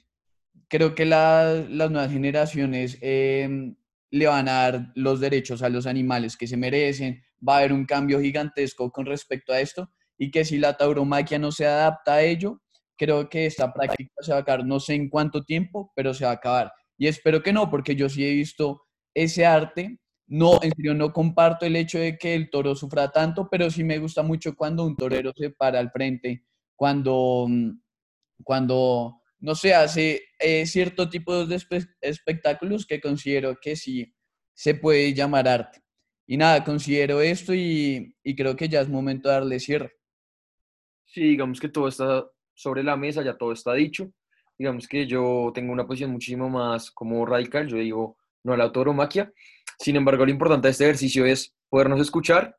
creo 0.69 0.95
que 0.95 1.05
las 1.07 1.69
nuevas 1.69 2.13
generaciones 2.13 2.99
em, 3.01 3.75
le 4.11 4.27
van 4.27 4.49
a 4.49 4.53
dar 4.53 4.93
los 4.95 5.21
derechos 5.21 5.63
a 5.63 5.69
los 5.69 5.87
animales 5.87 6.37
que 6.37 6.47
se 6.47 6.57
merecen, 6.57 7.23
va 7.47 7.55
a 7.55 7.59
haber 7.59 7.73
un 7.73 7.85
cambio 7.85 8.21
gigantesco 8.21 8.91
con 8.91 9.07
respecto 9.07 9.53
a 9.53 9.61
esto 9.61 9.91
y 10.17 10.31
que 10.31 10.45
si 10.45 10.59
la 10.59 10.77
tauromaquia 10.77 11.39
no 11.39 11.53
se 11.53 11.67
adapta 11.67 12.15
a 12.15 12.23
ello, 12.23 12.61
creo 12.97 13.29
que 13.29 13.47
esta 13.47 13.73
práctica 13.73 14.13
se 14.21 14.33
va 14.33 14.39
a 14.39 14.41
acabar, 14.41 14.67
no 14.67 14.81
sé 14.81 14.95
en 14.95 15.09
cuánto 15.09 15.45
tiempo, 15.45 15.93
pero 15.95 16.13
se 16.13 16.25
va 16.25 16.33
a 16.33 16.35
acabar. 16.35 16.73
Y 16.99 17.07
espero 17.07 17.43
que 17.43 17.53
no, 17.53 17.71
porque 17.71 17.95
yo 17.95 18.09
sí 18.09 18.25
he 18.27 18.35
visto 18.35 18.83
ese 19.15 19.47
arte 19.47 20.01
no, 20.29 20.61
en 20.63 20.73
serio, 20.73 20.95
no 20.95 21.13
comparto 21.13 21.67
el 21.67 21.77
hecho 21.77 21.99
de 21.99 22.19
que 22.19 22.35
el 22.35 22.51
toro 22.51 22.75
sufra 22.75 23.11
tanto, 23.11 23.49
pero 23.51 23.71
sí 23.71 23.83
me 23.85 23.99
gusta 23.99 24.23
mucho 24.23 24.55
cuando 24.55 24.85
un 24.85 24.97
torero 24.97 25.33
se 25.37 25.51
para 25.51 25.79
al 25.79 25.91
frente, 25.91 26.45
cuando, 26.77 27.47
mm, 27.49 27.71
cuando 28.45 29.23
no 29.41 29.55
sé, 29.55 29.75
hace 29.75 30.23
eh, 30.39 30.67
cierto 30.67 31.09
tipo 31.09 31.47
de 31.47 31.61
espectáculos 32.01 32.87
que 32.87 33.01
considero 33.01 33.57
que 33.61 33.77
sí 33.77 34.15
se 34.53 34.75
puede 34.75 35.15
llamar 35.15 35.49
arte. 35.49 35.81
Y 36.27 36.37
nada, 36.37 36.65
considero 36.65 37.21
esto 37.21 37.55
y, 37.55 38.15
y 38.23 38.35
creo 38.37 38.57
que 38.57 38.69
ya 38.69 38.81
es 38.81 38.89
momento 38.89 39.29
de 39.29 39.35
darle 39.37 39.61
cierre. 39.61 39.93
Sí, 41.07 41.23
digamos 41.23 41.59
que 41.61 41.69
todo 41.69 41.89
está 41.89 42.27
sobre 42.55 42.83
la 42.83 42.97
mesa, 42.97 43.23
ya 43.23 43.37
todo 43.37 43.53
está 43.53 43.73
dicho. 43.75 44.13
Digamos 44.59 44.89
que 44.89 45.07
yo 45.07 45.53
tengo 45.55 45.73
una 45.73 45.87
posición 45.87 46.11
muchísimo 46.11 46.51
más 46.51 46.91
como 46.91 47.25
radical, 47.25 47.69
yo 47.69 47.79
digo 47.79 48.19
no 48.45 48.53
a 48.53 48.57
la 48.57 48.73
tauromaquia. 48.73 49.33
Sin 49.79 49.97
embargo, 49.97 50.25
lo 50.25 50.31
importante 50.31 50.69
de 50.69 50.73
este 50.73 50.85
ejercicio 50.85 51.25
es 51.25 51.55
podernos 51.69 52.01
escuchar, 52.01 52.57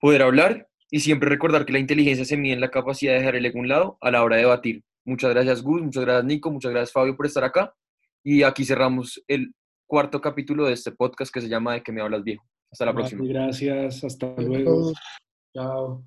poder 0.00 0.22
hablar 0.22 0.68
y 0.90 1.00
siempre 1.00 1.28
recordar 1.28 1.64
que 1.64 1.72
la 1.72 1.78
inteligencia 1.78 2.24
se 2.24 2.36
mide 2.36 2.54
en 2.54 2.60
la 2.60 2.70
capacidad 2.70 3.12
de 3.12 3.18
dejar 3.18 3.36
el 3.36 3.46
ego 3.46 3.58
a 3.58 3.62
un 3.62 3.68
lado 3.68 3.98
a 4.00 4.10
la 4.10 4.22
hora 4.22 4.36
de 4.36 4.42
debatir. 4.42 4.82
Muchas 5.04 5.30
gracias 5.30 5.62
Gus, 5.62 5.82
muchas 5.82 6.04
gracias 6.04 6.24
Nico, 6.24 6.50
muchas 6.50 6.70
gracias 6.70 6.92
Fabio 6.92 7.16
por 7.16 7.26
estar 7.26 7.44
acá 7.44 7.74
y 8.22 8.42
aquí 8.42 8.64
cerramos 8.64 9.22
el 9.26 9.54
cuarto 9.86 10.20
capítulo 10.20 10.66
de 10.66 10.74
este 10.74 10.92
podcast 10.92 11.32
que 11.32 11.40
se 11.40 11.48
llama 11.48 11.74
De 11.74 11.82
que 11.82 11.92
me 11.92 12.00
hablas 12.00 12.22
viejo. 12.22 12.44
Hasta 12.70 12.86
la 12.86 12.94
próxima. 12.94 13.24
Gracias, 13.26 14.02
hasta 14.04 14.34
luego. 14.38 14.92
Chao. 15.54 16.02